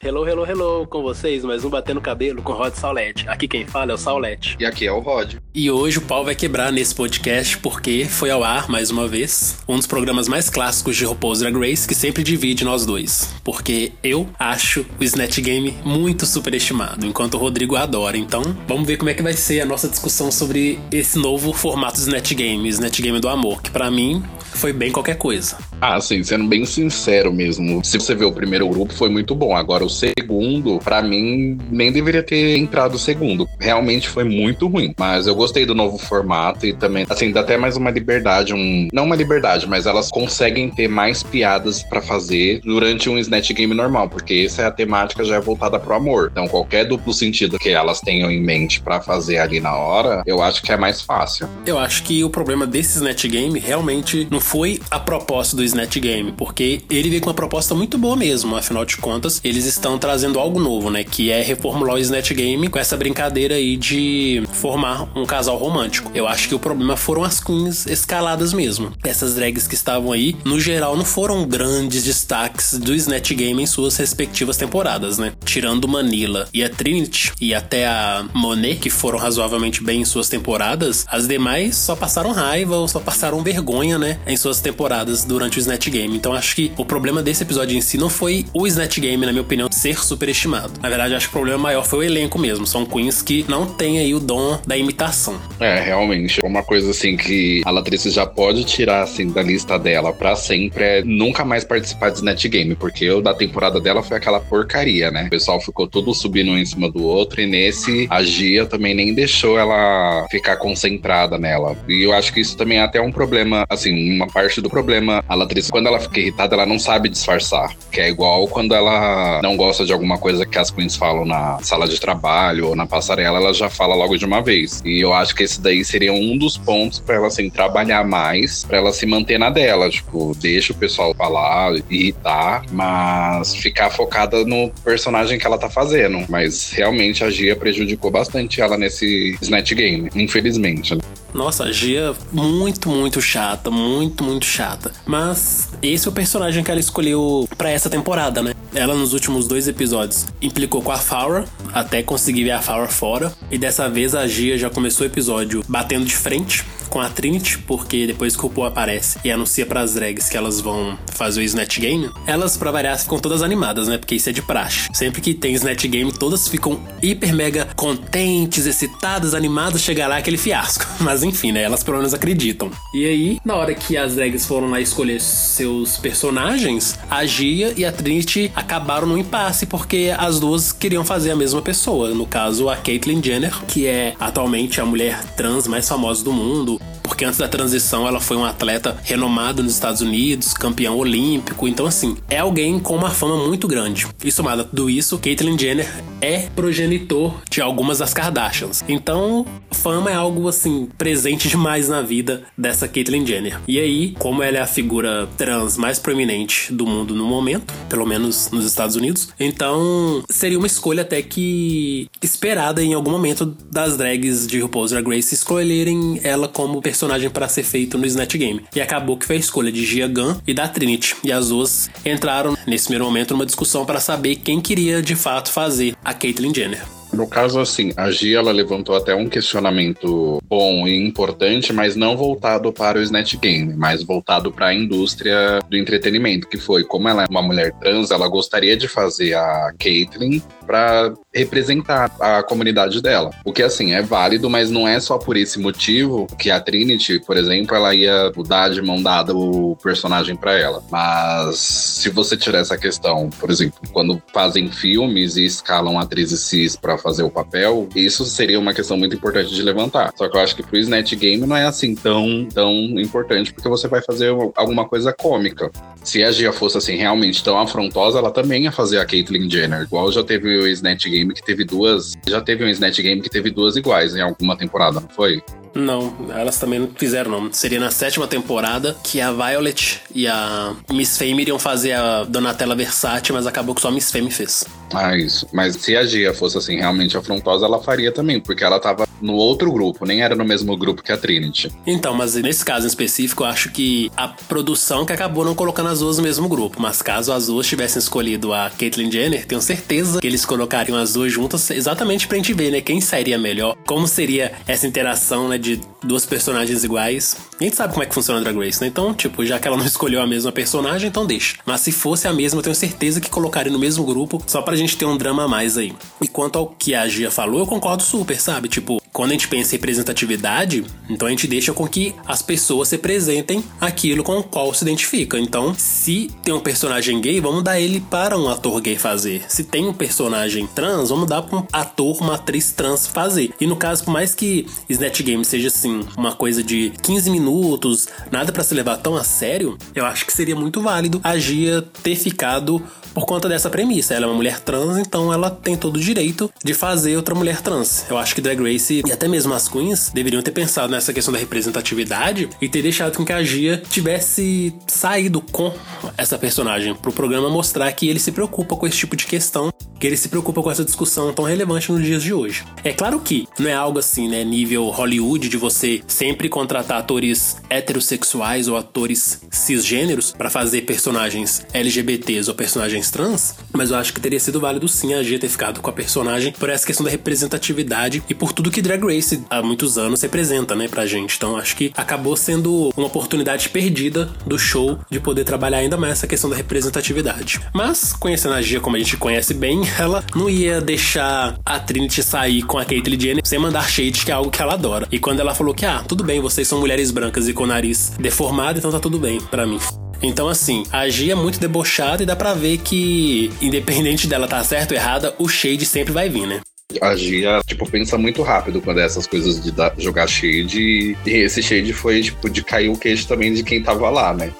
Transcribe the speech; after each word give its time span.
Hello, 0.00 0.24
hello, 0.24 0.46
hello, 0.48 0.86
com 0.86 1.02
vocês, 1.02 1.42
mais 1.44 1.64
um 1.64 1.68
Batendo 1.68 2.00
Cabelo 2.00 2.40
com 2.40 2.52
Rod 2.52 2.72
Saulete. 2.72 3.28
Aqui 3.28 3.48
quem 3.48 3.66
fala 3.66 3.90
é 3.90 3.94
o 3.96 3.98
Saulete. 3.98 4.56
E 4.60 4.64
aqui 4.64 4.86
é 4.86 4.92
o 4.92 5.00
Rod. 5.00 5.34
E 5.52 5.68
hoje 5.72 5.98
o 5.98 6.02
pau 6.02 6.24
vai 6.24 6.36
quebrar 6.36 6.70
nesse 6.70 6.94
podcast 6.94 7.58
porque 7.58 8.04
foi 8.04 8.30
ao 8.30 8.44
ar, 8.44 8.68
mais 8.68 8.92
uma 8.92 9.08
vez, 9.08 9.58
um 9.68 9.74
dos 9.74 9.88
programas 9.88 10.28
mais 10.28 10.48
clássicos 10.48 10.96
de 10.96 11.04
RuPaul's 11.04 11.40
Drag 11.40 11.58
Race 11.58 11.88
que 11.88 11.96
sempre 11.96 12.22
divide 12.22 12.64
nós 12.64 12.86
dois. 12.86 13.34
Porque 13.42 13.90
eu 14.00 14.28
acho 14.38 14.86
o 15.00 15.02
Snatch 15.02 15.40
Game 15.40 15.76
muito 15.84 16.26
superestimado, 16.26 17.04
enquanto 17.04 17.34
o 17.34 17.38
Rodrigo 17.38 17.74
adora. 17.74 18.16
Então, 18.16 18.56
vamos 18.68 18.86
ver 18.86 18.98
como 18.98 19.10
é 19.10 19.14
que 19.14 19.22
vai 19.22 19.32
ser 19.32 19.62
a 19.62 19.66
nossa 19.66 19.88
discussão 19.88 20.30
sobre 20.30 20.78
esse 20.92 21.18
novo 21.18 21.52
formato 21.52 21.98
Snatch 21.98 22.34
Game, 22.34 22.68
Snatch 22.68 23.00
Game 23.00 23.18
do 23.18 23.28
amor, 23.28 23.60
que 23.60 23.72
para 23.72 23.90
mim 23.90 24.22
foi 24.52 24.72
bem 24.72 24.90
qualquer 24.90 25.16
coisa. 25.16 25.56
Ah, 25.80 26.00
sim, 26.00 26.22
sendo 26.22 26.46
bem 26.48 26.64
sincero 26.64 27.32
mesmo. 27.32 27.84
Se 27.84 27.98
você 27.98 28.14
ver 28.14 28.24
o 28.24 28.32
primeiro 28.32 28.68
grupo, 28.68 28.92
foi 28.92 29.08
muito 29.08 29.34
bom. 29.34 29.56
Agora, 29.56 29.84
o 29.84 29.90
segundo, 29.90 30.78
para 30.78 31.02
mim, 31.02 31.58
nem 31.70 31.92
deveria 31.92 32.22
ter 32.22 32.56
entrado 32.56 32.94
o 32.94 32.98
segundo. 32.98 33.48
Realmente 33.60 34.08
foi 34.08 34.24
muito 34.24 34.66
ruim. 34.66 34.94
Mas 34.98 35.26
eu 35.26 35.34
gostei 35.34 35.64
do 35.64 35.74
novo 35.74 35.98
formato 35.98 36.66
e 36.66 36.72
também, 36.72 37.06
assim, 37.08 37.30
dá 37.30 37.40
até 37.40 37.56
mais 37.56 37.76
uma 37.76 37.90
liberdade. 37.90 38.54
Um... 38.54 38.88
Não 38.92 39.04
uma 39.04 39.16
liberdade, 39.16 39.66
mas 39.68 39.86
elas 39.86 40.10
conseguem 40.10 40.70
ter 40.70 40.88
mais 40.88 41.22
piadas 41.22 41.82
para 41.82 42.00
fazer 42.00 42.60
durante 42.64 43.08
um 43.08 43.18
Snatch 43.18 43.52
Game 43.52 43.74
normal, 43.74 44.08
porque 44.08 44.44
essa 44.46 44.62
é 44.62 44.66
a 44.66 44.70
temática 44.70 45.24
já 45.24 45.36
é 45.36 45.40
voltada 45.40 45.78
pro 45.78 45.94
amor. 45.94 46.28
Então, 46.32 46.48
qualquer 46.48 46.84
duplo 46.84 47.12
sentido 47.12 47.58
que 47.58 47.70
elas 47.70 48.00
tenham 48.00 48.30
em 48.30 48.40
mente 48.40 48.80
para 48.80 49.00
fazer 49.00 49.38
ali 49.38 49.60
na 49.60 49.76
hora, 49.76 50.22
eu 50.26 50.42
acho 50.42 50.62
que 50.62 50.72
é 50.72 50.76
mais 50.76 51.00
fácil. 51.00 51.48
Eu 51.64 51.78
acho 51.78 52.02
que 52.02 52.24
o 52.24 52.30
problema 52.30 52.66
desse 52.66 52.98
Snatch 52.98 53.26
Game 53.26 53.58
realmente 53.58 54.26
não 54.30 54.37
foi 54.40 54.80
a 54.90 54.98
proposta 54.98 55.56
do 55.56 55.64
Snatch 55.64 55.98
Game, 55.98 56.32
porque 56.32 56.82
ele 56.90 57.08
veio 57.08 57.20
com 57.20 57.28
uma 57.28 57.34
proposta 57.34 57.74
muito 57.74 57.98
boa 57.98 58.16
mesmo, 58.16 58.56
afinal 58.56 58.84
de 58.84 58.96
contas, 58.96 59.40
eles 59.44 59.64
estão 59.64 59.98
trazendo 59.98 60.38
algo 60.38 60.60
novo, 60.60 60.90
né, 60.90 61.04
que 61.04 61.30
é 61.30 61.42
reformular 61.42 61.96
o 61.96 61.98
Snatch 61.98 62.32
Game 62.32 62.68
com 62.68 62.78
essa 62.78 62.96
brincadeira 62.96 63.54
aí 63.54 63.76
de 63.76 64.42
formar 64.52 65.08
um 65.16 65.24
casal 65.24 65.56
romântico. 65.56 66.10
Eu 66.14 66.26
acho 66.26 66.48
que 66.48 66.54
o 66.54 66.58
problema 66.58 66.96
foram 66.96 67.24
as 67.24 67.40
queens 67.40 67.86
escaladas 67.86 68.52
mesmo. 68.52 68.92
Essas 69.04 69.34
drags 69.34 69.66
que 69.66 69.74
estavam 69.74 70.12
aí, 70.12 70.36
no 70.44 70.60
geral, 70.60 70.96
não 70.96 71.04
foram 71.04 71.46
grandes 71.46 72.04
destaques 72.04 72.78
do 72.78 72.94
Snatch 72.94 73.32
Game 73.32 73.62
em 73.62 73.66
suas 73.66 73.96
respectivas 73.96 74.56
temporadas, 74.56 75.18
né? 75.18 75.32
Tirando 75.44 75.88
Manila 75.88 76.48
e 76.52 76.62
a 76.62 76.68
Trinity 76.68 77.32
e 77.40 77.54
até 77.54 77.86
a 77.86 78.24
Monet, 78.34 78.76
que 78.76 78.90
foram 78.90 79.18
razoavelmente 79.18 79.82
bem 79.82 80.02
em 80.02 80.04
suas 80.04 80.28
temporadas, 80.28 81.04
as 81.08 81.26
demais 81.26 81.76
só 81.76 81.96
passaram 81.96 82.32
raiva 82.32 82.76
ou 82.76 82.88
só 82.88 83.00
passaram 83.00 83.42
vergonha, 83.42 83.98
né, 83.98 84.18
em 84.28 84.36
suas 84.36 84.60
temporadas 84.60 85.24
durante 85.24 85.58
o 85.58 85.60
Snatch 85.60 85.88
Game. 85.88 86.14
Então 86.14 86.32
acho 86.32 86.54
que 86.54 86.72
o 86.76 86.84
problema 86.84 87.22
desse 87.22 87.42
episódio 87.42 87.76
em 87.76 87.80
si 87.80 87.96
não 87.96 88.10
foi 88.10 88.44
o 88.52 88.66
Snatch 88.66 88.98
Game, 89.00 89.24
na 89.24 89.32
minha 89.32 89.42
opinião, 89.42 89.68
ser 89.72 89.98
superestimado. 89.98 90.72
Na 90.80 90.88
verdade, 90.88 91.14
acho 91.14 91.26
que 91.26 91.34
o 91.34 91.38
problema 91.38 91.58
maior 91.58 91.84
foi 91.84 92.00
o 92.00 92.02
elenco 92.02 92.38
mesmo. 92.38 92.66
São 92.66 92.84
queens 92.84 93.22
que 93.22 93.44
não 93.48 93.66
têm 93.66 93.98
aí 93.98 94.14
o 94.14 94.20
dom 94.20 94.60
da 94.66 94.76
imitação. 94.76 95.40
É, 95.58 95.80
realmente. 95.80 96.40
Uma 96.44 96.62
coisa 96.62 96.90
assim 96.90 97.16
que 97.16 97.62
a 97.64 97.70
Latrice 97.70 98.10
já 98.10 98.26
pode 98.26 98.64
tirar 98.64 99.02
assim 99.02 99.28
da 99.28 99.42
lista 99.42 99.78
dela 99.78 100.12
para 100.12 100.36
sempre 100.36 100.84
é 100.84 101.02
nunca 101.02 101.44
mais 101.44 101.64
participar 101.64 102.10
de 102.10 102.16
Snatch 102.16 102.46
Game, 102.46 102.74
porque 102.74 103.10
o 103.10 103.20
da 103.20 103.34
temporada 103.34 103.80
dela 103.80 104.02
foi 104.02 104.16
aquela 104.16 104.40
porcaria, 104.40 105.10
né? 105.10 105.24
O 105.24 105.30
pessoal 105.30 105.60
ficou 105.60 105.86
tudo 105.86 106.14
subindo 106.14 106.50
um 106.50 106.58
em 106.58 106.64
cima 106.64 106.90
do 106.90 107.04
outro 107.04 107.40
e 107.40 107.46
nesse 107.46 108.06
a 108.10 108.22
Gia 108.22 108.66
também 108.66 108.94
nem 108.94 109.14
deixou 109.14 109.58
ela 109.58 110.26
ficar 110.30 110.56
concentrada 110.56 111.38
nela. 111.38 111.76
E 111.88 112.04
eu 112.04 112.12
acho 112.12 112.32
que 112.32 112.40
isso 112.40 112.56
também 112.56 112.78
é 112.78 112.82
até 112.82 113.00
um 113.00 113.12
problema, 113.12 113.64
assim, 113.68 114.17
uma 114.18 114.26
parte 114.26 114.60
do 114.60 114.68
problema. 114.68 115.24
A 115.28 115.34
Latrice, 115.34 115.70
quando 115.70 115.86
ela 115.86 116.00
fica 116.00 116.20
irritada, 116.20 116.54
ela 116.54 116.66
não 116.66 116.78
sabe 116.78 117.08
disfarçar. 117.08 117.74
Que 117.90 118.00
é 118.00 118.08
igual 118.08 118.46
quando 118.48 118.74
ela 118.74 119.40
não 119.42 119.56
gosta 119.56 119.84
de 119.84 119.92
alguma 119.92 120.18
coisa 120.18 120.44
que 120.44 120.58
as 120.58 120.70
queens 120.70 120.96
falam 120.96 121.24
na 121.24 121.58
sala 121.62 121.86
de 121.86 122.00
trabalho 122.00 122.68
ou 122.68 122.76
na 122.76 122.86
passarela, 122.86 123.38
ela 123.38 123.54
já 123.54 123.70
fala 123.70 123.94
logo 123.94 124.16
de 124.16 124.24
uma 124.24 124.42
vez. 124.42 124.82
E 124.84 125.00
eu 125.00 125.12
acho 125.12 125.34
que 125.34 125.44
esse 125.44 125.60
daí 125.60 125.84
seria 125.84 126.12
um 126.12 126.36
dos 126.36 126.58
pontos 126.58 126.98
para 126.98 127.16
ela, 127.16 127.28
assim, 127.28 127.48
trabalhar 127.48 128.04
mais, 128.04 128.64
para 128.64 128.78
ela 128.78 128.92
se 128.92 129.06
manter 129.06 129.38
na 129.38 129.50
dela. 129.50 129.88
Tipo, 129.88 130.36
deixa 130.40 130.72
o 130.72 130.76
pessoal 130.76 131.14
falar, 131.14 131.74
irritar, 131.88 132.64
mas 132.72 133.54
ficar 133.54 133.90
focada 133.90 134.44
no 134.44 134.70
personagem 134.84 135.38
que 135.38 135.46
ela 135.46 135.58
tá 135.58 135.70
fazendo. 135.70 136.24
Mas 136.28 136.72
realmente 136.72 137.22
a 137.22 137.30
Gia 137.30 137.54
prejudicou 137.54 138.10
bastante 138.10 138.60
ela 138.60 138.76
nesse 138.76 139.36
Snatch 139.40 139.72
Game, 139.74 140.10
infelizmente. 140.14 140.96
Nossa, 141.32 141.64
a 141.64 141.72
Gia 141.72 142.14
muito, 142.32 142.88
muito 142.88 143.20
chata, 143.20 143.70
muito, 143.70 144.24
muito 144.24 144.46
chata. 144.46 144.92
Mas 145.06 145.68
esse 145.82 146.06
é 146.06 146.10
o 146.10 146.14
personagem 146.14 146.64
que 146.64 146.70
ela 146.70 146.80
escolheu 146.80 147.48
para 147.56 147.70
essa 147.70 147.90
temporada, 147.90 148.42
né? 148.42 148.54
Ela 148.74 148.94
nos 148.94 149.12
últimos 149.12 149.46
dois 149.46 149.66
episódios 149.68 150.26
implicou 150.40 150.82
com 150.82 150.92
a 150.92 150.98
Farah, 150.98 151.44
até 151.72 152.02
conseguir 152.02 152.44
ver 152.44 152.52
a 152.52 152.62
Farah 152.62 152.88
fora. 152.88 153.32
E 153.50 153.58
dessa 153.58 153.88
vez 153.88 154.14
a 154.14 154.26
Gia 154.26 154.58
já 154.58 154.70
começou 154.70 155.06
o 155.06 155.08
episódio 155.08 155.64
batendo 155.68 156.04
de 156.04 156.16
frente 156.16 156.64
com 156.88 157.00
a 157.00 157.08
Trinity, 157.08 157.58
porque 157.58 158.06
depois 158.06 158.34
que 158.34 158.44
o 158.44 158.50
Poe 158.50 158.66
aparece 158.66 159.18
e 159.24 159.30
anuncia 159.30 159.66
para 159.66 159.80
as 159.80 159.94
drags 159.94 160.28
que 160.28 160.36
elas 160.36 160.60
vão 160.60 160.98
fazer 161.12 161.40
o 161.40 161.44
Snatch 161.44 161.78
Game, 161.78 162.10
elas, 162.26 162.56
pra 162.56 162.70
variar, 162.70 162.98
ficam 162.98 163.18
todas 163.18 163.42
animadas, 163.42 163.88
né? 163.88 163.98
Porque 163.98 164.14
isso 164.14 164.28
é 164.28 164.32
de 164.32 164.42
praxe. 164.42 164.88
Sempre 164.92 165.20
que 165.20 165.34
tem 165.34 165.52
Snatch 165.54 165.86
Game, 165.86 166.12
todas 166.12 166.48
ficam 166.48 166.80
hiper 167.02 167.34
mega 167.34 167.68
contentes, 167.76 168.66
excitadas, 168.66 169.34
animadas, 169.34 169.82
chegar 169.82 170.08
lá 170.08 170.16
aquele 170.16 170.38
fiasco. 170.38 170.86
Mas 171.00 171.17
enfim, 171.22 171.52
né? 171.52 171.62
Elas 171.62 171.82
pelo 171.82 171.98
menos 171.98 172.14
acreditam. 172.14 172.70
E 172.94 173.04
aí, 173.04 173.40
na 173.44 173.54
hora 173.54 173.74
que 173.74 173.96
as 173.96 174.14
drags 174.14 174.46
foram 174.46 174.70
lá 174.70 174.80
escolher 174.80 175.20
seus 175.20 175.96
personagens, 175.96 176.98
a 177.10 177.24
Gia 177.24 177.72
e 177.76 177.84
a 177.84 177.92
Trinity 177.92 178.50
acabaram 178.54 179.06
no 179.06 179.18
impasse, 179.18 179.66
porque 179.66 180.14
as 180.16 180.40
duas 180.40 180.72
queriam 180.72 181.04
fazer 181.04 181.30
a 181.30 181.36
mesma 181.36 181.62
pessoa. 181.62 182.10
No 182.14 182.26
caso, 182.26 182.68
a 182.68 182.76
Caitlyn 182.76 183.22
Jenner, 183.22 183.54
que 183.66 183.86
é 183.86 184.14
atualmente 184.18 184.80
a 184.80 184.84
mulher 184.84 185.22
trans 185.36 185.66
mais 185.66 185.88
famosa 185.88 186.24
do 186.24 186.32
mundo, 186.32 186.80
porque 187.08 187.24
antes 187.24 187.38
da 187.38 187.48
transição 187.48 188.06
ela 188.06 188.20
foi 188.20 188.36
um 188.36 188.44
atleta 188.44 188.96
renomado 189.02 189.62
nos 189.62 189.72
Estados 189.72 190.02
Unidos, 190.02 190.52
campeão 190.52 190.96
olímpico, 190.96 191.66
então 191.66 191.86
assim, 191.86 192.16
é 192.28 192.38
alguém 192.38 192.78
com 192.78 192.94
uma 192.94 193.10
fama 193.10 193.36
muito 193.48 193.66
grande. 193.66 194.06
E 194.22 194.30
somado 194.30 194.62
a 194.62 194.64
tudo 194.64 194.90
isso, 194.90 195.18
Caitlyn 195.18 195.58
Jenner 195.58 195.88
é 196.20 196.48
progenitor 196.54 197.34
de 197.50 197.60
algumas 197.60 197.98
das 197.98 198.12
Kardashians. 198.12 198.84
Então, 198.88 199.46
fama 199.70 200.10
é 200.10 200.14
algo 200.14 200.48
assim 200.48 200.88
presente 200.98 201.48
demais 201.48 201.88
na 201.88 202.02
vida 202.02 202.42
dessa 202.56 202.86
Caitlyn 202.86 203.26
Jenner. 203.26 203.58
E 203.66 203.78
aí, 203.78 204.14
como 204.18 204.42
ela 204.42 204.58
é 204.58 204.60
a 204.60 204.66
figura 204.66 205.28
trans 205.36 205.76
mais 205.76 205.98
proeminente 205.98 206.72
do 206.72 206.86
mundo 206.86 207.14
no 207.14 207.24
momento, 207.24 207.72
pelo 207.88 208.06
menos 208.06 208.50
nos 208.50 208.66
Estados 208.66 208.96
Unidos, 208.96 209.30
então 209.40 210.22
seria 210.30 210.58
uma 210.58 210.66
escolha 210.66 211.02
até 211.02 211.22
que 211.22 212.08
esperada 212.22 212.82
em 212.82 212.92
algum 212.92 213.10
momento 213.10 213.56
das 213.70 213.96
drags 213.96 214.46
de 214.46 214.60
RuPaul's 214.60 214.90
Drag 214.90 215.08
Race 215.08 215.34
escolherem 215.34 216.20
ela 216.22 216.48
como 216.48 216.82
personagem 216.82 216.97
personagem 216.98 217.30
para 217.30 217.48
ser 217.48 217.62
feito 217.62 217.96
no 217.96 218.04
Snatch 218.06 218.34
Game. 218.36 218.64
E 218.74 218.80
acabou 218.80 219.16
que 219.16 219.24
foi 219.24 219.36
a 219.36 219.38
escolha 219.38 219.70
de 219.70 219.86
Gia 219.86 220.08
Gunn 220.08 220.40
e 220.44 220.52
da 220.52 220.66
Trinity. 220.66 221.14
E 221.22 221.30
as 221.30 221.50
duas 221.50 221.88
entraram 222.04 222.56
nesse 222.66 222.86
primeiro 222.86 223.04
momento 223.04 223.34
numa 223.34 223.46
discussão 223.46 223.86
para 223.86 224.00
saber 224.00 224.36
quem 224.36 224.60
queria 224.60 225.00
de 225.00 225.14
fato 225.14 225.52
fazer 225.52 225.94
a 226.04 226.12
Caitlyn 226.12 226.52
Jenner. 226.52 226.97
No 227.12 227.26
caso, 227.26 227.60
assim, 227.60 227.92
a 227.96 228.10
Gia 228.10 228.38
ela 228.38 228.52
levantou 228.52 228.94
até 228.94 229.14
um 229.14 229.28
questionamento 229.28 230.38
bom 230.44 230.86
e 230.86 230.96
importante, 230.96 231.72
mas 231.72 231.96
não 231.96 232.16
voltado 232.16 232.72
para 232.72 232.98
o 232.98 233.02
Snatch 233.02 233.36
Game, 233.36 233.74
mas 233.74 234.02
voltado 234.02 234.52
para 234.52 234.68
a 234.68 234.74
indústria 234.74 235.58
do 235.68 235.76
entretenimento, 235.76 236.48
que 236.48 236.58
foi 236.58 236.84
como 236.84 237.08
ela 237.08 237.24
é 237.24 237.26
uma 237.28 237.42
mulher 237.42 237.72
trans, 237.74 238.10
ela 238.10 238.28
gostaria 238.28 238.76
de 238.76 238.88
fazer 238.88 239.34
a 239.34 239.72
Caitlyn 239.78 240.40
para 240.66 241.14
representar 241.34 242.14
a 242.20 242.42
comunidade 242.42 243.00
dela. 243.00 243.30
O 243.44 243.52
que, 243.52 243.62
assim, 243.62 243.92
é 243.92 244.02
válido, 244.02 244.50
mas 244.50 244.70
não 244.70 244.86
é 244.86 245.00
só 245.00 245.18
por 245.18 245.36
esse 245.36 245.58
motivo 245.58 246.26
que 246.38 246.50
a 246.50 246.60
Trinity, 246.60 247.20
por 247.20 247.36
exemplo, 247.36 247.74
ela 247.74 247.94
ia 247.94 248.30
dar 248.46 248.70
de 248.70 248.82
mão 248.82 249.02
dada 249.02 249.34
o 249.34 249.76
personagem 249.82 250.36
para 250.36 250.58
ela. 250.58 250.82
Mas 250.90 251.56
se 251.56 252.10
você 252.10 252.36
tirar 252.36 252.58
essa 252.58 252.76
questão, 252.76 253.30
por 253.38 253.50
exemplo, 253.50 253.80
quando 253.92 254.22
fazem 254.32 254.70
filmes 254.70 255.36
e 255.36 255.44
escalam 255.44 255.98
atrizes 255.98 256.40
cis 256.40 256.76
para 256.76 256.97
fazer 256.98 257.22
o 257.22 257.30
papel, 257.30 257.88
isso 257.94 258.24
seria 258.24 258.58
uma 258.58 258.74
questão 258.74 258.96
muito 258.96 259.14
importante 259.14 259.54
de 259.54 259.62
levantar. 259.62 260.12
Só 260.16 260.28
que 260.28 260.36
eu 260.36 260.40
acho 260.40 260.56
que 260.56 260.62
pro 260.62 260.78
Snatch 260.78 261.14
Game 261.14 261.46
não 261.46 261.56
é 261.56 261.64
assim 261.64 261.94
tão, 261.94 262.46
tão 262.52 262.72
importante, 262.98 263.52
porque 263.52 263.68
você 263.68 263.88
vai 263.88 264.02
fazer 264.02 264.34
alguma 264.54 264.86
coisa 264.88 265.12
cômica. 265.12 265.70
Se 266.02 266.22
a 266.22 266.30
Gia 266.30 266.52
fosse 266.52 266.78
assim 266.78 266.96
realmente 266.96 267.42
tão 267.42 267.58
afrontosa, 267.58 268.18
ela 268.18 268.30
também 268.30 268.64
ia 268.64 268.72
fazer 268.72 268.98
a 268.98 269.06
Caitlyn 269.06 269.48
Jenner. 269.50 269.82
Igual 269.82 270.10
já 270.12 270.24
teve 270.24 270.56
o 270.58 270.66
Snatch 270.68 271.06
Game 271.06 271.32
que 271.32 271.44
teve 271.44 271.64
duas. 271.64 272.12
Já 272.26 272.40
teve 272.40 272.64
um 272.64 272.68
Snatch 272.68 273.00
Game 273.00 273.20
que 273.20 273.30
teve 273.30 273.50
duas 273.50 273.76
iguais 273.76 274.14
em 274.14 274.20
alguma 274.20 274.56
temporada, 274.56 275.00
não 275.00 275.08
foi? 275.08 275.42
Não, 275.74 276.12
elas 276.30 276.58
também 276.58 276.78
não 276.78 276.88
fizeram, 276.94 277.30
não. 277.30 277.52
Seria 277.52 277.78
na 277.78 277.90
sétima 277.90 278.26
temporada 278.26 278.96
que 279.02 279.20
a 279.20 279.30
Violet 279.30 280.00
e 280.14 280.26
a 280.26 280.74
Miss 280.90 281.16
Fame 281.16 281.42
iriam 281.42 281.58
fazer 281.58 281.92
a 281.92 282.24
Donatella 282.24 282.74
Versace, 282.74 283.32
mas 283.32 283.46
acabou 283.46 283.74
que 283.74 283.80
só 283.80 283.88
a 283.88 283.92
Miss 283.92 284.10
Fame 284.10 284.30
fez. 284.30 284.64
Ah, 284.92 285.16
isso. 285.16 285.46
Mas 285.52 285.76
se 285.76 285.96
a 285.96 286.04
Gia 286.04 286.34
fosse 286.34 286.58
assim 286.58 286.80
realmente 286.88 287.16
afrontosa, 287.16 287.66
ela 287.66 287.80
faria 287.82 288.10
também, 288.10 288.40
porque 288.40 288.64
ela 288.64 288.80
tava 288.80 289.06
no 289.20 289.34
outro 289.34 289.70
grupo, 289.70 290.06
nem 290.06 290.22
era 290.22 290.34
no 290.34 290.44
mesmo 290.44 290.76
grupo 290.76 291.02
que 291.02 291.12
a 291.12 291.16
Trinity. 291.16 291.70
Então, 291.86 292.14
mas 292.14 292.34
nesse 292.34 292.64
caso 292.64 292.86
em 292.86 292.88
específico, 292.88 293.42
eu 293.42 293.46
acho 293.46 293.70
que 293.70 294.10
a 294.16 294.28
produção 294.28 295.04
que 295.04 295.12
acabou 295.12 295.44
não 295.44 295.54
colocando 295.54 295.88
as 295.88 296.00
duas 296.00 296.18
no 296.18 296.22
mesmo 296.22 296.48
grupo. 296.48 296.80
Mas 296.80 297.02
caso 297.02 297.32
as 297.32 297.46
duas 297.46 297.66
tivessem 297.66 297.98
escolhido 297.98 298.52
a 298.52 298.70
Caitlyn 298.70 299.10
Jenner, 299.10 299.46
tenho 299.46 299.60
certeza 299.60 300.20
que 300.20 300.26
eles 300.26 300.44
colocariam 300.44 300.96
as 300.96 301.12
duas 301.12 301.32
juntas 301.32 301.70
exatamente 301.70 302.26
pra 302.26 302.36
gente 302.36 302.52
ver, 302.52 302.70
né? 302.70 302.80
Quem 302.80 303.00
sairia 303.00 303.38
melhor, 303.38 303.76
como 303.86 304.06
seria 304.06 304.52
essa 304.66 304.86
interação, 304.86 305.48
né? 305.48 305.58
De 305.58 305.80
duas 306.02 306.24
personagens 306.24 306.84
iguais. 306.84 307.36
a 307.60 307.64
gente 307.64 307.76
sabe 307.76 307.92
como 307.92 308.02
é 308.02 308.06
que 308.06 308.14
funciona 308.14 308.40
a 308.40 308.42
Drag 308.42 308.56
Race, 308.56 308.80
né? 308.80 308.86
Então, 308.86 309.12
tipo, 309.12 309.44
já 309.44 309.58
que 309.58 309.66
ela 309.66 309.76
não 309.76 309.84
escolheu 309.86 310.20
a 310.22 310.26
mesma 310.26 310.52
personagem, 310.52 311.08
então 311.08 311.26
deixa. 311.26 311.56
Mas 311.66 311.80
se 311.80 311.92
fosse 311.92 312.28
a 312.28 312.32
mesma, 312.32 312.58
eu 312.60 312.62
tenho 312.62 312.74
certeza 312.74 313.20
que 313.20 313.28
colocaria 313.28 313.72
no 313.72 313.78
mesmo 313.78 314.04
grupo, 314.04 314.42
só 314.46 314.62
pra 314.62 314.76
gente 314.76 314.96
ter 314.96 315.04
um 315.04 315.16
drama 315.16 315.44
a 315.44 315.48
mais 315.48 315.76
aí. 315.76 315.92
E 316.20 316.28
quanto 316.28 316.58
ao 316.58 316.66
que 316.78 316.94
a 316.94 317.08
Gia 317.08 317.30
falou, 317.30 317.60
eu 317.60 317.66
concordo 317.66 318.02
super, 318.02 318.40
sabe? 318.40 318.68
Tipo, 318.68 319.02
quando 319.12 319.30
a 319.30 319.32
gente 319.32 319.48
pensa 319.48 319.74
em 319.74 319.78
representatividade, 319.78 320.84
então 321.10 321.26
a 321.26 321.30
gente 321.30 321.46
deixa 321.46 321.72
com 321.72 321.86
que 321.88 322.14
as 322.26 322.40
pessoas 322.40 322.90
representem 322.90 323.64
aquilo 323.80 324.22
com 324.22 324.38
o 324.38 324.44
qual 324.44 324.72
se 324.72 324.84
identifica. 324.84 325.38
Então, 325.38 325.74
se 325.76 326.30
tem 326.42 326.54
um 326.54 326.60
personagem 326.60 327.20
gay, 327.20 327.40
vamos 327.40 327.64
dar 327.64 327.80
ele 327.80 328.00
para 328.00 328.38
um 328.38 328.48
ator 328.48 328.80
gay 328.80 328.96
fazer. 328.96 329.44
Se 329.48 329.64
tem 329.64 329.88
um 329.88 329.92
personagem 329.92 330.66
trans, 330.68 331.08
vamos 331.08 331.26
dar 331.26 331.42
para 331.42 331.58
um 331.58 331.66
ator, 331.72 332.22
uma 332.22 332.34
atriz 332.34 332.70
trans 332.70 333.06
fazer. 333.06 333.52
E 333.60 333.66
no 333.66 333.76
caso, 333.76 334.04
por 334.04 334.12
mais 334.12 334.34
que 334.34 334.66
Snatch 334.88 335.22
Game 335.22 335.44
seja 335.44 335.68
assim, 335.68 336.06
uma 336.16 336.34
coisa 336.34 336.62
de 336.62 336.92
15 337.02 337.30
minutos, 337.30 338.06
nada 338.30 338.52
para 338.52 338.62
se 338.62 338.74
levar 338.74 338.98
tão 338.98 339.16
a 339.16 339.24
sério, 339.24 339.76
eu 339.94 340.06
acho 340.06 340.26
que 340.26 340.32
seria 340.32 340.54
muito 340.54 340.80
válido 340.80 341.20
a 341.24 341.36
Gia 341.36 341.82
ter 341.82 342.14
ficado 342.14 342.80
por 343.12 343.26
conta 343.26 343.48
dessa 343.48 343.68
premissa. 343.68 344.14
Ela 344.14 344.26
é 344.26 344.28
uma 344.28 344.36
mulher 344.36 344.60
trans, 344.60 344.96
então 344.96 345.32
ela 345.32 345.50
tem 345.50 345.76
todo 345.76 345.96
o 345.96 346.00
direito 346.00 346.48
de 346.68 346.74
fazer 346.74 347.16
outra 347.16 347.34
mulher 347.34 347.62
trans. 347.62 348.04
Eu 348.10 348.18
acho 348.18 348.34
que 348.34 348.42
Drag 348.42 348.60
Race 348.60 349.02
e 349.06 349.10
até 349.10 349.26
mesmo 349.26 349.54
as 349.54 349.68
queens 349.68 350.10
deveriam 350.12 350.42
ter 350.42 350.50
pensado 350.50 350.92
nessa 350.92 351.14
questão 351.14 351.32
da 351.32 351.38
representatividade 351.38 352.50
e 352.60 352.68
ter 352.68 352.82
deixado 352.82 353.16
com 353.16 353.24
que 353.24 353.32
a 353.32 353.42
Gia 353.42 353.78
tivesse 353.78 354.74
saído 354.86 355.40
com 355.40 355.72
essa 356.18 356.36
personagem 356.36 356.94
pro 356.94 357.10
programa 357.10 357.48
mostrar 357.48 357.90
que 357.92 358.06
ele 358.06 358.18
se 358.18 358.32
preocupa 358.32 358.76
com 358.76 358.86
esse 358.86 358.98
tipo 358.98 359.16
de 359.16 359.24
questão, 359.24 359.72
que 359.98 360.06
ele 360.06 360.16
se 360.16 360.28
preocupa 360.28 360.62
com 360.62 360.70
essa 360.70 360.84
discussão 360.84 361.32
tão 361.32 361.46
relevante 361.46 361.90
nos 361.90 362.04
dias 362.04 362.22
de 362.22 362.34
hoje. 362.34 362.64
É 362.84 362.92
claro 362.92 363.18
que 363.18 363.48
não 363.58 363.70
é 363.70 363.74
algo 363.74 363.98
assim, 363.98 364.28
né, 364.28 364.44
nível 364.44 364.88
Hollywood 364.90 365.48
de 365.48 365.56
você 365.56 366.02
sempre 366.06 366.50
contratar 366.50 366.98
atores 366.98 367.56
heterossexuais 367.70 368.68
ou 368.68 368.76
atores 368.76 369.40
cisgêneros 369.50 370.32
para 370.32 370.50
fazer 370.50 370.82
personagens 370.82 371.64
LGBTs 371.72 372.50
ou 372.50 372.54
personagens 372.54 373.10
trans, 373.10 373.54
mas 373.72 373.90
eu 373.90 373.96
acho 373.96 374.12
que 374.12 374.20
teria 374.20 374.38
sido 374.38 374.60
válido 374.60 374.86
sim 374.86 375.14
a 375.14 375.22
Gia 375.22 375.38
ter 375.38 375.48
ficado 375.48 375.80
com 375.80 375.88
a 375.88 375.92
personagem 375.94 376.52
por 376.58 376.68
essa 376.68 376.86
questão 376.86 377.04
da 377.04 377.10
representatividade 377.10 378.22
e 378.28 378.34
por 378.34 378.52
tudo 378.52 378.70
que 378.70 378.82
Drag 378.82 379.02
Race 379.02 379.42
há 379.48 379.62
muitos 379.62 379.96
anos 379.98 380.22
representa, 380.22 380.74
né, 380.74 380.88
pra 380.88 381.06
gente. 381.06 381.36
Então 381.36 381.56
acho 381.56 381.76
que 381.76 381.92
acabou 381.96 382.36
sendo 382.36 382.90
uma 382.96 383.06
oportunidade 383.06 383.68
perdida 383.68 384.30
do 384.46 384.58
show 384.58 384.98
de 385.10 385.20
poder 385.20 385.44
trabalhar 385.44 385.78
ainda 385.78 385.96
mais 385.96 386.14
essa 386.14 386.26
questão 386.26 386.50
da 386.50 386.56
representatividade. 386.56 387.60
Mas, 387.72 388.12
conhecendo 388.12 388.54
a 388.54 388.62
Gia 388.62 388.80
como 388.80 388.96
a 388.96 388.98
gente 388.98 389.16
conhece 389.16 389.54
bem, 389.54 389.82
ela 389.98 390.24
não 390.34 390.48
ia 390.48 390.80
deixar 390.80 391.58
a 391.64 391.78
Trinity 391.78 392.22
sair 392.22 392.62
com 392.62 392.78
a 392.78 392.84
Caitlyn 392.84 393.20
Jenner 393.20 393.42
sem 393.44 393.58
mandar 393.58 393.88
shade, 393.88 394.24
que 394.24 394.30
é 394.30 394.34
algo 394.34 394.50
que 394.50 394.60
ela 394.60 394.74
adora. 394.74 395.06
E 395.10 395.18
quando 395.18 395.40
ela 395.40 395.54
falou 395.54 395.74
que, 395.74 395.86
ah, 395.86 396.02
tudo 396.06 396.24
bem, 396.24 396.40
vocês 396.40 396.66
são 396.66 396.80
mulheres 396.80 397.10
brancas 397.10 397.48
e 397.48 397.52
com 397.52 397.64
o 397.64 397.66
nariz 397.66 398.12
deformado, 398.18 398.78
então 398.78 398.90
tá 398.90 399.00
tudo 399.00 399.18
bem 399.18 399.40
para 399.40 399.66
mim. 399.66 399.78
Então, 400.22 400.48
assim, 400.48 400.84
a 400.92 401.08
Gia 401.08 401.32
é 401.32 401.36
muito 401.36 401.60
debochada 401.60 402.22
e 402.22 402.26
dá 402.26 402.34
pra 402.34 402.54
ver 402.54 402.78
que, 402.78 403.52
independente 403.60 404.26
dela 404.26 404.48
tá 404.48 404.62
certa 404.64 404.94
ou 404.94 405.00
errada, 405.00 405.34
o 405.38 405.48
shade 405.48 405.86
sempre 405.86 406.12
vai 406.12 406.28
vir, 406.28 406.46
né? 406.46 406.60
A 407.02 407.14
Gia, 407.14 407.60
tipo, 407.66 407.88
pensa 407.88 408.16
muito 408.16 408.42
rápido 408.42 408.80
quando 408.80 409.00
é 409.00 409.04
essas 409.04 409.26
coisas 409.26 409.62
de 409.62 409.70
dar, 409.70 409.92
jogar 409.98 410.26
shade. 410.26 411.16
E 411.26 411.30
esse 411.30 411.62
shade 411.62 411.92
foi, 411.92 412.22
tipo, 412.22 412.48
de 412.48 412.64
cair 412.64 412.88
o 412.88 412.96
queijo 412.96 413.28
também 413.28 413.52
de 413.52 413.62
quem 413.62 413.82
tava 413.82 414.08
lá, 414.08 414.32
né? 414.34 414.50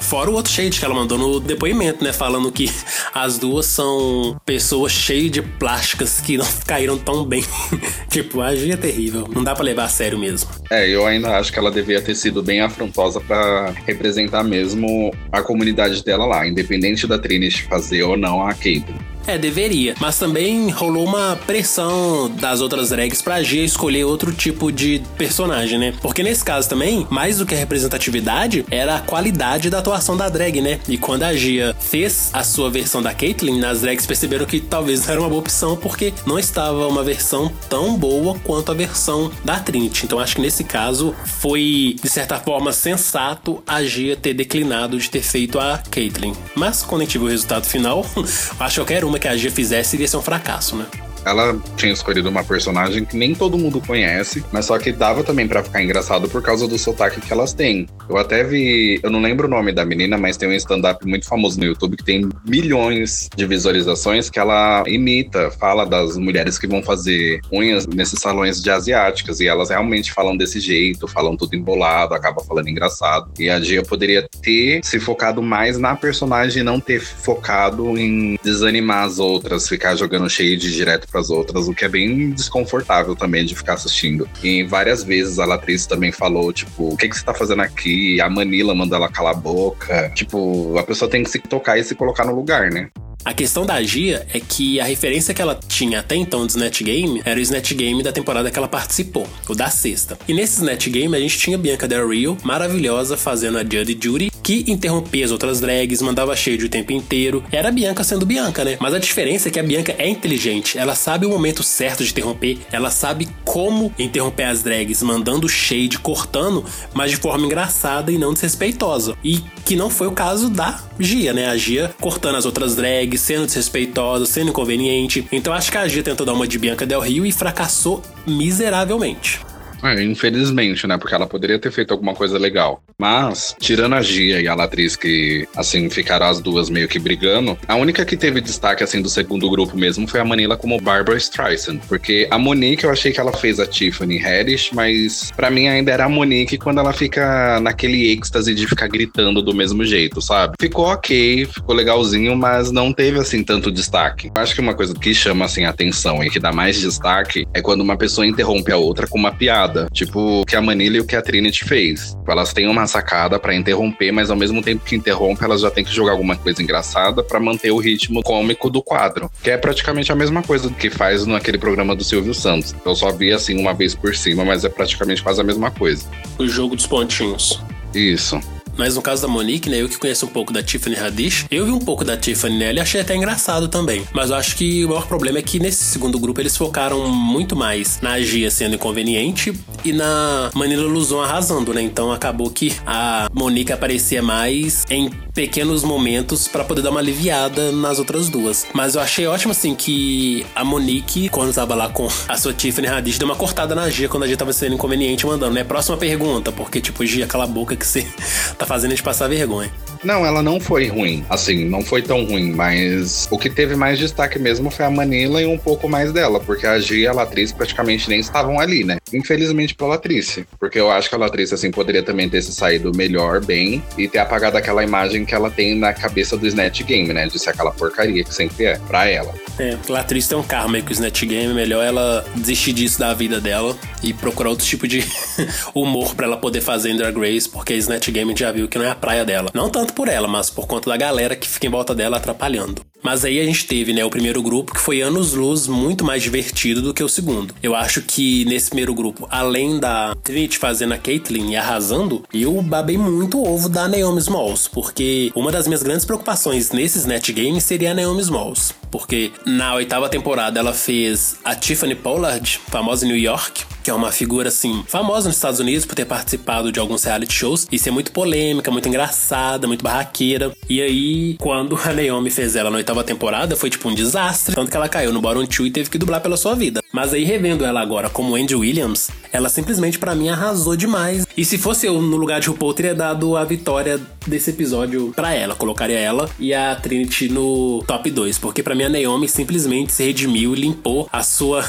Fora 0.00 0.30
o 0.30 0.34
outro 0.34 0.52
shade 0.52 0.78
que 0.78 0.84
ela 0.84 0.94
mandou 0.94 1.18
no 1.18 1.40
depoimento, 1.40 2.02
né? 2.02 2.12
Falando 2.12 2.50
que 2.50 2.70
as 3.14 3.38
duas 3.38 3.66
são 3.66 4.40
pessoas 4.44 4.92
cheias 4.92 5.30
de 5.30 5.42
plásticas 5.42 6.20
que 6.20 6.36
não 6.36 6.46
caíram 6.66 6.98
tão 6.98 7.24
bem. 7.24 7.44
tipo, 8.08 8.40
a 8.40 8.54
Gia 8.54 8.74
é 8.74 8.76
terrível. 8.76 9.28
Não 9.32 9.42
dá 9.42 9.54
para 9.54 9.64
levar 9.64 9.84
a 9.84 9.88
sério 9.88 10.18
mesmo. 10.18 10.50
É, 10.70 10.88
eu 10.88 11.06
ainda 11.06 11.38
acho 11.38 11.52
que 11.52 11.58
ela 11.58 11.70
devia 11.70 12.00
ter 12.00 12.14
sido 12.14 12.42
bem 12.42 12.60
afrontosa 12.60 13.20
para 13.20 13.70
representar 13.86 14.42
mesmo 14.42 15.12
a 15.32 15.42
comunidade 15.42 16.02
dela 16.04 16.26
lá, 16.26 16.46
independente 16.46 17.06
da 17.06 17.18
Trinity 17.18 17.64
fazer 17.64 18.02
ou 18.02 18.16
não 18.16 18.46
a 18.46 18.54
Caitlyn. 18.54 18.96
É, 19.28 19.36
deveria. 19.36 19.94
Mas 20.00 20.18
também 20.18 20.70
rolou 20.70 21.04
uma 21.04 21.36
pressão 21.46 22.30
das 22.30 22.62
outras 22.62 22.88
drags 22.88 23.20
pra 23.20 23.42
Gia 23.42 23.62
escolher 23.62 24.04
outro 24.04 24.32
tipo 24.32 24.72
de 24.72 25.02
personagem, 25.16 25.78
né? 25.78 25.94
Porque 26.00 26.22
nesse 26.22 26.42
caso 26.42 26.66
também, 26.66 27.06
mais 27.10 27.36
do 27.36 27.44
que 27.44 27.54
a 27.54 27.58
representatividade, 27.58 28.64
era 28.70 28.96
a 28.96 29.00
qualidade 29.00 29.68
da 29.68 29.80
atuação 29.80 30.16
da 30.16 30.30
drag, 30.30 30.62
né? 30.62 30.80
E 30.88 30.96
quando 30.96 31.24
a 31.24 31.34
Gia 31.34 31.74
fez 31.78 32.30
a 32.32 32.42
sua 32.42 32.70
versão 32.70 33.02
da 33.02 33.12
Caitlyn, 33.12 33.62
as 33.64 33.82
drags 33.82 34.06
perceberam 34.06 34.46
que 34.46 34.60
talvez 34.60 35.04
não 35.04 35.12
era 35.12 35.20
uma 35.20 35.28
boa 35.28 35.40
opção, 35.40 35.76
porque 35.76 36.12
não 36.26 36.38
estava 36.38 36.88
uma 36.88 37.04
versão 37.04 37.52
tão 37.68 37.98
boa 37.98 38.34
quanto 38.42 38.72
a 38.72 38.74
versão 38.74 39.30
da 39.44 39.60
Trinity. 39.60 40.06
Então 40.06 40.18
acho 40.18 40.36
que 40.36 40.40
nesse 40.40 40.64
caso 40.64 41.14
foi, 41.24 41.96
de 42.02 42.08
certa 42.08 42.38
forma, 42.38 42.72
sensato 42.72 43.62
a 43.66 43.84
Gia 43.84 44.16
ter 44.16 44.32
declinado 44.32 44.98
de 44.98 45.10
ter 45.10 45.22
feito 45.22 45.58
a 45.58 45.82
Caitlyn. 45.90 46.32
Mas 46.54 46.82
quando 46.82 47.02
a 47.02 47.04
gente 47.04 47.18
viu 47.18 47.26
o 47.26 47.30
resultado 47.30 47.66
final, 47.66 48.06
acho 48.58 48.74
que 48.76 48.88
qualquer 48.88 49.04
uma 49.04 49.17
que 49.18 49.28
a 49.28 49.36
Gia 49.36 49.50
fizesse 49.50 49.96
iria 49.96 50.08
ser 50.08 50.16
um 50.16 50.22
fracasso, 50.22 50.76
né? 50.76 50.86
Ela 51.24 51.56
tinha 51.76 51.92
escolhido 51.92 52.28
uma 52.28 52.44
personagem 52.44 53.04
que 53.04 53.16
nem 53.16 53.34
todo 53.34 53.58
mundo 53.58 53.80
conhece, 53.80 54.44
mas 54.52 54.66
só 54.66 54.78
que 54.78 54.92
dava 54.92 55.22
também 55.24 55.46
para 55.46 55.62
ficar 55.62 55.82
engraçado 55.82 56.28
por 56.28 56.42
causa 56.42 56.66
do 56.66 56.78
sotaque 56.78 57.20
que 57.20 57.32
elas 57.32 57.52
têm. 57.52 57.86
Eu 58.08 58.16
até 58.16 58.44
vi, 58.44 59.00
eu 59.02 59.10
não 59.10 59.20
lembro 59.20 59.46
o 59.46 59.50
nome 59.50 59.72
da 59.72 59.84
menina, 59.84 60.16
mas 60.16 60.36
tem 60.36 60.48
um 60.48 60.52
stand-up 60.52 61.06
muito 61.06 61.26
famoso 61.26 61.58
no 61.58 61.66
YouTube 61.66 61.96
que 61.96 62.04
tem 62.04 62.28
milhões 62.46 63.28
de 63.34 63.46
visualizações 63.46 64.30
que 64.30 64.38
ela 64.38 64.82
imita, 64.86 65.50
fala 65.52 65.84
das 65.84 66.16
mulheres 66.16 66.58
que 66.58 66.66
vão 66.66 66.82
fazer 66.82 67.40
unhas 67.52 67.86
nesses 67.86 68.20
salões 68.20 68.62
de 68.62 68.70
asiáticas 68.70 69.40
e 69.40 69.46
elas 69.46 69.70
realmente 69.70 70.12
falam 70.12 70.36
desse 70.36 70.60
jeito, 70.60 71.08
falam 71.08 71.36
tudo 71.36 71.54
embolado, 71.54 72.14
acaba 72.14 72.42
falando 72.42 72.68
engraçado. 72.68 73.30
E 73.38 73.50
a 73.50 73.60
Gia 73.60 73.82
poderia 73.82 74.28
ter 74.42 74.80
se 74.82 75.00
focado 75.00 75.42
mais 75.42 75.78
na 75.78 75.96
personagem 75.96 76.60
e 76.60 76.64
não 76.64 76.80
ter 76.80 77.00
focado 77.00 77.96
em 77.98 78.38
desanimar 78.42 79.04
as 79.04 79.18
outras, 79.18 79.68
ficar 79.68 79.94
jogando 79.96 80.28
shade 80.28 80.72
direto 80.72 81.07
para 81.10 81.20
as 81.20 81.30
outras, 81.30 81.68
o 81.68 81.74
que 81.74 81.84
é 81.84 81.88
bem 81.88 82.30
desconfortável 82.30 83.16
também 83.16 83.44
de 83.44 83.54
ficar 83.54 83.74
assistindo. 83.74 84.28
E 84.42 84.64
várias 84.64 85.02
vezes 85.02 85.38
a 85.38 85.54
atriz 85.54 85.86
também 85.86 86.12
falou, 86.12 86.52
tipo, 86.52 86.92
o 86.92 86.96
que, 86.96 87.08
que 87.08 87.16
você 87.16 87.24
tá 87.24 87.34
fazendo 87.34 87.62
aqui? 87.62 88.20
A 88.20 88.28
Manila 88.28 88.74
mandou 88.74 88.96
ela 88.96 89.08
calar 89.08 89.34
a 89.34 89.38
boca. 89.38 90.10
Tipo, 90.14 90.76
a 90.78 90.82
pessoa 90.82 91.10
tem 91.10 91.22
que 91.22 91.30
se 91.30 91.38
tocar 91.38 91.78
e 91.78 91.84
se 91.84 91.94
colocar 91.94 92.24
no 92.24 92.34
lugar, 92.34 92.70
né? 92.70 92.90
A 93.24 93.34
questão 93.34 93.66
da 93.66 93.82
Gia 93.82 94.26
é 94.32 94.40
que 94.40 94.80
a 94.80 94.84
referência 94.84 95.34
que 95.34 95.42
ela 95.42 95.58
tinha 95.68 96.00
até 96.00 96.14
então 96.14 96.46
do 96.46 96.50
Snatch 96.50 96.82
Game 96.82 97.20
era 97.24 97.38
o 97.38 97.42
Snatch 97.42 97.72
Game 97.74 98.02
da 98.02 98.12
temporada 98.12 98.50
que 98.50 98.58
ela 98.58 98.68
participou, 98.68 99.26
o 99.48 99.54
da 99.54 99.68
sexta. 99.68 100.16
E 100.28 100.32
nesse 100.32 100.54
Snatch 100.54 100.88
Game 100.88 101.14
a 101.14 101.20
gente 101.20 101.36
tinha 101.36 101.58
Bianca 101.58 101.88
Del 101.88 102.08
Rio, 102.08 102.38
maravilhosa, 102.42 103.16
fazendo 103.16 103.58
a 103.58 103.62
Judy 103.62 103.98
Judy, 104.00 104.30
que 104.42 104.64
interrompia 104.68 105.24
as 105.24 105.30
outras 105.32 105.60
drags, 105.60 106.00
mandava 106.00 106.34
shade 106.34 106.64
o 106.64 106.68
tempo 106.68 106.92
inteiro. 106.92 107.44
Era 107.50 107.68
a 107.68 107.72
Bianca 107.72 108.04
sendo 108.04 108.24
Bianca, 108.24 108.64
né? 108.64 108.78
Mas 108.80 108.94
a 108.94 108.98
diferença 108.98 109.48
é 109.48 109.50
que 109.50 109.60
a 109.60 109.62
Bianca 109.62 109.94
é 109.98 110.08
inteligente, 110.08 110.78
ela 110.78 110.94
sabe 110.94 111.26
o 111.26 111.30
momento 111.30 111.62
certo 111.62 112.04
de 112.04 112.10
interromper, 112.10 112.58
ela 112.72 112.90
sabe 112.90 113.28
como 113.44 113.92
interromper 113.98 114.44
as 114.44 114.62
drags, 114.62 115.02
mandando 115.02 115.48
shade, 115.48 115.98
cortando, 115.98 116.64
mas 116.94 117.10
de 117.10 117.16
forma 117.16 117.44
engraçada 117.44 118.12
e 118.12 118.16
não 118.16 118.32
desrespeitosa. 118.32 119.14
E 119.24 119.42
que 119.64 119.76
não 119.76 119.90
foi 119.90 120.06
o 120.06 120.12
caso 120.12 120.48
da 120.48 120.82
Gia, 120.98 121.32
né? 121.32 121.48
A 121.48 121.56
Gia 121.56 121.94
cortando 122.00 122.36
as 122.36 122.46
outras 122.46 122.74
drags, 122.74 123.07
sendo 123.16 123.46
desrespeitosa, 123.46 124.26
sendo 124.26 124.50
inconveniente. 124.50 125.26
Então 125.32 125.54
acho 125.54 125.70
que 125.70 125.78
a 125.78 125.88
Gia 125.88 126.02
tentou 126.02 126.26
dar 126.26 126.34
uma 126.34 126.46
de 126.46 126.58
Bianca 126.58 126.84
Del 126.84 127.00
Rio 127.00 127.24
e 127.24 127.32
fracassou 127.32 128.02
miseravelmente. 128.26 129.40
É, 129.82 130.02
infelizmente, 130.02 130.86
né? 130.86 130.98
Porque 130.98 131.14
ela 131.14 131.26
poderia 131.26 131.58
ter 131.58 131.70
feito 131.70 131.92
alguma 131.92 132.14
coisa 132.14 132.38
legal. 132.38 132.82
Mas, 132.98 133.54
tirando 133.60 133.94
a 133.94 134.02
Gia 134.02 134.40
e 134.40 134.48
a 134.48 134.54
Latriz, 134.54 134.96
que, 134.96 135.46
assim, 135.56 135.88
ficaram 135.88 136.26
as 136.26 136.40
duas 136.40 136.68
meio 136.68 136.88
que 136.88 136.98
brigando, 136.98 137.56
a 137.66 137.76
única 137.76 138.04
que 138.04 138.16
teve 138.16 138.40
destaque, 138.40 138.82
assim, 138.82 139.00
do 139.00 139.08
segundo 139.08 139.48
grupo 139.48 139.76
mesmo 139.76 140.06
foi 140.08 140.20
a 140.20 140.24
Manila 140.24 140.56
como 140.56 140.80
Barbara 140.80 141.16
Streisand. 141.16 141.80
Porque 141.88 142.26
a 142.30 142.38
Monique, 142.38 142.84
eu 142.84 142.90
achei 142.90 143.12
que 143.12 143.20
ela 143.20 143.32
fez 143.32 143.60
a 143.60 143.66
Tiffany 143.66 144.18
Haddish, 144.24 144.70
mas 144.72 145.30
para 145.36 145.50
mim 145.50 145.68
ainda 145.68 145.92
era 145.92 146.06
a 146.06 146.08
Monique 146.08 146.58
quando 146.58 146.78
ela 146.80 146.92
fica 146.92 147.60
naquele 147.60 148.10
êxtase 148.10 148.54
de 148.54 148.66
ficar 148.66 148.88
gritando 148.88 149.42
do 149.42 149.54
mesmo 149.54 149.84
jeito, 149.84 150.20
sabe? 150.20 150.54
Ficou 150.60 150.86
ok, 150.86 151.46
ficou 151.46 151.74
legalzinho, 151.74 152.36
mas 152.36 152.70
não 152.72 152.92
teve, 152.92 153.18
assim, 153.18 153.44
tanto 153.44 153.70
destaque. 153.70 154.30
Eu 154.34 154.42
acho 154.42 154.54
que 154.54 154.60
uma 154.60 154.74
coisa 154.74 154.94
que 154.94 155.14
chama, 155.14 155.44
assim, 155.44 155.64
atenção 155.64 156.22
e 156.24 156.30
que 156.30 156.40
dá 156.40 156.52
mais 156.52 156.80
destaque 156.80 157.46
é 157.54 157.60
quando 157.60 157.80
uma 157.82 157.96
pessoa 157.96 158.26
interrompe 158.26 158.72
a 158.72 158.76
outra 158.76 159.06
com 159.06 159.18
uma 159.18 159.32
piada. 159.32 159.67
Tipo, 159.92 160.40
o 160.40 160.44
que 160.44 160.56
a 160.56 160.60
Manila 160.60 160.96
e 160.96 161.00
o 161.00 161.04
que 161.04 161.16
a 161.16 161.22
Trinity 161.22 161.64
fez. 161.64 162.16
Elas 162.26 162.52
têm 162.52 162.68
uma 162.68 162.86
sacada 162.86 163.38
para 163.38 163.54
interromper, 163.54 164.12
mas 164.12 164.30
ao 164.30 164.36
mesmo 164.36 164.62
tempo 164.62 164.84
que 164.84 164.96
interrompe, 164.96 165.44
elas 165.44 165.60
já 165.60 165.70
tem 165.70 165.84
que 165.84 165.94
jogar 165.94 166.12
alguma 166.12 166.36
coisa 166.36 166.62
engraçada 166.62 167.22
para 167.22 167.40
manter 167.40 167.70
o 167.70 167.78
ritmo 167.78 168.22
cômico 168.22 168.70
do 168.70 168.82
quadro. 168.82 169.30
Que 169.42 169.50
é 169.50 169.56
praticamente 169.56 170.12
a 170.12 170.14
mesma 170.14 170.42
coisa 170.42 170.70
que 170.70 170.90
faz 170.90 171.26
naquele 171.26 171.58
programa 171.58 171.94
do 171.94 172.04
Silvio 172.04 172.34
Santos. 172.34 172.74
Eu 172.84 172.94
só 172.94 173.10
vi 173.10 173.32
assim 173.32 173.58
uma 173.58 173.74
vez 173.74 173.94
por 173.94 174.14
cima, 174.14 174.44
mas 174.44 174.64
é 174.64 174.68
praticamente 174.68 175.22
quase 175.22 175.40
a 175.40 175.44
mesma 175.44 175.70
coisa. 175.70 176.04
O 176.38 176.46
jogo 176.46 176.76
dos 176.76 176.86
pontinhos. 176.86 177.62
Isso. 177.94 178.40
Mas 178.78 178.94
no 178.94 179.02
caso 179.02 179.22
da 179.22 179.28
Monique, 179.28 179.68
né, 179.68 179.82
eu 179.82 179.88
que 179.88 179.98
conheço 179.98 180.24
um 180.24 180.28
pouco 180.28 180.52
da 180.52 180.62
Tiffany 180.62 180.96
Haddish, 180.96 181.46
eu 181.50 181.66
vi 181.66 181.72
um 181.72 181.80
pouco 181.80 182.04
da 182.04 182.16
Tiffany 182.16 182.56
nela 182.56 182.78
e 182.78 182.80
achei 182.80 183.00
até 183.00 183.14
engraçado 183.16 183.68
também. 183.68 184.06
Mas 184.14 184.30
eu 184.30 184.36
acho 184.36 184.56
que 184.56 184.84
o 184.84 184.88
maior 184.88 185.06
problema 185.06 185.38
é 185.38 185.42
que 185.42 185.58
nesse 185.58 185.84
segundo 185.84 186.18
grupo 186.18 186.40
eles 186.40 186.56
focaram 186.56 187.08
muito 187.08 187.56
mais 187.56 187.98
na 188.00 188.20
Gia 188.20 188.50
sendo 188.50 188.76
inconveniente 188.76 189.52
e 189.84 189.92
na 189.92 190.50
Manila 190.54 190.84
Luzon 190.84 191.20
arrasando, 191.20 191.74
né? 191.74 191.82
Então 191.82 192.12
acabou 192.12 192.50
que 192.50 192.72
a 192.86 193.28
Monique 193.34 193.72
aparecia 193.72 194.22
mais 194.22 194.84
em 194.88 195.10
pequenos 195.38 195.84
momentos 195.84 196.48
para 196.48 196.64
poder 196.64 196.82
dar 196.82 196.90
uma 196.90 196.98
aliviada 196.98 197.70
nas 197.70 198.00
outras 198.00 198.28
duas. 198.28 198.66
Mas 198.72 198.96
eu 198.96 199.00
achei 199.00 199.24
ótimo 199.24 199.52
assim 199.52 199.72
que 199.72 200.44
a 200.52 200.64
Monique, 200.64 201.28
quando 201.28 201.54
tava 201.54 201.76
lá 201.76 201.88
com 201.88 202.08
a 202.26 202.36
sua 202.36 202.52
Tiffany 202.52 202.88
Haddish, 202.88 203.18
deu 203.18 203.28
uma 203.28 203.36
cortada 203.36 203.72
na 203.72 203.88
Gia 203.88 204.08
quando 204.08 204.24
a 204.24 204.26
Gia 204.26 204.36
tava 204.36 204.52
sendo 204.52 204.74
inconveniente 204.74 205.24
mandando, 205.24 205.54
né? 205.54 205.62
Próxima 205.62 205.96
pergunta, 205.96 206.50
porque 206.50 206.80
tipo, 206.80 207.06
Gia, 207.06 207.24
cala 207.24 207.44
a 207.44 207.46
boca 207.46 207.76
que 207.76 207.86
você 207.86 208.04
tá 208.58 208.66
fazendo 208.66 208.90
gente 208.90 209.02
passar 209.04 209.28
vergonha. 209.28 209.70
Não, 210.02 210.24
ela 210.24 210.42
não 210.42 210.60
foi 210.60 210.86
ruim. 210.86 211.24
Assim, 211.28 211.64
não 211.64 211.82
foi 211.82 212.02
tão 212.02 212.24
ruim, 212.24 212.52
mas 212.52 213.28
o 213.30 213.38
que 213.38 213.50
teve 213.50 213.76
mais 213.76 213.98
destaque 213.98 214.38
mesmo 214.38 214.70
foi 214.70 214.84
a 214.84 214.90
Manila 214.90 215.42
e 215.42 215.46
um 215.46 215.58
pouco 215.58 215.88
mais 215.88 216.12
dela, 216.12 216.40
porque 216.40 216.66
a 216.66 216.78
Gia 216.78 216.98
e 216.98 217.06
a 217.06 217.12
Latrice 217.12 217.54
praticamente 217.54 218.08
nem 218.08 218.20
estavam 218.20 218.58
ali, 218.58 218.84
né? 218.84 218.98
Infelizmente 219.12 219.74
pra 219.74 219.86
Latrice, 219.86 220.46
porque 220.58 220.78
eu 220.78 220.90
acho 220.90 221.08
que 221.08 221.14
a 221.14 221.18
Latrice, 221.18 221.54
assim, 221.54 221.70
poderia 221.70 222.02
também 222.02 222.28
ter 222.28 222.42
se 222.42 222.52
saído 222.52 222.92
melhor, 222.94 223.44
bem, 223.44 223.82
e 223.96 224.08
ter 224.08 224.18
apagado 224.18 224.56
aquela 224.56 224.82
imagem 224.82 225.24
que 225.28 225.34
ela 225.34 225.50
tem 225.50 225.74
na 225.74 225.92
cabeça 225.92 226.36
do 226.36 226.46
Snatch 226.46 226.82
Game, 226.82 227.12
né? 227.12 227.26
De 227.26 227.38
ser 227.38 227.50
aquela 227.50 227.70
porcaria 227.70 228.24
que 228.24 228.34
sempre 228.34 228.64
é, 228.64 228.78
pra 228.78 229.06
ela. 229.06 229.32
É, 229.58 229.76
a 229.88 229.92
Latrice 229.92 230.28
tem 230.28 230.38
um 230.38 230.42
karma 230.42 230.80
com 230.80 230.88
o 230.88 230.92
Snatch 230.92 231.24
Game, 231.24 231.52
melhor 231.52 231.84
ela 231.84 232.24
desistir 232.34 232.72
disso 232.72 232.98
da 232.98 233.12
vida 233.12 233.40
dela 233.40 233.76
e 234.02 234.12
procurar 234.12 234.50
outro 234.50 234.64
tipo 234.64 234.88
de 234.88 235.04
humor 235.74 236.14
para 236.14 236.26
ela 236.26 236.36
poder 236.36 236.62
fazer 236.62 236.90
em 236.90 236.96
Drag 236.96 237.16
Race, 237.16 237.48
porque 237.48 237.74
Snatch 237.74 238.08
Game 238.10 238.34
já 238.36 238.50
viu 238.50 238.66
que 238.68 238.78
não 238.78 238.86
é 238.86 238.90
a 238.90 238.94
praia 238.94 239.24
dela. 239.24 239.50
Não 239.52 239.68
tanto 239.68 239.92
por 239.92 240.08
ela, 240.08 240.26
mas 240.26 240.48
por 240.48 240.66
conta 240.66 240.88
da 240.88 240.96
galera 240.96 241.36
que 241.36 241.46
fica 241.46 241.66
em 241.66 241.70
volta 241.70 241.94
dela 241.94 242.16
atrapalhando. 242.16 242.82
Mas 243.02 243.24
aí 243.24 243.40
a 243.40 243.44
gente 243.44 243.66
teve, 243.66 243.92
né, 243.92 244.04
o 244.04 244.10
primeiro 244.10 244.42
grupo 244.42 244.74
que 244.74 244.80
foi 244.80 245.00
anos 245.00 245.32
luz 245.32 245.66
muito 245.66 246.04
mais 246.04 246.22
divertido 246.22 246.82
do 246.82 246.92
que 246.92 247.02
o 247.02 247.08
segundo. 247.08 247.54
Eu 247.62 247.74
acho 247.74 248.02
que 248.02 248.44
nesse 248.44 248.68
primeiro 248.68 248.94
grupo, 248.94 249.26
além 249.30 249.78
da 249.78 250.14
Trinity 250.22 250.58
fazendo 250.58 250.94
a 250.94 250.98
Caitlyn 250.98 251.52
e 251.52 251.56
arrasando, 251.56 252.24
eu 252.32 252.60
babei 252.62 252.98
muito 252.98 253.38
o 253.38 253.48
ovo 253.48 253.68
da 253.68 253.88
Naomi 253.88 254.18
Smalls, 254.18 254.68
porque 254.68 255.30
uma 255.34 255.52
das 255.52 255.66
minhas 255.66 255.82
grandes 255.82 256.04
preocupações 256.04 256.70
nesses 256.70 257.04
net 257.04 257.32
games 257.32 257.64
seria 257.64 257.92
a 257.92 257.94
Naomi 257.94 258.20
Smalls, 258.20 258.74
porque 258.90 259.32
na 259.44 259.74
oitava 259.74 260.08
temporada 260.08 260.58
ela 260.58 260.72
fez 260.72 261.36
a 261.44 261.54
Tiffany 261.54 261.94
Pollard, 261.94 262.60
famosa 262.68 263.04
em 263.04 263.08
New 263.08 263.18
York, 263.18 263.64
que 263.82 263.90
é 263.90 263.94
uma 263.94 264.12
figura 264.12 264.48
assim 264.48 264.84
famosa 264.86 265.28
nos 265.28 265.36
Estados 265.36 265.60
Unidos 265.60 265.86
por 265.86 265.94
ter 265.94 266.04
participado 266.04 266.70
de 266.70 266.78
alguns 266.78 267.04
reality 267.04 267.32
shows 267.32 267.66
e 267.72 267.78
ser 267.78 267.90
muito 267.90 268.12
polêmica, 268.12 268.70
muito 268.70 268.88
engraçada, 268.88 269.66
muito 269.66 269.82
barraqueira. 269.82 270.52
E 270.68 270.82
aí, 270.82 271.36
quando 271.38 271.78
a 271.82 271.92
Naomi 271.92 272.30
fez 272.30 272.54
ela 272.54 272.70
na 272.70 272.76
oitava 272.76 273.02
temporada, 273.02 273.56
foi 273.56 273.70
tipo 273.70 273.88
um 273.88 273.94
desastre, 273.94 274.54
tanto 274.54 274.70
que 274.70 274.76
ela 274.76 274.88
caiu 274.88 275.12
no 275.12 275.20
Bottom 275.20 275.44
2 275.44 275.58
e 275.60 275.70
teve 275.70 275.88
que 275.90 275.98
dublar 275.98 276.20
pela 276.20 276.36
sua 276.36 276.54
vida. 276.54 276.82
Mas 276.92 277.14
aí 277.14 277.24
revendo 277.24 277.64
ela 277.64 277.80
agora 277.80 278.10
como 278.10 278.34
Andy 278.34 278.54
Williams, 278.54 279.10
ela 279.32 279.48
simplesmente 279.48 279.98
para 279.98 280.14
mim 280.14 280.28
arrasou 280.28 280.76
demais. 280.76 281.26
E 281.36 281.44
se 281.44 281.56
fosse 281.56 281.86
eu 281.86 282.00
no 282.00 282.16
lugar 282.16 282.40
de 282.40 282.48
RuPaul, 282.48 282.74
teria 282.74 282.94
dado 282.94 283.36
a 283.36 283.44
vitória 283.44 284.00
desse 284.28 284.50
episódio 284.50 285.12
para 285.14 285.32
ela, 285.34 285.54
colocaria 285.54 285.98
ela 285.98 286.28
e 286.38 286.54
a 286.54 286.76
Trinity 286.76 287.28
no 287.28 287.82
top 287.86 288.10
2, 288.10 288.38
porque 288.38 288.62
para 288.62 288.74
mim 288.74 288.84
a 288.84 288.88
Naomi 288.88 289.28
simplesmente 289.28 289.92
se 289.92 290.04
redimiu 290.04 290.54
e 290.54 290.60
limpou 290.60 291.08
a 291.12 291.22
sua 291.22 291.64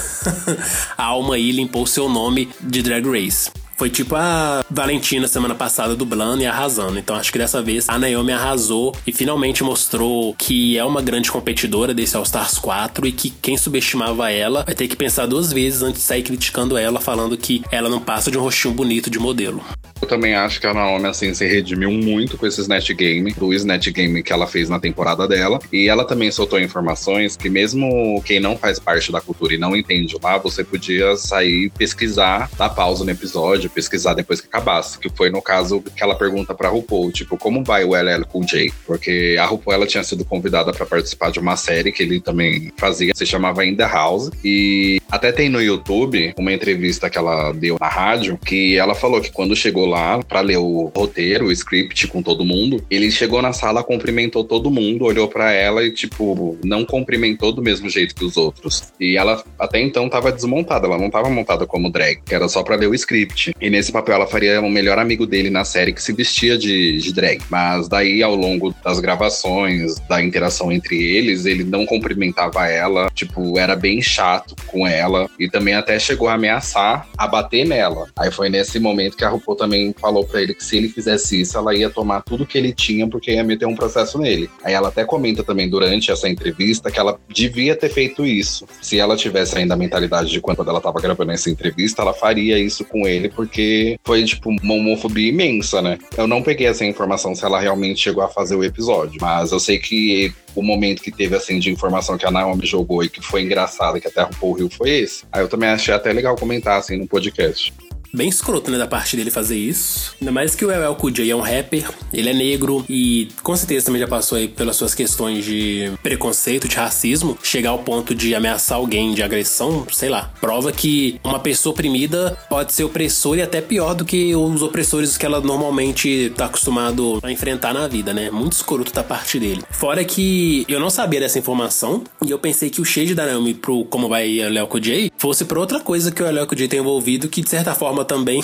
alma 0.97 1.35
aí, 1.35 1.51
limpou 1.51 1.83
o 1.83 1.87
seu 1.87 2.09
nome 2.09 2.49
de 2.61 2.81
Drag 2.81 3.05
Race. 3.07 3.49
Foi 3.79 3.89
tipo 3.89 4.13
a 4.13 4.61
Valentina 4.69 5.25
semana 5.25 5.55
passada 5.55 5.95
dublando 5.95 6.43
e 6.43 6.45
arrasando. 6.45 6.99
Então 6.99 7.15
acho 7.15 7.31
que 7.31 7.37
dessa 7.37 7.61
vez 7.61 7.87
a 7.87 7.97
Naomi 7.97 8.33
arrasou 8.33 8.93
e 9.07 9.13
finalmente 9.13 9.63
mostrou 9.63 10.35
que 10.37 10.77
é 10.77 10.83
uma 10.83 11.01
grande 11.01 11.31
competidora 11.31 11.93
desse 11.93 12.17
All 12.17 12.23
Stars 12.23 12.57
4 12.57 13.07
e 13.07 13.13
que 13.13 13.29
quem 13.29 13.57
subestimava 13.57 14.29
ela 14.33 14.65
vai 14.65 14.75
ter 14.75 14.89
que 14.89 14.97
pensar 14.97 15.27
duas 15.27 15.53
vezes 15.53 15.81
antes 15.81 16.01
de 16.01 16.07
sair 16.07 16.23
criticando 16.23 16.77
ela, 16.77 16.99
falando 16.99 17.37
que 17.37 17.63
ela 17.71 17.87
não 17.87 18.01
passa 18.01 18.29
de 18.29 18.37
um 18.37 18.41
rostinho 18.41 18.73
bonito 18.73 19.09
de 19.09 19.17
modelo. 19.17 19.63
Eu 20.01 20.07
também 20.07 20.33
acho 20.33 20.61
que 20.61 20.67
a 20.67 20.73
Naomi, 20.73 21.07
assim, 21.07 21.33
se 21.33 21.45
redimiu 21.45 21.91
muito 21.91 22.37
com 22.37 22.47
esse 22.47 22.61
Snatch 22.61 22.91
Game, 22.91 23.33
do 23.33 23.53
Snatch 23.53 23.89
Game 23.89 24.23
que 24.23 24.31
ela 24.31 24.47
fez 24.47 24.69
na 24.69 24.79
temporada 24.79 25.27
dela. 25.27 25.59
E 25.71 25.89
ela 25.89 26.05
também 26.05 26.31
soltou 26.31 26.59
informações 26.59 27.35
que 27.35 27.49
mesmo 27.49 28.21
quem 28.25 28.39
não 28.39 28.57
faz 28.57 28.79
parte 28.79 29.11
da 29.11 29.19
cultura 29.19 29.53
e 29.53 29.57
não 29.57 29.75
entende 29.75 30.15
lá, 30.21 30.37
você 30.37 30.63
podia 30.63 31.15
sair 31.17 31.69
pesquisar, 31.77 32.49
dar 32.57 32.69
pausa 32.69 33.03
no 33.03 33.11
episódio, 33.11 33.68
pesquisar 33.69 34.13
depois 34.13 34.41
que 34.41 34.47
acabasse. 34.47 34.97
Que 34.99 35.09
foi 35.09 35.29
no 35.29 35.41
caso 35.41 35.81
que 35.81 36.03
ela 36.03 36.15
pergunta 36.15 36.53
pra 36.53 36.69
RuPaul, 36.69 37.11
tipo, 37.11 37.37
como 37.37 37.63
vai 37.63 37.83
o 37.83 37.95
LL 37.95 38.25
o 38.33 38.47
Jay? 38.47 38.71
Porque 38.85 39.37
a 39.39 39.45
RuPaul, 39.45 39.75
ela 39.75 39.87
tinha 39.87 40.03
sido 40.03 40.23
convidada 40.25 40.71
para 40.71 40.85
participar 40.85 41.31
de 41.31 41.39
uma 41.39 41.55
série 41.55 41.91
que 41.91 42.03
ele 42.03 42.19
também 42.19 42.71
fazia, 42.77 43.13
se 43.15 43.25
chamava 43.25 43.65
In 43.65 43.75
The 43.75 43.87
House. 43.87 44.29
E 44.43 44.98
até 45.11 45.31
tem 45.31 45.49
no 45.49 45.61
YouTube 45.61 46.33
uma 46.37 46.53
entrevista 46.53 47.09
que 47.09 47.17
ela 47.17 47.51
deu 47.51 47.77
na 47.79 47.87
rádio, 47.87 48.37
que 48.37 48.77
ela 48.77 48.93
falou 48.93 49.19
que 49.21 49.31
quando 49.31 49.55
chegou 49.55 49.85
lá 49.85 50.19
para 50.23 50.41
ler 50.41 50.57
o 50.57 50.91
roteiro, 50.95 51.47
o 51.47 51.51
script 51.51 52.07
com 52.07 52.21
todo 52.21 52.45
mundo, 52.45 52.83
ele 52.89 53.09
chegou 53.11 53.41
na 53.41 53.51
sala, 53.51 53.83
cumprimentou 53.83 54.43
todo 54.43 54.71
mundo, 54.71 55.05
olhou 55.05 55.27
para 55.27 55.51
ela 55.51 55.83
e, 55.83 55.91
tipo, 55.91 56.57
não 56.63 56.85
cumprimentou 56.85 57.51
do 57.51 57.61
mesmo 57.61 57.89
jeito 57.89 58.13
que 58.13 58.23
os 58.23 58.37
outros. 58.37 58.93
E 58.99 59.17
ela 59.17 59.43
até 59.57 59.81
então 59.81 60.07
tava 60.09 60.31
desmontada, 60.31 60.85
ela 60.85 60.97
não 60.97 61.09
tava 61.09 61.29
montada 61.29 61.65
como 61.65 61.91
drag, 61.91 62.21
que 62.25 62.35
era 62.35 62.47
só 62.47 62.61
para 62.61 62.75
ler 62.75 62.87
o 62.87 62.95
script. 62.95 63.53
E 63.59 63.69
nesse 63.69 63.91
papel 63.91 64.15
ela 64.15 64.27
faria 64.27 64.61
o 64.61 64.69
melhor 64.69 64.99
amigo 64.99 65.25
dele 65.25 65.49
na 65.49 65.65
série 65.65 65.93
que 65.93 66.03
se 66.03 66.13
vestia 66.13 66.57
de, 66.57 66.99
de 66.99 67.13
drag. 67.13 67.41
Mas 67.49 67.87
daí, 67.87 68.21
ao 68.21 68.35
longo 68.35 68.73
das 68.83 68.99
gravações, 68.99 69.99
da 70.07 70.21
interação 70.21 70.71
entre 70.71 71.01
eles, 71.01 71.45
ele 71.45 71.63
não 71.63 71.85
cumprimentava 71.85 72.67
ela, 72.67 73.09
tipo, 73.13 73.57
era 73.57 73.75
bem 73.75 74.01
chato 74.01 74.55
com 74.67 74.85
ela 74.85 74.98
e 75.39 75.49
também 75.49 75.73
até 75.73 75.97
chegou 75.99 76.27
a 76.27 76.33
ameaçar 76.33 77.07
a 77.17 77.27
bater 77.27 77.65
nela. 77.65 78.07
Aí 78.17 78.31
foi 78.31 78.49
nesse 78.49 78.79
momento 78.79 79.17
que 79.17 79.23
a 79.23 79.29
RuPaul 79.29 79.57
também 79.57 79.93
falou 79.99 80.25
para 80.25 80.41
ele 80.41 80.53
que 80.53 80.63
se 80.63 80.77
ele 80.77 80.89
fizesse 80.89 81.41
isso, 81.41 81.57
ela 81.57 81.75
ia 81.75 81.89
tomar 81.89 82.21
tudo 82.21 82.45
que 82.45 82.57
ele 82.57 82.73
tinha 82.73 83.07
porque 83.07 83.31
ia 83.31 83.43
meter 83.43 83.65
um 83.65 83.75
processo 83.75 84.17
nele. 84.17 84.49
Aí 84.63 84.73
ela 84.73 84.89
até 84.89 85.03
comenta 85.03 85.43
também 85.43 85.69
durante 85.69 86.11
essa 86.11 86.27
entrevista 86.27 86.91
que 86.91 86.99
ela 86.99 87.19
devia 87.27 87.75
ter 87.75 87.89
feito 87.89 88.25
isso. 88.25 88.65
Se 88.81 88.99
ela 88.99 89.15
tivesse 89.15 89.57
ainda 89.57 89.73
a 89.73 89.77
mentalidade 89.77 90.29
de 90.29 90.41
quando 90.41 90.67
ela 90.67 90.81
tava 90.81 90.99
gravando 90.99 91.31
essa 91.31 91.49
entrevista, 91.49 92.01
ela 92.01 92.13
faria 92.13 92.57
isso 92.57 92.83
com 92.85 93.07
ele 93.07 93.29
porque 93.29 93.97
foi 94.03 94.23
tipo 94.23 94.49
uma 94.49 94.73
homofobia 94.73 95.29
imensa, 95.29 95.81
né? 95.81 95.97
Eu 96.17 96.27
não 96.27 96.41
peguei 96.41 96.67
essa 96.67 96.85
informação 96.85 97.35
se 97.35 97.45
ela 97.45 97.59
realmente 97.59 98.01
chegou 98.01 98.23
a 98.23 98.27
fazer 98.27 98.55
o 98.55 98.63
episódio, 98.63 99.19
mas 99.21 99.51
eu 99.51 99.59
sei 99.59 99.77
que 99.79 100.33
o 100.55 100.61
momento 100.61 101.01
que 101.01 101.11
teve 101.11 101.35
assim 101.35 101.59
de 101.59 101.71
informação 101.71 102.17
que 102.17 102.25
a 102.25 102.31
Naomi 102.31 102.65
jogou 102.65 103.03
e 103.03 103.09
que 103.09 103.21
foi 103.21 103.43
engraçado, 103.43 103.99
que 103.99 104.07
até 104.07 104.21
a 104.21 104.25
RuPaul 104.25 104.53
Rio 104.53 104.69
foi 104.69 104.89
esse. 104.89 105.23
Aí 105.31 105.41
eu 105.41 105.47
também 105.47 105.69
achei 105.69 105.93
até 105.93 106.11
legal 106.11 106.35
comentar 106.35 106.79
assim 106.79 106.97
no 106.97 107.07
podcast 107.07 107.73
bem 108.13 108.29
escroto, 108.29 108.71
né, 108.71 108.77
da 108.77 108.87
parte 108.87 109.15
dele 109.15 109.31
fazer 109.31 109.57
isso. 109.57 110.15
Ainda 110.19 110.31
mais 110.31 110.55
que 110.55 110.65
o 110.65 110.71
LL 110.71 110.95
J 111.11 111.29
é 111.29 111.35
um 111.35 111.41
rapper, 111.41 111.89
ele 112.13 112.29
é 112.29 112.33
negro 112.33 112.85
e 112.89 113.27
com 113.43 113.55
certeza 113.55 113.87
também 113.87 114.01
já 114.01 114.07
passou 114.07 114.37
aí 114.37 114.47
pelas 114.47 114.75
suas 114.75 114.93
questões 114.93 115.45
de 115.45 115.91
preconceito, 116.01 116.67
de 116.67 116.75
racismo, 116.75 117.37
chegar 117.43 117.71
ao 117.71 117.79
ponto 117.79 118.13
de 118.15 118.33
ameaçar 118.35 118.77
alguém 118.77 119.13
de 119.13 119.23
agressão, 119.23 119.85
sei 119.91 120.09
lá, 120.09 120.31
prova 120.41 120.71
que 120.71 121.19
uma 121.23 121.39
pessoa 121.39 121.73
oprimida 121.73 122.37
pode 122.49 122.73
ser 122.73 122.83
opressor 122.83 123.37
e 123.37 123.41
até 123.41 123.61
pior 123.61 123.93
do 123.93 124.05
que 124.05 124.35
os 124.35 124.61
opressores 124.61 125.17
que 125.17 125.25
ela 125.25 125.41
normalmente 125.41 126.31
tá 126.35 126.45
acostumado 126.45 127.19
a 127.23 127.31
enfrentar 127.31 127.73
na 127.73 127.87
vida, 127.87 128.13
né? 128.13 128.29
Muito 128.29 128.53
escroto 128.53 128.93
da 128.93 129.03
parte 129.03 129.39
dele. 129.39 129.63
Fora 129.71 130.03
que 130.03 130.65
eu 130.67 130.79
não 130.79 130.89
sabia 130.89 131.19
dessa 131.19 131.39
informação 131.39 132.03
e 132.25 132.31
eu 132.31 132.39
pensei 132.39 132.69
que 132.69 132.81
o 132.81 132.85
shade 132.85 133.15
da 133.15 133.25
Naomi 133.25 133.53
pro 133.53 133.85
como 133.85 134.07
vai 134.07 134.27
Léo 134.49 134.67
J 134.79 135.11
fosse 135.17 135.45
pra 135.45 135.59
outra 135.59 135.79
coisa 135.79 136.11
que 136.11 136.21
o 136.21 136.31
Léo 136.31 136.47
J 136.55 136.67
tem 136.67 136.79
envolvido 136.79 137.27
que 137.27 137.41
de 137.41 137.49
certa 137.49 137.73
forma 137.73 137.98
também 138.05 138.43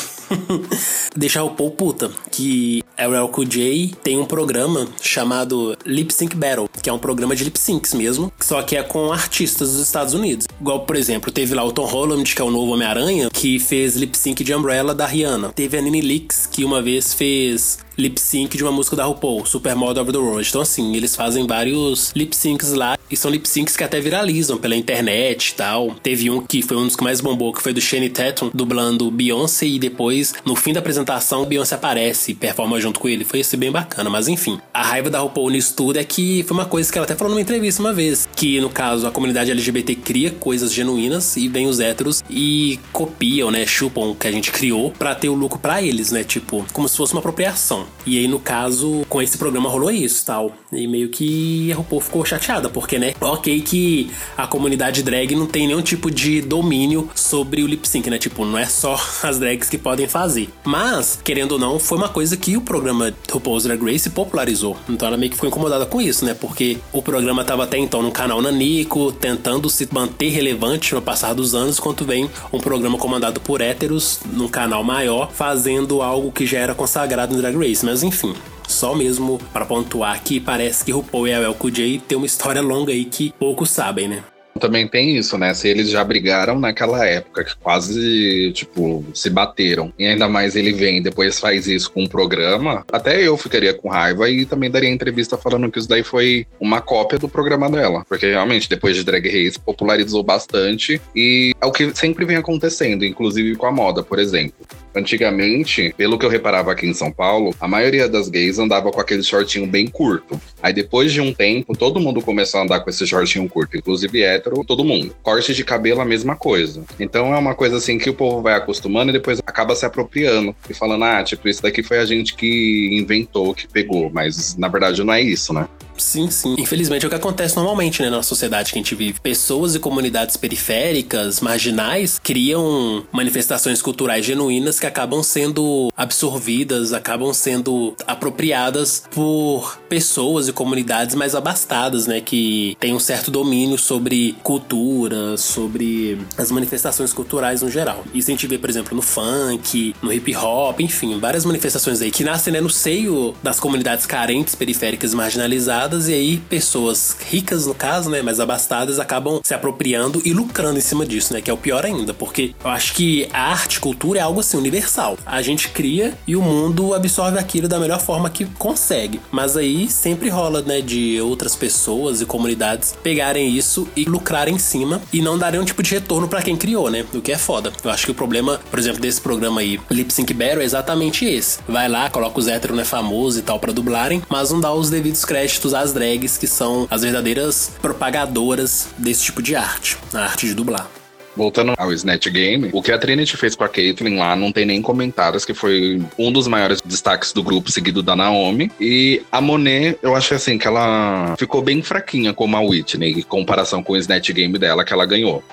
deixar 1.16 1.44
o 1.44 1.52
Paul 1.52 1.72
puta, 1.72 2.12
que 2.32 2.84
LL 2.98 3.28
Cool 3.30 3.46
J 3.46 3.96
tem 4.04 4.18
um 4.18 4.26
programa 4.26 4.88
chamado 5.02 5.78
Lip 5.86 6.14
Sync 6.14 6.36
Battle, 6.36 6.70
que 6.82 6.90
é 6.90 6.94
um 6.94 7.00
programa 7.00 7.36
de 7.36 7.44
lip 7.44 7.60
syncs 7.60 7.94
mesmo, 7.94 8.32
só 8.40 8.62
que 8.62 8.76
é 8.76 8.84
com 8.84 9.12
artistas 9.12 9.74
dos 9.74 9.82
Estados 9.82 10.14
Unidos. 10.14 10.48
Igual, 10.60 10.82
por 10.82 10.96
exemplo, 10.96 11.32
teve 11.32 11.54
lá 11.54 11.64
o 11.64 11.72
Tom 11.72 11.86
Holland, 11.86 12.34
que 12.34 12.42
é 12.42 12.46
o 12.46 12.52
novo 12.52 12.72
Homem-Aranha, 12.74 13.30
que 13.32 13.60
fez 13.60 13.96
lip 13.96 14.18
sync 14.18 14.44
de 14.44 14.54
Umbrella 14.54 14.94
da 14.94 15.06
Rihanna. 15.06 15.50
Teve 15.50 15.78
a 15.78 15.82
Nini 15.82 16.02
Leaks, 16.02 16.48
que 16.48 16.64
uma 16.64 16.82
vez 16.82 17.14
fez 17.14 17.85
lip 17.98 18.20
sync 18.20 18.58
de 18.58 18.64
uma 18.64 18.72
música 18.72 18.96
da 18.96 19.06
RuPaul, 19.06 19.46
Supermodel 19.46 20.04
of 20.04 20.12
the 20.12 20.18
World. 20.18 20.48
Então, 20.48 20.62
assim, 20.62 20.96
eles 20.96 21.16
fazem 21.16 21.48
vários 21.48 22.12
lip 22.16 22.36
syncs 22.36 22.74
lá 22.74 22.98
e 23.10 23.16
são 23.16 23.32
lip 23.32 23.48
syncs 23.48 23.78
que 23.78 23.84
até 23.84 24.00
viralizam 24.00 24.58
pela 24.58 24.75
internet 24.75 25.50
e 25.50 25.54
tal. 25.56 25.96
Teve 26.02 26.30
um 26.30 26.42
que 26.42 26.62
foi 26.62 26.78
um 26.78 26.86
dos 26.86 26.96
que 26.96 27.04
mais 27.04 27.22
bombou, 27.22 27.54
que 27.54 27.62
foi 27.62 27.74
do 27.74 27.82
Shane 27.82 28.10
Tatum 28.10 28.52
dublando 28.54 29.10
Beyoncé 29.12 29.66
e 29.66 29.80
depois, 29.80 30.34
no 30.46 30.56
fim 30.56 30.74
da 30.74 30.80
apresentação, 30.80 31.46
Beyoncé 31.46 31.75
aparece 31.75 32.32
e 32.32 32.36
performa 32.36 32.80
junto 32.80 33.00
com 33.00 33.08
ele. 33.08 33.24
Foi 33.24 33.40
esse 33.40 33.56
bem 33.56 33.72
bacana, 33.72 34.10
mas 34.10 34.28
enfim. 34.28 34.60
A 34.74 34.84
raiva 34.84 35.10
da 35.10 35.20
RuPaul 35.20 35.50
nisso 35.50 35.74
tudo 35.75 35.98
é 35.98 36.04
que 36.04 36.44
foi 36.44 36.58
uma 36.58 36.66
coisa 36.66 36.92
que 36.92 36.98
ela 36.98 37.06
até 37.06 37.16
falou 37.16 37.32
numa 37.32 37.42
entrevista 37.42 37.82
uma 37.82 37.94
vez, 37.94 38.28
que 38.36 38.60
no 38.60 38.70
caso 38.70 39.08
a 39.08 39.12
comunidade 39.12 39.52
LGBT 39.52 39.96
cria 39.96 40.32
coisas 40.32 40.74
genuínas 40.74 41.38
e 41.38 41.48
vem 41.48 41.68
os 41.68 41.80
héteros 41.80 42.24
e 42.30 42.80
copiam, 42.92 43.52
né, 43.52 43.66
chupam 43.66 44.10
o 44.10 44.16
que 44.16 44.28
a 44.28 44.32
gente 44.32 44.52
criou 44.52 44.92
para 44.92 45.16
ter 45.16 45.30
o 45.30 45.34
lucro 45.34 45.60
para 45.60 45.82
eles, 45.82 46.12
né, 46.12 46.24
tipo, 46.24 46.66
como 46.74 46.90
se 46.90 46.98
fosse 46.98 47.14
uma 47.14 47.20
apropriação. 47.20 47.85
E 48.06 48.20
aí 48.20 48.27
no 48.27 48.39
caso, 48.39 49.06
com 49.10 49.22
esse 49.22 49.38
programa 49.38 49.70
rolou 49.70 49.92
isso, 49.92 50.25
tal. 50.25 50.51
E 50.72 50.88
meio 50.88 51.10
que 51.10 51.72
a 51.72 51.75
RuPaul 51.75 52.01
ficou 52.01 52.25
chateada, 52.25 52.70
porque, 52.70 53.00
né, 53.00 53.13
OK 53.20 53.62
que 53.62 54.12
a 54.38 54.48
comunidade 54.48 55.01
drag 55.04 55.36
não 55.36 55.48
tem 55.48 55.68
nenhum 55.68 55.82
tipo 55.82 56.12
de 56.12 56.42
domínio 56.42 57.10
sobre 57.15 57.63
o 57.63 57.68
lip 57.68 57.88
sync, 57.88 58.10
né? 58.10 58.18
Tipo, 58.18 58.46
não 58.46 58.58
é 58.58 58.65
só 58.65 59.00
as 59.24 59.39
drags 59.39 59.70
que 59.70 59.77
podem 59.77 60.08
fazer. 60.08 60.50
Mas, 60.63 61.20
querendo 61.24 61.54
ou 61.54 61.60
não, 61.60 61.80
foi 61.80 61.98
uma 61.98 62.10
coisa 62.10 62.38
que 62.38 62.56
o 62.56 62.62
programa 62.62 63.13
RuPaul's 63.32 63.63
Drag 63.63 63.84
Race 63.84 64.10
popularizou. 64.10 64.77
Então 64.89 65.08
ela 65.08 65.18
meio 65.18 65.30
que 65.30 65.36
ficou 65.36 65.50
incomodada 65.50 65.86
com 65.86 66.01
isso, 66.01 66.25
né? 66.25 66.34
Porque 66.34 66.77
o 66.92 67.01
programa 67.01 67.44
tava 67.44 67.63
até 67.63 67.77
então 67.77 68.01
no 68.01 68.12
canal 68.12 68.42
Nanico, 68.42 69.12
tentando 69.12 69.70
se 69.70 69.88
manter 69.92 70.30
relevante 70.30 70.94
no 70.94 71.01
passar 71.01 71.34
dos 71.34 71.56
anos, 71.56 71.77
enquanto 71.77 72.06
vem 72.06 72.30
um 72.51 72.60
programa 72.60 72.98
comandado 72.98 73.39
por 73.39 73.62
héteros 73.62 74.20
num 74.32 74.48
canal 74.48 74.84
maior, 74.84 75.32
fazendo 75.32 76.01
algo 76.01 76.32
que 76.32 76.46
já 76.46 76.60
era 76.60 76.75
consagrado 76.75 77.36
no 77.36 77.42
Drag 77.42 77.56
Race. 77.56 77.75
Mas 77.84 78.03
enfim, 78.03 78.34
só 78.67 78.96
mesmo 78.96 79.39
para 79.51 79.65
pontuar 79.65 80.22
que 80.24 80.39
parece 80.39 80.84
que 80.84 80.91
RuPaul 80.91 81.27
e 81.27 81.34
a 81.34 81.41
El 81.41 81.53
J 81.53 82.01
tem 82.08 82.17
uma 82.17 82.25
história 82.25 82.62
longa 82.62 82.91
aí 82.91 83.05
que 83.05 83.34
poucos 83.39 83.70
sabem, 83.70 84.08
né? 84.08 84.24
Também 84.58 84.88
tem 84.88 85.17
isso, 85.17 85.38
né? 85.38 85.53
Se 85.53 85.67
eles 85.67 85.89
já 85.89 86.01
brigaram 86.01 86.58
naquela 86.58 87.05
época, 87.05 87.44
que 87.44 87.58
quase, 87.58 88.53
tipo, 88.53 89.03
se 89.13 89.29
bateram, 89.29 89.91
e 90.00 90.05
ainda 90.05 90.29
mais 90.29 90.55
ele 90.55 90.72
vem 90.72 91.01
depois 91.01 91.38
faz 91.41 91.67
isso 91.67 91.91
com 91.91 92.03
um 92.03 92.08
programa, 92.08 92.86
até 92.89 93.22
eu 93.22 93.36
ficaria 93.36 93.74
com 93.74 93.89
raiva 93.89 94.29
e 94.29 94.46
também 94.46 94.72
daria 94.72 94.89
entrevista 94.89 95.38
falando 95.38 95.70
que 95.70 95.77
isso 95.77 95.89
daí 95.89 96.03
foi 96.03 96.48
uma 96.58 96.79
cópia 96.79 97.20
do 97.20 97.27
programa 97.27 97.70
dela. 97.70 98.05
Porque 98.08 98.27
realmente, 98.27 98.70
depois 98.70 98.96
de 98.96 99.03
Drag 99.03 99.27
Race, 99.27 99.60
popularizou 99.60 100.24
bastante 100.24 101.01
e 101.13 101.51
é 101.60 101.65
o 101.65 101.72
que 101.72 101.94
sempre 101.94 102.24
vem 102.24 102.38
acontecendo, 102.38 103.03
inclusive 103.03 103.58
com 103.58 103.65
a 103.65 103.72
moda, 103.74 104.03
por 104.03 104.20
exemplo. 104.20 104.65
Antigamente, 104.96 105.94
pelo 105.98 106.18
que 106.18 106.25
eu 106.25 106.30
reparava 106.30 106.72
aqui 106.72 106.88
em 106.88 106.94
São 106.94 107.12
Paulo, 107.12 107.54
a 107.60 107.68
maioria 107.68 108.08
das 108.08 108.30
gays 108.30 108.58
andava 108.58 108.92
com 108.92 109.02
aquele 109.02 109.24
shortinho 109.24 109.68
bem 109.68 109.88
curto. 109.88 110.40
Aí 110.64 110.72
depois 110.72 111.12
de 111.12 111.20
um 111.20 111.34
tempo, 111.34 111.78
todo 111.78 112.00
mundo 112.00 112.22
começou 112.22 112.60
a 112.60 112.64
andar 112.64 112.80
com 112.80 112.90
esse 112.90 113.06
shortinho 113.06 113.48
curto, 113.50 113.78
inclusive 113.78 114.24
hétero, 114.24 114.64
todo 114.66 114.86
mundo. 114.86 115.16
Corte 115.22 115.54
de 115.54 115.64
cabelo, 115.64 116.02
a 116.02 116.06
mesma 116.06 116.36
coisa. 116.36 116.84
Então 117.00 117.34
é 117.34 117.38
uma 117.38 117.54
coisa 117.54 117.78
assim 117.78 117.98
que 117.98 118.10
o 118.10 118.14
povo 118.14 118.42
vai 118.42 118.54
acostumando 118.54 119.10
e 119.10 119.14
depois 119.14 119.42
acaba 119.46 119.75
se 119.75 119.86
apropriando 119.86 120.56
e 120.70 120.74
falando, 120.74 121.04
ah, 121.04 121.24
tipo, 121.24 121.48
isso 121.50 121.62
daqui 121.62 121.84
foi 121.84 122.00
a 122.00 122.06
gente 122.06 122.34
que 122.36 122.90
inventou, 122.94 123.54
que 123.54 123.68
pegou. 123.68 124.10
Mas 124.10 124.56
na 124.56 124.68
verdade 124.68 125.04
não 125.04 125.14
é 125.14 125.22
isso, 125.22 125.54
né? 125.54 125.68
Sim, 125.98 126.30
sim. 126.30 126.56
Infelizmente 126.58 127.04
é 127.04 127.08
o 127.08 127.10
que 127.10 127.16
acontece 127.16 127.56
normalmente, 127.56 128.02
né, 128.02 128.10
na 128.10 128.22
sociedade 128.24 128.72
que 128.72 128.80
a 128.80 128.82
gente 128.82 128.96
vive. 128.96 129.20
Pessoas 129.20 129.75
e 129.75 129.80
comunidades 129.80 130.38
periféricas, 130.38 131.40
marginais, 131.40 132.20
criam 132.22 133.04
manifestações 133.12 133.82
culturais 133.82 134.25
genuínas 134.25 134.80
que 134.80 134.86
acabam 134.86 135.24
sendo 135.24 135.92
absorvidas, 135.96 136.94
acabam 136.94 137.34
sendo 137.34 137.96
apropriadas 138.06 139.04
por 139.12 139.80
pessoas 139.90 140.48
e 140.48 140.54
comunidades 140.54 141.16
mais 141.16 141.36
abastadas, 141.36 142.08
né, 142.08 142.22
que 142.22 142.75
têm 142.80 142.94
um 142.94 143.00
certo 143.00 143.32
domínio 143.32 143.78
sobre 143.78 144.36
cultura, 144.44 145.38
sobre 145.38 146.18
as 146.38 146.52
manifestações 146.52 147.14
culturais 147.14 147.62
no 147.62 147.70
geral. 147.70 148.04
Isso 148.14 148.30
a 148.30 148.34
gente 148.34 148.48
vê, 148.48 148.58
por 148.58 148.70
exemplo, 148.70 148.96
no 148.96 149.02
funk, 149.02 149.96
no 150.02 150.12
hip 150.12 150.36
hop, 150.36 150.80
enfim, 150.82 151.20
várias 151.20 151.46
manifestações 151.46 152.02
aí 152.02 152.12
que 152.12 152.24
nascem 152.24 152.52
né, 152.54 152.62
no 152.62 152.70
seio 152.70 153.34
das 153.42 153.60
comunidades 153.60 154.06
carentes, 154.06 154.56
periféricas 154.56 155.14
marginalizadas 155.14 155.85
abastadas, 155.86 156.08
e 156.08 156.13
aí 156.13 156.38
pessoas 156.38 157.15
ricas, 157.30 157.65
no 157.65 157.74
caso, 157.74 158.10
né, 158.10 158.22
mais 158.22 158.39
abastadas, 158.39 159.00
acabam 159.00 159.39
se 159.44 159.54
apropriando 159.54 160.22
e 160.25 160.34
lucrando 160.34 160.77
em 160.77 160.82
cima 160.82 161.06
disso, 161.06 161.34
né, 161.34 161.42
que 161.42 161.50
é 161.50 161.54
o 161.54 161.58
pior 161.58 161.86
ainda, 161.86 162.13
porque 162.13 162.54
eu 162.63 162.70
acho 162.70 162.94
que 162.94 163.27
a 163.32 163.51
arte, 163.51 163.80
cultura 163.80 164.20
é 164.20 164.22
algo 164.22 164.39
assim 164.39 164.58
universal. 164.58 165.18
A 165.25 165.42
gente 165.42 165.70
cria 165.70 166.18
e 166.27 166.36
o 166.36 166.42
mundo 166.42 166.94
absorve 166.94 167.38
aquilo 167.38 167.68
da 167.68 167.80
melhor 167.80 168.00
forma 168.01 168.30
que 168.30 168.46
consegue. 168.46 169.20
Mas 169.32 169.56
aí 169.56 169.89
sempre 169.89 170.30
rola, 170.30 170.62
né, 170.62 170.82
de 170.82 171.20
outras 171.22 171.56
pessoas 171.56 172.22
e 172.22 172.25
comunidades 172.25 172.96
pegarem 173.04 173.50
isso 173.50 173.88
e 173.96 174.06
lucrarem 174.06 174.56
em 174.56 174.60
cima 174.60 175.01
e 175.13 175.22
não 175.22 175.38
darem 175.38 175.60
um 175.60 175.65
tipo 175.65 175.84
de 175.84 175.92
retorno 175.92 176.27
para 176.27 176.42
quem 176.42 176.56
criou, 176.56 176.89
né? 176.89 177.06
O 177.13 177.22
que 177.22 177.32
é 177.32 177.38
foda. 177.38 177.72
Eu 177.84 177.92
acho 177.92 178.06
que 178.06 178.12
o 178.12 178.15
problema, 178.15 178.60
por 178.70 178.80
exemplo, 178.80 179.02
desse 179.02 179.21
programa 179.21 179.62
aí, 179.62 179.80
Lip 179.91 180.12
Sync 180.12 180.34
Battle, 180.34 180.62
é 180.62 180.65
exatamente 180.65 181.26
esse. 181.26 181.60
Vai 181.67 181.88
lá, 181.88 182.10
coloca 182.10 182.39
os 182.39 182.48
héteros, 182.48 182.76
né, 182.76 182.84
famosos 182.84 183.39
e 183.39 183.41
tal 183.41 183.60
para 183.60 183.71
dublarem, 183.71 184.21
mas 184.30 184.52
não 184.52 184.60
dá 184.60 184.74
os 184.74 184.89
devidos 184.89 185.24
créditos 185.26 185.74
as 185.76 185.94
drags 185.94 186.38
que 186.38 186.48
são 186.48 186.88
as 186.90 187.02
verdadeiras 187.04 187.72
propagadoras 187.82 188.90
desse 188.98 189.24
tipo 189.26 189.42
de 189.42 189.56
arte, 189.56 189.98
a 190.14 190.22
arte 190.22 190.48
de 190.48 190.54
dublar. 190.54 190.90
Voltando 191.36 191.74
ao 191.78 191.92
Snatch 191.92 192.28
Game, 192.30 192.70
o 192.72 192.82
que 192.82 192.94
a 192.94 192.98
Trinity 192.98 193.36
fez 193.36 193.56
com 193.56 193.66
a 193.66 193.70
Caitlyn 193.70 194.18
lá 194.18 194.36
não 194.38 194.54
tem 194.54 194.66
nem 194.66 194.82
comentários, 194.82 195.44
que 195.44 195.54
foi 195.54 196.02
um 196.18 196.32
dos 196.32 196.48
maiores 196.48 196.82
destaques 196.82 197.34
do 197.34 197.44
grupo, 197.44 197.70
seguido 197.70 198.02
da 198.02 198.16
Naomi. 198.16 198.72
E 198.80 199.22
a 199.30 199.42
Monet, 199.42 200.00
eu 200.02 200.16
achei 200.16 200.38
assim 200.38 200.58
que 200.58 200.66
ela 200.66 201.36
ficou 201.38 201.62
bem 201.62 201.82
fraquinha 201.82 202.34
como 202.34 202.56
a 202.56 202.62
Whitney, 202.62 203.20
em 203.20 203.22
comparação 203.22 203.84
com 203.84 203.94
o 203.94 203.98
Snatch 203.98 204.32
Game 204.32 204.58
dela 204.58 204.86
que 204.86 204.94
ela 204.94 205.06
ganhou. 205.06 205.44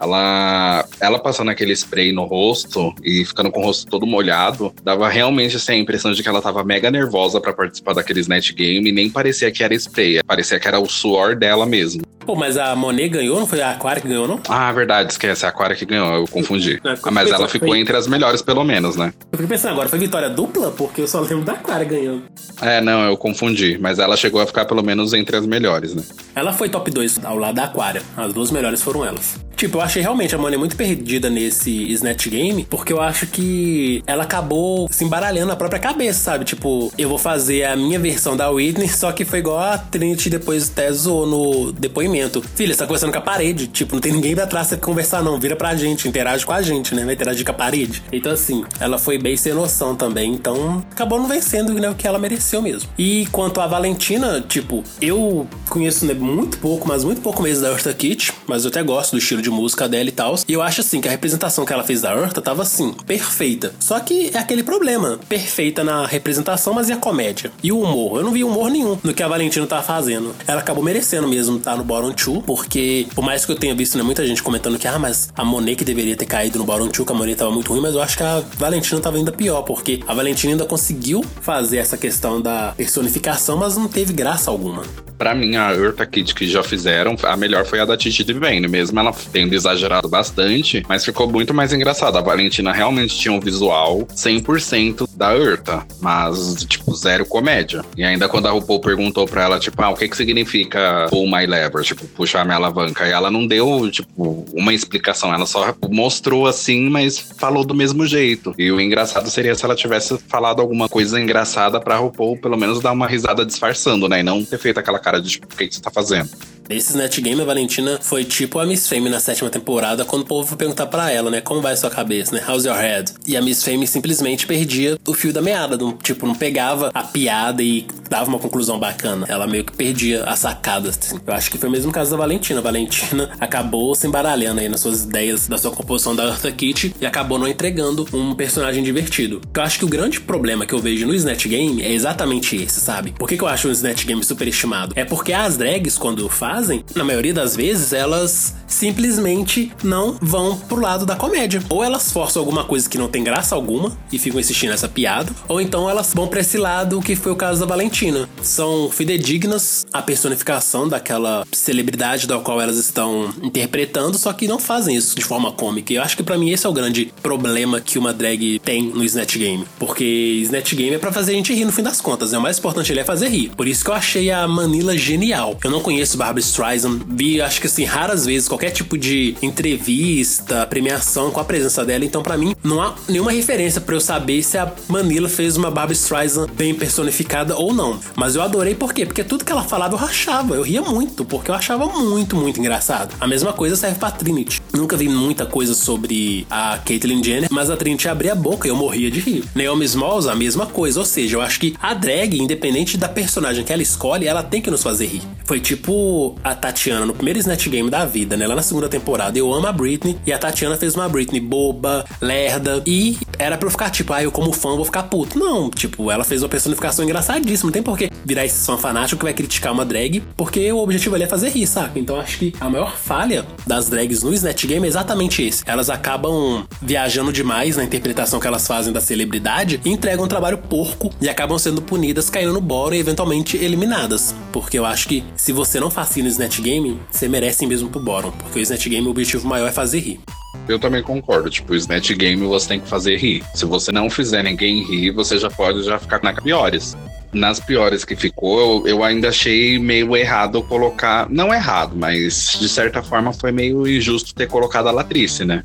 Ela, 0.00 0.84
ela 1.00 1.18
passando 1.18 1.50
aquele 1.50 1.72
spray 1.72 2.12
no 2.12 2.24
rosto 2.24 2.94
e 3.02 3.24
ficando 3.24 3.50
com 3.50 3.60
o 3.60 3.64
rosto 3.64 3.90
todo 3.90 4.06
molhado, 4.06 4.72
dava 4.82 5.08
realmente 5.08 5.56
assim, 5.56 5.72
a 5.72 5.76
impressão 5.76 6.12
de 6.12 6.22
que 6.22 6.28
ela 6.28 6.42
tava 6.42 6.62
mega 6.64 6.90
nervosa 6.90 7.40
para 7.40 7.52
participar 7.52 7.94
daquele 7.94 8.20
Snatch 8.20 8.52
Game 8.52 8.88
e 8.88 8.92
nem 8.92 9.10
parecia 9.10 9.50
que 9.50 9.62
era 9.62 9.74
spray, 9.74 10.22
parecia 10.22 10.58
que 10.58 10.68
era 10.68 10.78
o 10.78 10.88
suor 10.88 11.34
dela 11.34 11.66
mesmo. 11.66 12.02
Pô, 12.26 12.34
mas 12.34 12.58
a 12.58 12.74
Monet 12.74 13.08
ganhou, 13.08 13.38
não 13.38 13.46
foi 13.46 13.62
a 13.62 13.70
Aquária 13.70 14.02
que 14.02 14.08
ganhou, 14.08 14.26
não? 14.26 14.40
Ah, 14.48 14.72
verdade, 14.72 15.12
esquece, 15.12 15.46
a 15.46 15.48
Aquária 15.48 15.76
que 15.76 15.86
ganhou, 15.86 16.12
eu 16.12 16.26
confundi. 16.26 16.80
É, 16.84 16.96
ah, 17.00 17.10
mas 17.12 17.30
ela 17.30 17.48
ficou 17.48 17.68
foi... 17.68 17.78
entre 17.78 17.96
as 17.96 18.08
melhores, 18.08 18.42
pelo 18.42 18.64
menos, 18.64 18.96
né? 18.96 19.12
Eu 19.30 19.38
fiquei 19.38 19.46
pensando 19.46 19.72
agora, 19.72 19.88
foi 19.88 19.98
vitória 20.00 20.28
dupla? 20.28 20.72
Porque 20.72 21.02
eu 21.02 21.06
só 21.06 21.20
lembro 21.20 21.44
da 21.44 21.52
Aquária 21.52 21.86
ganhando. 21.86 22.24
É, 22.60 22.80
não, 22.80 23.04
eu 23.04 23.16
confundi, 23.16 23.78
mas 23.80 24.00
ela 24.00 24.16
chegou 24.16 24.40
a 24.40 24.46
ficar 24.46 24.64
pelo 24.64 24.82
menos 24.82 25.14
entre 25.14 25.36
as 25.36 25.46
melhores, 25.46 25.94
né? 25.94 26.02
Ela 26.34 26.52
foi 26.52 26.68
top 26.68 26.90
2 26.90 27.24
ao 27.24 27.38
lado 27.38 27.54
da 27.54 27.64
Aquária, 27.64 28.02
as 28.16 28.32
duas 28.32 28.50
melhores 28.50 28.82
foram 28.82 29.04
elas. 29.04 29.38
Tipo, 29.56 29.78
eu 29.78 29.82
achei 29.82 30.02
realmente 30.02 30.34
a 30.34 30.38
Monet 30.38 30.58
muito 30.58 30.76
perdida 30.76 31.30
nesse 31.30 31.70
Snatch 31.92 32.28
Game, 32.28 32.66
porque 32.68 32.92
eu 32.92 33.00
acho 33.00 33.26
que 33.26 34.02
ela 34.06 34.24
acabou 34.24 34.86
se 34.90 35.02
embaralhando 35.02 35.48
na 35.48 35.56
própria 35.56 35.80
cabeça, 35.80 36.18
sabe? 36.18 36.44
Tipo, 36.44 36.92
eu 36.98 37.08
vou 37.08 37.18
fazer 37.18 37.64
a 37.64 37.74
minha 37.74 37.98
versão 37.98 38.36
da 38.36 38.50
Whitney, 38.50 38.88
só 38.88 39.12
que 39.12 39.24
foi 39.24 39.38
igual 39.38 39.58
a 39.58 39.78
Trinity 39.78 40.28
depois 40.28 40.70
até 40.70 40.92
zoou 40.92 41.26
no 41.26 41.72
depoimento. 41.72 42.42
Filha, 42.54 42.74
você 42.74 42.80
tá 42.80 42.86
conversando 42.86 43.12
com 43.12 43.18
a 43.18 43.22
parede. 43.22 43.66
Tipo, 43.68 43.94
não 43.94 44.00
tem 44.00 44.12
ninguém 44.12 44.34
pra 44.34 44.46
trás 44.46 44.68
pra 44.68 44.76
conversar, 44.76 45.22
não. 45.22 45.40
Vira 45.40 45.56
pra 45.56 45.74
gente, 45.74 46.06
interage 46.06 46.44
com 46.44 46.52
a 46.52 46.60
gente, 46.60 46.94
né? 46.94 47.04
Vai 47.04 47.14
interagir 47.14 47.44
com 47.44 47.52
a 47.52 47.54
parede. 47.54 48.02
Então, 48.12 48.32
assim, 48.32 48.64
ela 48.78 48.98
foi 48.98 49.18
bem 49.18 49.36
sem 49.36 49.54
noção 49.54 49.96
também. 49.96 50.34
Então, 50.34 50.84
acabou 50.90 51.18
não 51.18 51.26
vencendo 51.26 51.72
né, 51.72 51.88
o 51.88 51.94
que 51.94 52.06
ela 52.06 52.18
mereceu 52.18 52.60
mesmo. 52.60 52.88
E 52.98 53.26
quanto 53.32 53.60
a 53.60 53.66
Valentina, 53.66 54.44
tipo, 54.46 54.84
eu 55.00 55.46
conheço 55.68 56.04
né, 56.04 56.14
muito 56.14 56.58
pouco, 56.58 56.86
mas 56.86 57.04
muito 57.04 57.20
pouco 57.20 57.42
mesmo 57.42 57.62
da 57.62 57.70
Eartha 57.70 57.94
Kitt, 57.94 58.32
mas 58.46 58.64
eu 58.64 58.68
até 58.68 58.82
gosto 58.82 59.12
do 59.12 59.18
estilo 59.18 59.42
de 59.46 59.50
música 59.50 59.88
dela 59.88 60.08
e 60.08 60.12
tal. 60.12 60.34
E 60.46 60.52
eu 60.52 60.62
acho 60.62 60.80
assim 60.80 61.00
que 61.00 61.08
a 61.08 61.10
representação 61.10 61.64
que 61.64 61.72
ela 61.72 61.84
fez 61.84 62.02
da 62.02 62.12
Eartha 62.12 62.42
tava 62.42 62.62
assim, 62.62 62.92
perfeita. 63.06 63.72
Só 63.78 63.98
que 64.00 64.30
é 64.34 64.38
aquele 64.38 64.62
problema. 64.62 65.18
Perfeita 65.28 65.84
na 65.84 66.06
representação, 66.06 66.74
mas 66.74 66.88
e 66.88 66.92
a 66.92 66.96
comédia? 66.96 67.52
E 67.62 67.70
o 67.72 67.80
humor? 67.80 68.18
Eu 68.18 68.24
não 68.24 68.32
vi 68.32 68.44
humor 68.44 68.70
nenhum 68.70 68.98
no 69.02 69.14
que 69.14 69.22
a 69.22 69.28
Valentina 69.28 69.66
tá 69.66 69.82
fazendo. 69.82 70.34
Ela 70.46 70.60
acabou 70.60 70.82
merecendo 70.82 71.28
mesmo 71.28 71.58
estar 71.58 71.72
tá 71.72 71.76
no 71.76 71.84
Bottom 71.84 72.12
2, 72.12 72.44
porque 72.44 73.06
por 73.14 73.24
mais 73.24 73.44
que 73.44 73.52
eu 73.52 73.56
tenha 73.56 73.74
visto 73.74 73.96
né, 73.96 74.02
muita 74.02 74.26
gente 74.26 74.42
comentando 74.42 74.78
que, 74.78 74.88
ah, 74.88 74.98
mas 74.98 75.32
a 75.36 75.44
Monet 75.44 75.76
que 75.76 75.84
deveria 75.84 76.16
ter 76.16 76.26
caído 76.26 76.58
no 76.58 76.64
Bottom 76.64 76.88
2, 76.88 77.06
que 77.06 77.12
a 77.12 77.14
Monet 77.14 77.36
tava 77.36 77.50
muito 77.50 77.72
ruim, 77.72 77.80
mas 77.80 77.94
eu 77.94 78.02
acho 78.02 78.16
que 78.16 78.22
a 78.22 78.42
Valentina 78.58 79.00
tava 79.00 79.16
ainda 79.16 79.32
pior, 79.32 79.62
porque 79.62 80.00
a 80.06 80.14
Valentina 80.14 80.52
ainda 80.54 80.64
conseguiu 80.64 81.24
fazer 81.40 81.78
essa 81.78 81.96
questão 81.96 82.40
da 82.40 82.72
personificação, 82.76 83.56
mas 83.56 83.76
não 83.76 83.88
teve 83.88 84.12
graça 84.12 84.50
alguma. 84.50 84.82
Pra 85.18 85.34
mim, 85.34 85.56
a 85.56 85.72
Eartha 85.72 86.04
Kid 86.04 86.34
que 86.34 86.46
já 86.46 86.62
fizeram, 86.62 87.16
a 87.22 87.36
melhor 87.36 87.64
foi 87.64 87.80
a 87.80 87.84
da 87.84 87.96
Titi 87.96 88.22
Divine, 88.22 88.68
mesmo 88.68 88.98
ela 89.00 89.12
tendo 89.36 89.52
exagerado 89.52 90.08
bastante, 90.08 90.82
mas 90.88 91.04
ficou 91.04 91.30
muito 91.30 91.52
mais 91.52 91.70
engraçada. 91.70 92.18
A 92.18 92.22
Valentina 92.22 92.72
realmente 92.72 93.18
tinha 93.18 93.34
um 93.34 93.38
visual 93.38 94.06
100% 94.06 95.06
da 95.14 95.36
Eartha, 95.36 95.86
mas, 96.00 96.64
tipo, 96.64 96.94
zero 96.94 97.26
comédia. 97.26 97.84
E 97.98 98.02
ainda 98.02 98.30
quando 98.30 98.46
a 98.46 98.50
RuPaul 98.50 98.80
perguntou 98.80 99.26
pra 99.26 99.42
ela, 99.42 99.60
tipo, 99.60 99.82
ah, 99.82 99.90
o 99.90 99.94
que 99.94 100.08
que 100.08 100.16
significa 100.16 101.06
pull 101.10 101.26
my 101.26 101.44
lever? 101.44 101.82
Tipo, 101.82 102.06
puxar 102.06 102.46
minha 102.46 102.56
alavanca. 102.56 103.06
E 103.06 103.10
ela 103.10 103.30
não 103.30 103.46
deu, 103.46 103.90
tipo, 103.90 104.46
uma 104.54 104.72
explicação, 104.72 105.34
ela 105.34 105.44
só 105.44 105.74
mostrou 105.90 106.46
assim, 106.46 106.88
mas 106.88 107.18
falou 107.18 107.62
do 107.62 107.74
mesmo 107.74 108.06
jeito. 108.06 108.54
E 108.56 108.72
o 108.72 108.80
engraçado 108.80 109.28
seria 109.28 109.54
se 109.54 109.66
ela 109.66 109.76
tivesse 109.76 110.16
falado 110.28 110.62
alguma 110.62 110.88
coisa 110.88 111.20
engraçada 111.20 111.78
pra 111.78 111.98
RuPaul, 111.98 112.38
pelo 112.38 112.56
menos 112.56 112.80
dar 112.80 112.92
uma 112.92 113.06
risada 113.06 113.44
disfarçando, 113.44 114.08
né? 114.08 114.20
E 114.20 114.22
não 114.22 114.42
ter 114.42 114.58
feito 114.58 114.80
aquela 114.80 114.98
cara 114.98 115.20
de, 115.20 115.28
tipo, 115.28 115.44
o 115.44 115.54
que, 115.54 115.68
que 115.68 115.74
você 115.74 115.82
tá 115.82 115.90
fazendo? 115.90 116.30
Nesses 116.68 116.94
Netgame, 116.94 117.40
a 117.40 117.44
Valentina 117.44 117.98
foi 118.00 118.24
tipo 118.24 118.58
a 118.58 118.66
Miss 118.66 118.88
Fame 118.88 119.08
na 119.08 119.20
sétima 119.20 119.48
temporada, 119.50 120.04
quando 120.04 120.22
o 120.22 120.26
povo 120.26 120.48
foi 120.48 120.56
perguntar 120.56 120.86
para 120.86 121.10
ela, 121.10 121.30
né, 121.30 121.40
como 121.40 121.60
vai 121.60 121.76
sua 121.76 121.90
cabeça, 121.90 122.34
né, 122.34 122.42
how's 122.46 122.64
your 122.64 122.76
head? 122.76 123.12
E 123.26 123.36
a 123.36 123.42
Miss 123.42 123.62
Fame 123.62 123.86
simplesmente 123.86 124.46
perdia 124.46 124.98
o 125.06 125.14
fio 125.14 125.32
da 125.32 125.40
meada, 125.40 125.76
não, 125.76 125.96
tipo, 125.96 126.26
não 126.26 126.34
pegava 126.34 126.90
a 126.92 127.02
piada 127.02 127.62
e 127.62 127.86
dava 128.08 128.28
uma 128.28 128.38
conclusão 128.38 128.78
bacana. 128.78 129.26
Ela 129.28 129.46
meio 129.46 129.64
que 129.64 129.72
perdia 129.72 130.24
a 130.24 130.36
sacada, 130.36 130.90
assim. 130.90 131.18
Eu 131.26 131.34
acho 131.34 131.50
que 131.50 131.58
foi 131.58 131.68
o 131.68 131.72
mesmo 131.72 131.92
caso 131.92 132.10
da 132.10 132.16
Valentina. 132.16 132.60
A 132.60 132.62
Valentina 132.62 133.30
acabou 133.40 133.94
se 133.94 134.06
embaralhando 134.06 134.60
aí 134.60 134.68
nas 134.68 134.80
suas 134.80 135.04
ideias 135.04 135.48
da 135.48 135.58
sua 135.58 135.70
composição 135.70 136.14
da 136.14 136.24
Eartha 136.24 136.50
Kitt 136.52 136.94
e 137.00 137.06
acabou 137.06 137.38
não 137.38 137.48
entregando 137.48 138.06
um 138.12 138.34
personagem 138.34 138.82
divertido. 138.82 139.40
Eu 139.54 139.62
acho 139.62 139.78
que 139.78 139.84
o 139.84 139.88
grande 139.88 140.20
problema 140.20 140.66
que 140.66 140.74
eu 140.74 140.78
vejo 140.78 141.06
no 141.06 141.14
Snatch 141.14 141.46
Game 141.46 141.82
é 141.82 141.92
exatamente 141.92 142.56
esse, 142.56 142.80
sabe? 142.80 143.12
Por 143.12 143.28
que, 143.28 143.36
que 143.36 143.42
eu 143.42 143.48
acho 143.48 143.68
o 143.68 143.70
Snatch 143.70 144.04
Game 144.04 144.22
superestimado? 144.24 144.92
É 144.96 145.04
porque 145.04 145.32
as 145.32 145.56
drags, 145.56 145.98
quando 145.98 146.28
fazem, 146.28 146.55
fazem, 146.56 146.82
na 146.94 147.04
maioria 147.04 147.34
das 147.34 147.54
vezes, 147.54 147.92
elas 147.92 148.54
simplesmente 148.66 149.70
não 149.84 150.16
vão 150.20 150.56
pro 150.56 150.80
lado 150.80 151.04
da 151.04 151.14
comédia. 151.14 151.62
Ou 151.68 151.84
elas 151.84 152.10
forçam 152.10 152.40
alguma 152.40 152.64
coisa 152.64 152.88
que 152.88 152.96
não 152.96 153.08
tem 153.08 153.22
graça 153.22 153.54
alguma 153.54 153.96
e 154.10 154.18
ficam 154.18 154.40
insistindo 154.40 154.70
nessa 154.70 154.88
piada, 154.88 155.30
ou 155.48 155.60
então 155.60 155.88
elas 155.88 156.14
vão 156.14 156.26
pra 156.26 156.40
esse 156.40 156.56
lado, 156.56 157.00
que 157.00 157.14
foi 157.14 157.32
o 157.32 157.36
caso 157.36 157.60
da 157.60 157.66
Valentina. 157.66 158.26
São 158.42 158.90
fidedignas 158.90 159.86
à 159.92 160.00
personificação 160.00 160.88
daquela 160.88 161.46
celebridade 161.52 162.26
da 162.26 162.38
qual 162.38 162.60
elas 162.60 162.78
estão 162.78 163.32
interpretando, 163.42 164.16
só 164.16 164.32
que 164.32 164.48
não 164.48 164.58
fazem 164.58 164.96
isso 164.96 165.14
de 165.14 165.24
forma 165.24 165.52
cômica. 165.52 165.92
E 165.92 165.96
eu 165.96 166.02
acho 166.02 166.16
que 166.16 166.22
para 166.22 166.38
mim 166.38 166.50
esse 166.50 166.66
é 166.66 166.68
o 166.68 166.72
grande 166.72 167.12
problema 167.22 167.82
que 167.82 167.98
uma 167.98 168.14
drag 168.14 168.58
tem 168.60 168.82
no 168.82 169.04
Snatch 169.04 169.36
Game. 169.36 169.64
Porque 169.78 170.40
Snatch 170.42 170.74
Game 170.74 170.94
é 170.94 170.98
pra 170.98 171.12
fazer 171.12 171.32
a 171.32 171.34
gente 171.34 171.52
rir 171.52 171.66
no 171.66 171.72
fim 171.72 171.82
das 171.82 172.00
contas, 172.00 172.32
né? 172.32 172.38
O 172.38 172.42
mais 172.42 172.58
importante 172.58 172.90
ele 172.90 173.00
é 173.00 173.04
fazer 173.04 173.28
rir. 173.28 173.50
Por 173.54 173.68
isso 173.68 173.84
que 173.84 173.90
eu 173.90 173.94
achei 173.94 174.30
a 174.30 174.48
Manila 174.48 174.96
genial. 174.96 175.58
Eu 175.62 175.70
não 175.70 175.80
conheço 175.80 176.16
Barbara 176.16 176.45
Streisand. 176.46 177.00
Vi, 177.08 177.40
acho 177.40 177.60
que 177.60 177.66
assim, 177.66 177.84
raras 177.84 178.26
vezes 178.26 178.48
qualquer 178.48 178.70
tipo 178.70 178.96
de 178.96 179.36
entrevista, 179.42 180.66
premiação 180.66 181.30
com 181.30 181.40
a 181.40 181.44
presença 181.44 181.84
dela. 181.84 182.04
Então, 182.04 182.22
para 182.22 182.36
mim, 182.36 182.54
não 182.62 182.80
há 182.80 182.94
nenhuma 183.08 183.32
referência 183.32 183.80
para 183.80 183.94
eu 183.94 184.00
saber 184.00 184.42
se 184.42 184.58
a 184.58 184.72
Manila 184.88 185.28
fez 185.28 185.56
uma 185.56 185.70
Barbara 185.70 185.92
Streisand 185.92 186.48
bem 186.54 186.74
personificada 186.74 187.56
ou 187.56 187.72
não. 187.72 187.98
Mas 188.14 188.34
eu 188.34 188.42
adorei 188.42 188.74
por 188.74 188.92
quê? 188.92 189.06
Porque 189.06 189.24
tudo 189.24 189.44
que 189.44 189.52
ela 189.52 189.64
falava 189.64 189.94
eu 189.94 189.98
rachava. 189.98 190.54
Eu 190.54 190.62
ria 190.62 190.82
muito, 190.82 191.24
porque 191.24 191.50
eu 191.50 191.54
achava 191.54 191.86
muito, 191.86 192.36
muito 192.36 192.60
engraçado. 192.60 193.14
A 193.20 193.26
mesma 193.26 193.52
coisa 193.52 193.76
serve 193.76 193.98
pra 193.98 194.10
Trinity. 194.10 194.62
Nunca 194.76 194.94
vi 194.94 195.08
muita 195.08 195.46
coisa 195.46 195.74
sobre 195.74 196.46
a 196.50 196.76
Caitlyn 196.84 197.24
Jenner, 197.24 197.48
mas 197.50 197.70
a 197.70 197.76
Trinity 197.78 198.08
abria 198.08 198.32
a 198.32 198.34
boca 198.34 198.68
e 198.68 198.70
eu 198.70 198.76
morria 198.76 199.10
de 199.10 199.20
rir. 199.20 199.42
Naomi 199.54 199.86
Smalls, 199.86 200.28
a 200.28 200.34
mesma 200.34 200.66
coisa. 200.66 201.00
Ou 201.00 201.06
seja, 201.06 201.36
eu 201.36 201.40
acho 201.40 201.58
que 201.58 201.74
a 201.80 201.94
drag, 201.94 202.38
independente 202.38 202.98
da 202.98 203.08
personagem 203.08 203.64
que 203.64 203.72
ela 203.72 203.80
escolhe, 203.80 204.26
ela 204.26 204.42
tem 204.42 204.60
que 204.60 204.70
nos 204.70 204.82
fazer 204.82 205.06
rir. 205.06 205.22
Foi 205.46 205.60
tipo 205.60 206.36
a 206.44 206.54
Tatiana 206.54 207.06
no 207.06 207.14
primeiro 207.14 207.38
Snatch 207.38 207.68
Game 207.68 207.88
da 207.88 208.04
vida, 208.04 208.36
né? 208.36 208.46
Lá 208.46 208.54
na 208.54 208.62
segunda 208.62 208.86
temporada. 208.86 209.38
Eu 209.38 209.50
amo 209.54 209.66
a 209.66 209.72
Britney 209.72 210.18
e 210.26 210.32
a 210.32 210.38
Tatiana 210.38 210.76
fez 210.76 210.94
uma 210.94 211.08
Britney 211.08 211.40
boba, 211.40 212.04
lerda 212.20 212.82
e 212.84 213.16
era 213.38 213.56
pra 213.56 213.68
eu 213.68 213.70
ficar 213.70 213.88
tipo, 213.88 214.12
ah, 214.12 214.22
eu 214.22 214.30
como 214.30 214.52
fã 214.52 214.76
vou 214.76 214.84
ficar 214.84 215.04
puto. 215.04 215.38
Não, 215.38 215.70
tipo, 215.70 216.10
ela 216.10 216.22
fez 216.22 216.42
uma 216.42 216.50
personificação 216.50 217.02
engraçadíssima. 217.02 217.68
Não 217.68 217.72
tem 217.72 217.82
por 217.82 217.96
que 217.96 218.10
virar 218.26 218.44
esse 218.44 218.66
fã 218.66 218.76
fanático 218.76 219.20
que 219.20 219.24
vai 219.24 219.32
criticar 219.32 219.72
uma 219.72 219.86
drag, 219.86 220.22
porque 220.36 220.70
o 220.70 220.78
objetivo 220.78 221.14
ali 221.14 221.24
é 221.24 221.28
fazer 221.28 221.48
rir, 221.48 221.66
saca? 221.66 221.98
Então 221.98 222.20
acho 222.20 222.38
que 222.38 222.52
a 222.60 222.68
maior 222.68 222.94
falha 222.94 223.46
das 223.66 223.88
drags 223.88 224.22
no 224.22 224.34
Snatch 224.34 224.65
Game 224.66 224.84
é 224.84 224.88
exatamente 224.88 225.42
esse. 225.42 225.62
Elas 225.66 225.88
acabam 225.88 226.66
viajando 226.82 227.32
demais 227.32 227.76
na 227.76 227.84
interpretação 227.84 228.40
que 228.40 228.46
elas 228.46 228.66
fazem 228.66 228.92
da 228.92 229.00
celebridade 229.00 229.80
e 229.84 229.90
entregam 229.90 230.24
um 230.24 230.28
trabalho 230.28 230.58
porco 230.58 231.10
e 231.20 231.28
acabam 231.28 231.58
sendo 231.58 231.80
punidas, 231.80 232.28
caindo 232.28 232.52
no 232.52 232.60
boro 232.60 232.94
e 232.94 232.98
eventualmente 232.98 233.56
eliminadas. 233.56 234.34
Porque 234.52 234.78
eu 234.78 234.84
acho 234.84 235.08
que 235.08 235.24
se 235.36 235.52
você 235.52 235.80
não 235.80 235.90
fascina 235.90 236.28
o 236.28 236.30
Snatch 236.30 236.60
Game, 236.60 237.00
você 237.10 237.28
merece 237.28 237.66
mesmo 237.66 237.88
pro 237.88 238.00
bottom. 238.00 238.30
Porque 238.32 238.58
o 238.58 238.62
Snatch 238.62 238.88
Game, 238.88 239.06
o 239.06 239.10
objetivo 239.10 239.46
maior 239.46 239.68
é 239.68 239.72
fazer 239.72 240.00
rir. 240.00 240.20
Eu 240.68 240.78
também 240.78 241.02
concordo. 241.02 241.48
Tipo, 241.48 241.72
o 241.72 241.76
Snatch 241.76 242.12
Game 242.12 242.44
você 242.44 242.68
tem 242.68 242.80
que 242.80 242.88
fazer 242.88 243.16
rir. 243.16 243.44
Se 243.54 243.64
você 243.64 243.92
não 243.92 244.10
fizer 244.10 244.42
ninguém 244.42 244.82
rir, 244.84 245.12
você 245.12 245.38
já 245.38 245.50
pode 245.50 245.82
já 245.82 245.98
ficar 245.98 246.20
na 246.22 246.32
piores. 246.32 246.96
Nas 247.36 247.60
piores 247.60 248.02
que 248.02 248.16
ficou, 248.16 248.58
eu, 248.58 248.88
eu 248.88 249.04
ainda 249.04 249.28
achei 249.28 249.78
meio 249.78 250.16
errado 250.16 250.62
colocar. 250.62 251.28
Não 251.28 251.52
errado, 251.52 251.94
mas 251.94 252.56
de 252.58 252.66
certa 252.66 253.02
forma 253.02 253.30
foi 253.30 253.52
meio 253.52 253.86
injusto 253.86 254.34
ter 254.34 254.48
colocado 254.48 254.88
a 254.88 254.90
Latrice, 254.90 255.44
né? 255.44 255.62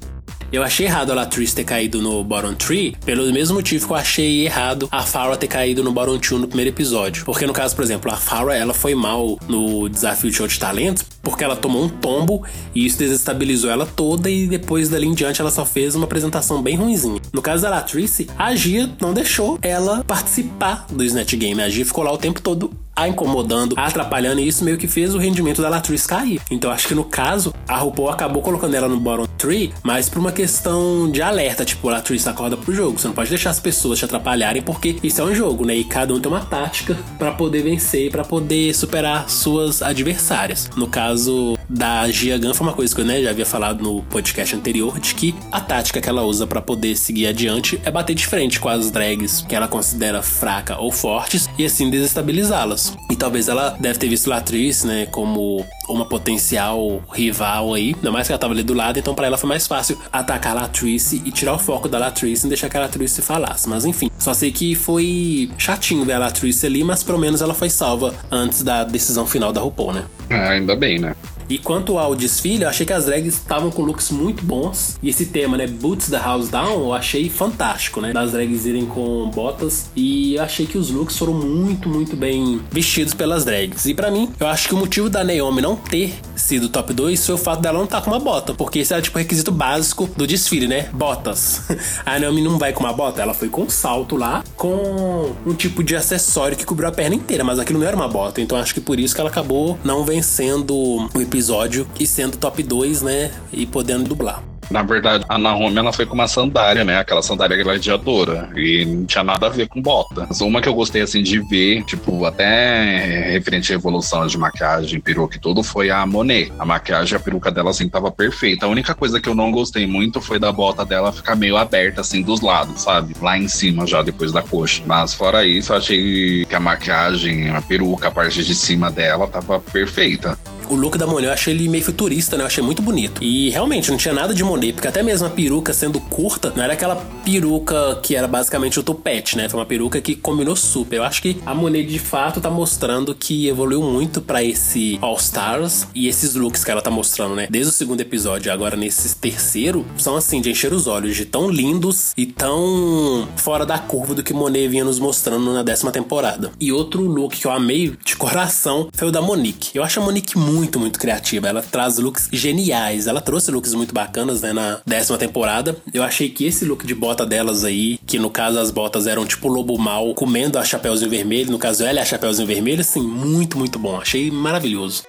Eu 0.51 0.63
achei 0.63 0.85
errado 0.85 1.11
a 1.11 1.15
Latrice 1.15 1.55
ter 1.55 1.63
caído 1.63 2.01
no 2.01 2.21
bottom 2.25 2.53
3, 2.53 2.95
pelo 3.05 3.31
mesmo 3.31 3.55
motivo 3.55 3.87
que 3.87 3.93
eu 3.93 3.95
achei 3.95 4.45
errado 4.45 4.89
a 4.91 5.01
Farrah 5.01 5.37
ter 5.37 5.47
caído 5.47 5.81
no 5.81 5.93
bottom 5.93 6.17
2 6.17 6.41
no 6.41 6.47
primeiro 6.47 6.71
episódio. 6.71 7.23
Porque 7.23 7.47
no 7.47 7.53
caso, 7.53 7.73
por 7.73 7.85
exemplo, 7.85 8.11
a 8.11 8.17
Farrah, 8.17 8.57
ela 8.57 8.73
foi 8.73 8.93
mal 8.93 9.39
no 9.47 9.87
desafio 9.87 10.29
de 10.29 10.35
show 10.35 10.45
de 10.45 10.59
talentos 10.59 11.05
porque 11.23 11.43
ela 11.43 11.55
tomou 11.55 11.83
um 11.83 11.87
tombo 11.87 12.43
e 12.75 12.85
isso 12.85 12.97
desestabilizou 12.97 13.71
ela 13.71 13.85
toda 13.85 14.29
e 14.29 14.45
depois 14.47 14.89
dali 14.89 15.07
em 15.07 15.13
diante 15.13 15.39
ela 15.39 15.51
só 15.51 15.63
fez 15.63 15.95
uma 15.95 16.05
apresentação 16.05 16.61
bem 16.61 16.75
ruimzinha. 16.75 17.21
No 17.31 17.41
caso 17.41 17.61
da 17.61 17.69
Latrice, 17.69 18.27
a 18.37 18.53
Gia 18.53 18.89
não 18.99 19.13
deixou 19.13 19.57
ela 19.61 20.03
participar 20.03 20.85
do 20.91 21.03
Snatch 21.03 21.35
Game. 21.35 21.61
A 21.61 21.69
Gia 21.69 21.85
ficou 21.85 22.03
lá 22.03 22.11
o 22.11 22.17
tempo 22.17 22.41
todo 22.41 22.73
a 22.95 23.07
incomodando, 23.07 23.75
atrapalhando, 23.77 24.41
e 24.41 24.47
isso 24.47 24.63
meio 24.63 24.77
que 24.77 24.87
fez 24.87 25.13
o 25.15 25.17
rendimento 25.17 25.61
da 25.61 25.69
Latrice 25.69 26.07
cair. 26.07 26.41
Então 26.49 26.71
acho 26.71 26.87
que 26.87 26.95
no 26.95 27.03
caso, 27.03 27.53
a 27.67 27.77
RuPaul 27.77 28.09
acabou 28.09 28.41
colocando 28.41 28.75
ela 28.75 28.87
no 28.87 28.99
bottom 28.99 29.25
3, 29.37 29.71
mas 29.83 30.09
por 30.09 30.19
uma 30.19 30.31
questão 30.31 31.09
de 31.09 31.21
alerta, 31.21 31.65
tipo, 31.65 31.87
a 31.89 31.93
Latrice 31.93 32.27
acorda 32.27 32.57
pro 32.57 32.73
jogo. 32.73 32.99
Você 32.99 33.07
não 33.07 33.15
pode 33.15 33.29
deixar 33.29 33.49
as 33.49 33.59
pessoas 33.59 33.99
te 33.99 34.05
atrapalharem, 34.05 34.61
porque 34.61 34.97
isso 35.03 35.21
é 35.21 35.23
um 35.23 35.33
jogo, 35.33 35.65
né? 35.65 35.75
E 35.75 35.83
cada 35.83 36.13
um 36.13 36.19
tem 36.19 36.31
uma 36.31 36.41
tática 36.41 36.97
para 37.17 37.31
poder 37.31 37.63
vencer, 37.63 38.11
para 38.11 38.23
poder 38.23 38.73
superar 38.73 39.29
suas 39.29 39.81
adversárias. 39.81 40.69
No 40.75 40.87
caso 40.87 41.57
da 41.71 42.09
Gia 42.09 42.37
foi 42.53 42.67
uma 42.67 42.73
coisa 42.73 42.93
que 42.93 42.99
eu 42.99 43.05
né, 43.05 43.21
já 43.21 43.29
havia 43.29 43.45
falado 43.45 43.81
no 43.81 44.01
podcast 44.03 44.55
anterior, 44.55 44.99
de 44.99 45.15
que 45.15 45.33
a 45.51 45.61
tática 45.61 46.01
que 46.01 46.09
ela 46.09 46.23
usa 46.23 46.45
para 46.45 46.61
poder 46.61 46.97
seguir 46.97 47.27
adiante 47.27 47.79
é 47.85 47.89
bater 47.89 48.13
de 48.13 48.27
frente 48.27 48.59
com 48.59 48.67
as 48.67 48.91
drags 48.91 49.45
que 49.47 49.55
ela 49.55 49.67
considera 49.67 50.21
fraca 50.21 50.77
ou 50.77 50.91
fortes 50.91 51.49
e 51.57 51.65
assim 51.65 51.89
desestabilizá-las. 51.89 52.95
E 53.09 53.15
talvez 53.15 53.47
ela 53.47 53.77
deve 53.79 53.97
ter 53.97 54.09
visto 54.09 54.29
Latrice, 54.29 54.85
né, 54.85 55.05
como 55.05 55.65
uma 55.87 56.05
potencial 56.05 57.01
rival 57.11 57.73
aí. 57.73 57.93
Ainda 57.95 58.11
mais 58.11 58.27
que 58.27 58.33
ela 58.33 58.39
tava 58.39 58.53
ali 58.53 58.63
do 58.63 58.73
lado, 58.73 58.99
então 58.99 59.15
para 59.15 59.27
ela 59.27 59.37
foi 59.37 59.47
mais 59.47 59.65
fácil 59.65 59.97
atacar 60.11 60.57
a 60.57 60.61
Latrice 60.61 61.21
e 61.23 61.31
tirar 61.31 61.53
o 61.53 61.59
foco 61.59 61.87
da 61.87 61.97
Latrice 61.97 62.45
e 62.45 62.49
deixar 62.49 62.69
que 62.69 62.77
a 62.77 62.81
Latrice 62.81 63.21
falasse. 63.21 63.69
Mas 63.69 63.85
enfim, 63.85 64.09
só 64.17 64.33
sei 64.33 64.51
que 64.51 64.75
foi 64.75 65.49
chatinho 65.57 66.03
ver 66.03 66.13
a 66.13 66.19
Latrice 66.19 66.65
ali, 66.65 66.83
mas 66.83 67.01
pelo 67.01 67.17
menos 67.17 67.41
ela 67.41 67.53
foi 67.53 67.69
salva 67.69 68.13
antes 68.29 68.61
da 68.61 68.83
decisão 68.83 69.25
final 69.25 69.53
da 69.53 69.61
RuPaul, 69.61 69.93
né? 69.93 70.05
Ah, 70.29 70.49
ainda 70.49 70.75
bem, 70.75 70.99
né? 70.99 71.15
E 71.51 71.57
quanto 71.57 71.97
ao 71.97 72.15
desfile, 72.15 72.63
eu 72.63 72.69
achei 72.69 72.85
que 72.85 72.93
as 72.93 73.07
drags 73.07 73.33
estavam 73.33 73.69
com 73.69 73.81
looks 73.81 74.09
muito 74.09 74.41
bons. 74.41 74.97
E 75.03 75.09
esse 75.09 75.25
tema, 75.25 75.57
né, 75.57 75.67
Boots 75.67 76.07
the 76.07 76.17
House 76.17 76.47
Down, 76.47 76.85
eu 76.85 76.93
achei 76.93 77.29
fantástico, 77.29 77.99
né? 77.99 78.13
Das 78.13 78.31
drags 78.31 78.65
irem 78.65 78.85
com 78.85 79.29
botas. 79.29 79.91
E 79.93 80.35
eu 80.35 80.43
achei 80.43 80.65
que 80.65 80.77
os 80.77 80.89
looks 80.89 81.17
foram 81.17 81.33
muito, 81.33 81.89
muito 81.89 82.15
bem 82.15 82.61
vestidos 82.71 83.13
pelas 83.13 83.43
drags. 83.43 83.85
E 83.85 83.93
para 83.93 84.09
mim, 84.09 84.29
eu 84.39 84.47
acho 84.47 84.69
que 84.69 84.73
o 84.73 84.77
motivo 84.77 85.09
da 85.09 85.25
Naomi 85.25 85.61
não 85.61 85.75
ter 85.75 86.13
sido 86.37 86.69
top 86.69 86.93
2 86.93 87.25
foi 87.25 87.35
o 87.35 87.37
fato 87.37 87.61
dela 87.61 87.79
não 87.79 87.83
estar 87.83 87.99
tá 87.99 88.05
com 88.05 88.11
uma 88.11 88.19
bota. 88.21 88.53
Porque 88.53 88.79
esse 88.79 88.93
era 88.93 89.01
tipo 89.01 89.17
o 89.17 89.19
requisito 89.19 89.51
básico 89.51 90.09
do 90.15 90.25
desfile, 90.25 90.69
né? 90.69 90.87
Botas. 90.93 91.63
A 92.05 92.17
Naomi 92.17 92.41
não 92.41 92.57
vai 92.57 92.71
com 92.71 92.79
uma 92.85 92.93
bota, 92.93 93.21
ela 93.21 93.33
foi 93.33 93.49
com 93.49 93.63
um 93.63 93.69
salto 93.69 94.15
lá, 94.15 94.41
com 94.55 95.33
um 95.45 95.53
tipo 95.53 95.83
de 95.83 95.97
acessório 95.97 96.55
que 96.55 96.65
cobriu 96.65 96.87
a 96.87 96.93
perna 96.93 97.13
inteira, 97.13 97.43
mas 97.43 97.59
aquilo 97.59 97.79
não 97.79 97.87
era 97.87 97.95
uma 97.95 98.07
bota. 98.07 98.39
Então 98.39 98.57
acho 98.57 98.73
que 98.73 98.79
por 98.79 98.97
isso 98.97 99.13
que 99.13 99.19
ela 99.19 99.29
acabou 99.29 99.77
não 99.83 100.05
vencendo 100.05 100.73
o 101.13 101.21
episódio 101.21 101.40
episódio 101.41 101.87
e 101.99 102.05
sendo 102.05 102.37
top 102.37 102.61
2, 102.61 103.01
né? 103.01 103.31
E 103.51 103.65
podendo 103.65 104.03
dublar. 104.03 104.43
Na 104.69 104.83
verdade, 104.83 105.25
a 105.27 105.37
Naomi 105.37 105.77
ela 105.77 105.91
foi 105.91 106.05
com 106.05 106.13
uma 106.13 106.29
sandália, 106.29 106.85
né? 106.85 106.97
Aquela 106.97 107.21
sandália 107.21 107.61
gladiadora. 107.61 108.49
E 108.55 108.85
não 108.85 109.05
tinha 109.05 109.21
nada 109.21 109.47
a 109.47 109.49
ver 109.49 109.67
com 109.67 109.81
bota. 109.81 110.27
Mas 110.29 110.39
uma 110.39 110.61
que 110.61 110.69
eu 110.69 110.73
gostei 110.73 111.01
assim 111.01 111.21
de 111.21 111.39
ver, 111.39 111.83
tipo, 111.83 112.23
até 112.23 113.31
referente 113.31 113.73
à 113.73 113.75
evolução 113.75 114.25
de 114.25 114.37
maquiagem, 114.37 115.01
peruca 115.01 115.35
e 115.35 115.39
tudo, 115.41 115.61
foi 115.61 115.89
a 115.89 116.05
Monet. 116.05 116.53
A 116.57 116.63
maquiagem, 116.63 117.17
a 117.17 117.19
peruca 117.19 117.51
dela 117.51 117.71
assim 117.71 117.89
tava 117.89 118.09
perfeita. 118.11 118.65
A 118.65 118.69
única 118.69 118.95
coisa 118.95 119.19
que 119.19 119.27
eu 119.27 119.35
não 119.35 119.51
gostei 119.51 119.85
muito 119.85 120.21
foi 120.21 120.39
da 120.39 120.53
bota 120.53 120.85
dela 120.85 121.11
ficar 121.11 121.35
meio 121.35 121.57
aberta 121.57 121.99
assim 121.99 122.21
dos 122.21 122.39
lados, 122.39 122.83
sabe? 122.83 123.13
Lá 123.21 123.37
em 123.37 123.49
cima 123.49 123.85
já 123.85 124.01
depois 124.01 124.31
da 124.31 124.41
coxa. 124.41 124.81
Mas 124.85 125.13
fora 125.13 125.43
isso, 125.43 125.73
eu 125.73 125.77
achei 125.77 126.45
que 126.45 126.55
a 126.55 126.61
maquiagem, 126.61 127.49
a 127.49 127.61
peruca, 127.61 128.07
a 128.07 128.11
parte 128.11 128.41
de 128.41 128.55
cima 128.55 128.89
dela 128.89 129.27
tava 129.27 129.59
perfeita 129.59 130.37
o 130.71 130.75
look 130.75 130.97
da 130.97 131.05
Monet 131.05 131.27
eu 131.27 131.33
achei 131.33 131.53
ele 131.53 131.67
meio 131.67 131.83
futurista, 131.83 132.37
né? 132.37 132.43
Eu 132.43 132.47
achei 132.47 132.63
muito 132.63 132.81
bonito. 132.81 133.21
E 133.21 133.49
realmente 133.49 133.91
não 133.91 133.97
tinha 133.97 134.13
nada 134.13 134.33
de 134.33 134.43
Monet, 134.43 134.73
porque 134.73 134.87
até 134.87 135.03
mesmo 135.03 135.27
a 135.27 135.29
peruca 135.29 135.73
sendo 135.73 135.99
curta, 135.99 136.53
não 136.55 136.63
era 136.63 136.73
aquela 136.73 136.95
peruca 137.25 137.99
que 138.01 138.15
era 138.15 138.27
basicamente 138.27 138.79
o 138.79 138.83
tupete, 138.83 139.35
né? 139.35 139.49
Foi 139.49 139.59
uma 139.59 139.65
peruca 139.65 139.99
que 139.99 140.15
combinou 140.15 140.55
super. 140.55 140.97
Eu 140.97 141.03
acho 141.03 141.21
que 141.21 141.37
a 141.45 141.53
Monet 141.53 141.85
de 141.85 141.99
fato 141.99 142.39
tá 142.39 142.49
mostrando 142.49 143.13
que 143.13 143.47
evoluiu 143.47 143.83
muito 143.83 144.21
para 144.21 144.41
esse 144.43 144.97
All 145.01 145.17
Stars 145.17 145.87
e 145.93 146.07
esses 146.07 146.35
looks 146.35 146.63
que 146.63 146.71
ela 146.71 146.81
tá 146.81 146.89
mostrando, 146.89 147.35
né? 147.35 147.47
Desde 147.49 147.69
o 147.69 147.73
segundo 147.73 147.99
episódio 147.99 148.51
agora 148.51 148.77
nesse 148.77 149.15
terceiro, 149.17 149.85
são 149.97 150.15
assim, 150.15 150.39
de 150.39 150.51
encher 150.51 150.71
os 150.71 150.87
olhos, 150.87 151.15
de 151.15 151.25
tão 151.25 151.49
lindos 151.49 152.13
e 152.15 152.25
tão 152.25 153.27
fora 153.35 153.65
da 153.65 153.77
curva 153.77 154.15
do 154.15 154.23
que 154.23 154.33
Monet 154.33 154.69
vinha 154.69 154.85
nos 154.85 154.99
mostrando 154.99 155.53
na 155.53 155.63
décima 155.63 155.91
temporada. 155.91 156.51
E 156.59 156.71
outro 156.71 157.01
look 157.03 157.37
que 157.37 157.45
eu 157.45 157.51
amei 157.51 157.93
de 158.05 158.15
coração 158.15 158.87
foi 158.93 159.09
o 159.09 159.11
da 159.11 159.21
Monique. 159.21 159.71
Eu 159.75 159.83
acho 159.83 159.99
a 159.99 160.03
Monique 160.03 160.37
muito 160.37 160.60
muito, 160.61 160.79
muito 160.79 160.99
criativa. 160.99 161.47
Ela 161.47 161.63
traz 161.63 161.97
looks 161.97 162.29
geniais. 162.31 163.07
Ela 163.07 163.19
trouxe 163.19 163.49
looks 163.49 163.73
muito 163.73 163.93
bacanas, 163.93 164.41
né, 164.41 164.53
na 164.53 164.79
décima 164.85 165.17
temporada. 165.17 165.75
Eu 165.91 166.03
achei 166.03 166.29
que 166.29 166.45
esse 166.45 166.63
look 166.65 166.85
de 166.85 166.93
bota 166.93 167.25
delas 167.25 167.65
aí, 167.65 167.97
que 168.05 168.19
no 168.19 168.29
caso 168.29 168.59
as 168.59 168.69
botas 168.69 169.07
eram 169.07 169.25
tipo 169.25 169.47
lobo 169.47 169.77
mal 169.77 170.13
comendo 170.13 170.59
a 170.59 170.63
Chapeuzinho 170.63 171.09
Vermelho, 171.09 171.51
no 171.51 171.57
caso 171.57 171.83
ela 171.83 171.99
é 171.99 172.01
a 172.03 172.05
Chapeuzinho 172.05 172.47
Vermelho, 172.47 172.81
assim, 172.81 173.01
muito, 173.01 173.57
muito 173.57 173.79
bom. 173.79 173.99
Achei 173.99 174.29
maravilhoso 174.29 175.03